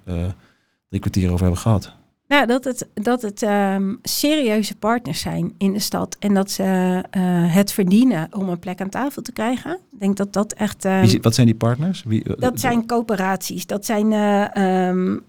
drie 0.89 1.01
kwartier 1.01 1.29
over 1.29 1.41
hebben 1.41 1.61
gehad. 1.61 1.99
Nou, 2.31 2.45
dat 2.45 2.63
het, 2.63 2.87
dat 2.93 3.21
het 3.21 3.41
um, 3.41 3.99
serieuze 4.01 4.75
partners 4.75 5.19
zijn 5.19 5.53
in 5.57 5.73
de 5.73 5.79
stad 5.79 6.15
en 6.19 6.33
dat 6.33 6.51
ze 6.51 6.63
uh, 6.63 7.55
het 7.55 7.71
verdienen 7.71 8.27
om 8.31 8.49
een 8.49 8.59
plek 8.59 8.81
aan 8.81 8.89
tafel 8.89 9.21
te 9.21 9.31
krijgen. 9.31 9.79
Ik 9.91 9.99
denk 9.99 10.17
dat 10.17 10.33
dat 10.33 10.53
echt. 10.53 10.85
Um, 10.85 11.01
Wie, 11.01 11.21
wat 11.21 11.35
zijn 11.35 11.47
die 11.47 11.55
partners? 11.55 12.03
Wie, 12.03 12.23
uh, 12.23 12.33
dat 12.37 12.59
zijn 12.59 12.85
coöperaties, 12.85 13.65
dat 13.65 13.85
zijn 13.85 14.11
uh, 14.11 14.87
um, 14.87 15.23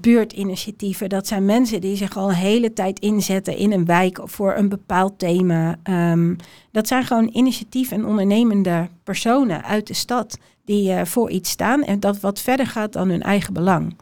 buurtinitiatieven, 0.00 1.08
dat 1.08 1.26
zijn 1.26 1.44
mensen 1.44 1.80
die 1.80 1.96
zich 1.96 2.16
al 2.16 2.28
een 2.28 2.34
hele 2.34 2.72
tijd 2.72 2.98
inzetten 2.98 3.56
in 3.56 3.72
een 3.72 3.84
wijk 3.84 4.20
voor 4.24 4.54
een 4.56 4.68
bepaald 4.68 5.18
thema. 5.18 5.76
Ehm, 5.82 6.34
dat 6.70 6.88
zijn 6.88 7.04
gewoon 7.04 7.30
initiatief- 7.32 7.92
en 7.92 8.06
ondernemende 8.06 8.88
personen 9.04 9.64
uit 9.64 9.86
de 9.86 9.94
stad 9.94 10.38
die 10.64 11.04
voor 11.04 11.30
iets 11.30 11.50
staan 11.50 11.82
en 11.82 12.00
dat 12.00 12.20
wat 12.20 12.40
verder 12.40 12.66
gaat 12.66 12.92
dan 12.92 13.08
hun 13.08 13.22
eigen 13.22 13.52
belang. 13.52 13.94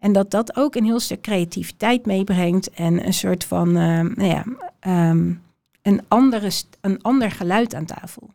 En 0.00 0.12
dat 0.12 0.30
dat 0.30 0.56
ook 0.56 0.74
een 0.74 0.84
heel 0.84 1.00
stuk 1.00 1.20
creativiteit 1.20 2.06
meebrengt 2.06 2.70
en 2.70 3.06
een 3.06 3.14
soort 3.14 3.44
van, 3.44 3.68
uh, 3.68 4.00
nou 4.00 4.24
ja, 4.24 4.44
um, 5.10 5.42
een, 5.82 6.00
andere, 6.08 6.50
een 6.80 7.02
ander 7.02 7.30
geluid 7.30 7.74
aan 7.74 7.84
tafel. 7.84 8.30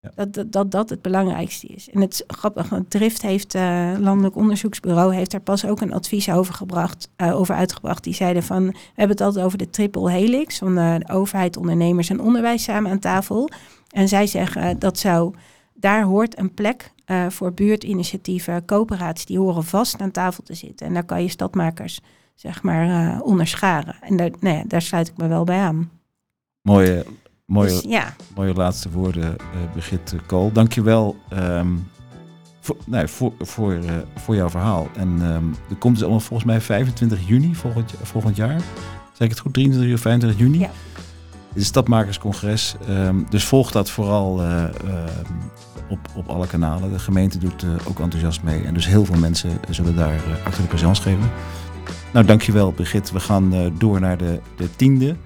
Ja. 0.00 0.10
Dat, 0.14 0.34
dat, 0.34 0.52
dat 0.52 0.70
dat 0.70 0.90
het 0.90 1.02
belangrijkste 1.02 1.66
is. 1.66 1.90
En 1.90 2.00
het 2.00 2.24
grappige, 2.26 2.84
Drift 2.88 3.22
heeft, 3.22 3.54
uh, 3.54 3.92
Landelijk 3.98 4.36
Onderzoeksbureau, 4.36 5.14
heeft 5.14 5.30
daar 5.30 5.40
pas 5.40 5.66
ook 5.66 5.80
een 5.80 5.92
advies 5.92 6.30
over, 6.30 6.54
gebracht, 6.54 7.08
uh, 7.16 7.40
over 7.40 7.54
uitgebracht. 7.54 8.04
Die 8.04 8.14
zeiden 8.14 8.42
van, 8.42 8.66
we 8.66 8.74
hebben 8.94 9.16
het 9.16 9.20
altijd 9.26 9.44
over 9.44 9.58
de 9.58 9.70
triple 9.70 10.10
helix, 10.10 10.58
van 10.58 10.74
de, 10.74 10.96
de 11.06 11.12
overheid, 11.12 11.56
ondernemers 11.56 12.10
en 12.10 12.20
onderwijs 12.20 12.62
samen 12.62 12.90
aan 12.90 12.98
tafel. 12.98 13.50
En 13.88 14.08
zij 14.08 14.26
zeggen 14.26 14.78
dat 14.78 14.98
zou, 14.98 15.34
daar 15.74 16.02
hoort 16.02 16.38
een 16.38 16.54
plek 16.54 16.92
uh, 17.10 17.26
voor 17.28 17.52
buurtinitiatieven, 17.52 18.64
coöperaties, 18.64 19.24
die 19.24 19.38
horen 19.38 19.64
vast 19.64 20.00
aan 20.00 20.10
tafel 20.10 20.42
te 20.42 20.54
zitten. 20.54 20.86
En 20.86 20.94
daar 20.94 21.04
kan 21.04 21.22
je 21.22 21.28
stadmakers, 21.28 22.00
zeg 22.34 22.62
maar, 22.62 22.86
uh, 22.88 23.20
onderscharen. 23.22 23.96
En 24.00 24.16
daar, 24.16 24.30
nou 24.40 24.56
ja, 24.56 24.64
daar 24.66 24.82
sluit 24.82 25.08
ik 25.08 25.16
me 25.16 25.28
wel 25.28 25.44
bij 25.44 25.58
aan. 25.58 25.90
Mooie, 26.62 27.06
mooie, 27.44 27.68
dus, 27.68 27.82
ja. 27.82 28.14
mooie 28.34 28.54
laatste 28.54 28.90
woorden, 28.90 29.36
uh, 29.40 29.72
Brigitte 29.72 30.16
Kool. 30.26 30.52
Dank 30.52 30.72
je 30.72 30.82
wel 30.82 31.16
um, 31.32 31.90
voor, 32.60 32.76
nee, 32.86 33.06
voor, 33.06 33.32
voor, 33.38 33.78
voor 34.14 34.34
jouw 34.34 34.50
verhaal. 34.50 34.88
En 34.96 35.08
um, 35.08 35.54
er 35.70 35.76
komt 35.76 35.94
dus 35.94 36.02
allemaal 36.02 36.20
volgens 36.20 36.48
mij 36.48 36.60
25 36.60 37.28
juni 37.28 37.54
volgend, 37.54 37.94
volgend 38.02 38.36
jaar. 38.36 38.60
Zeg 39.12 39.26
ik 39.26 39.30
het 39.30 39.38
goed? 39.38 39.52
23 39.52 39.94
of 39.94 40.00
25 40.00 40.40
juni? 40.40 40.58
Ja. 40.58 40.70
Het 41.48 41.56
is 41.56 41.66
Stadmakerscongres. 41.66 42.74
Um, 42.88 43.26
dus 43.30 43.44
volg 43.44 43.70
dat 43.70 43.90
vooral 43.90 44.42
uh, 44.42 44.64
uh, 44.84 45.04
op, 45.88 45.98
op 46.14 46.28
alle 46.28 46.46
kanalen. 46.46 46.92
De 46.92 46.98
gemeente 46.98 47.38
doet 47.38 47.62
uh, 47.62 47.70
ook 47.88 48.00
enthousiast 48.00 48.42
mee. 48.42 48.64
En 48.64 48.74
dus 48.74 48.86
heel 48.86 49.04
veel 49.04 49.18
mensen 49.18 49.50
zullen 49.70 49.96
daar 49.96 50.14
uh, 50.14 50.46
acte 50.46 50.62
de 50.62 50.68
geven. 51.00 51.30
Nou, 52.12 52.26
dankjewel 52.26 52.70
Brigitte. 52.70 53.12
We 53.12 53.20
gaan 53.20 53.72
door 53.78 54.00
naar 54.00 54.16
de, 54.16 54.40
de 54.56 54.76
tiende. 54.76 55.16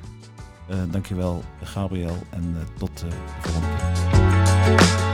Dankjewel 0.90 1.42
Gabriel 1.62 2.16
en 2.30 2.56
tot 2.78 2.98
de 2.98 3.06
volgende 3.40 3.68
keer. 3.76 5.11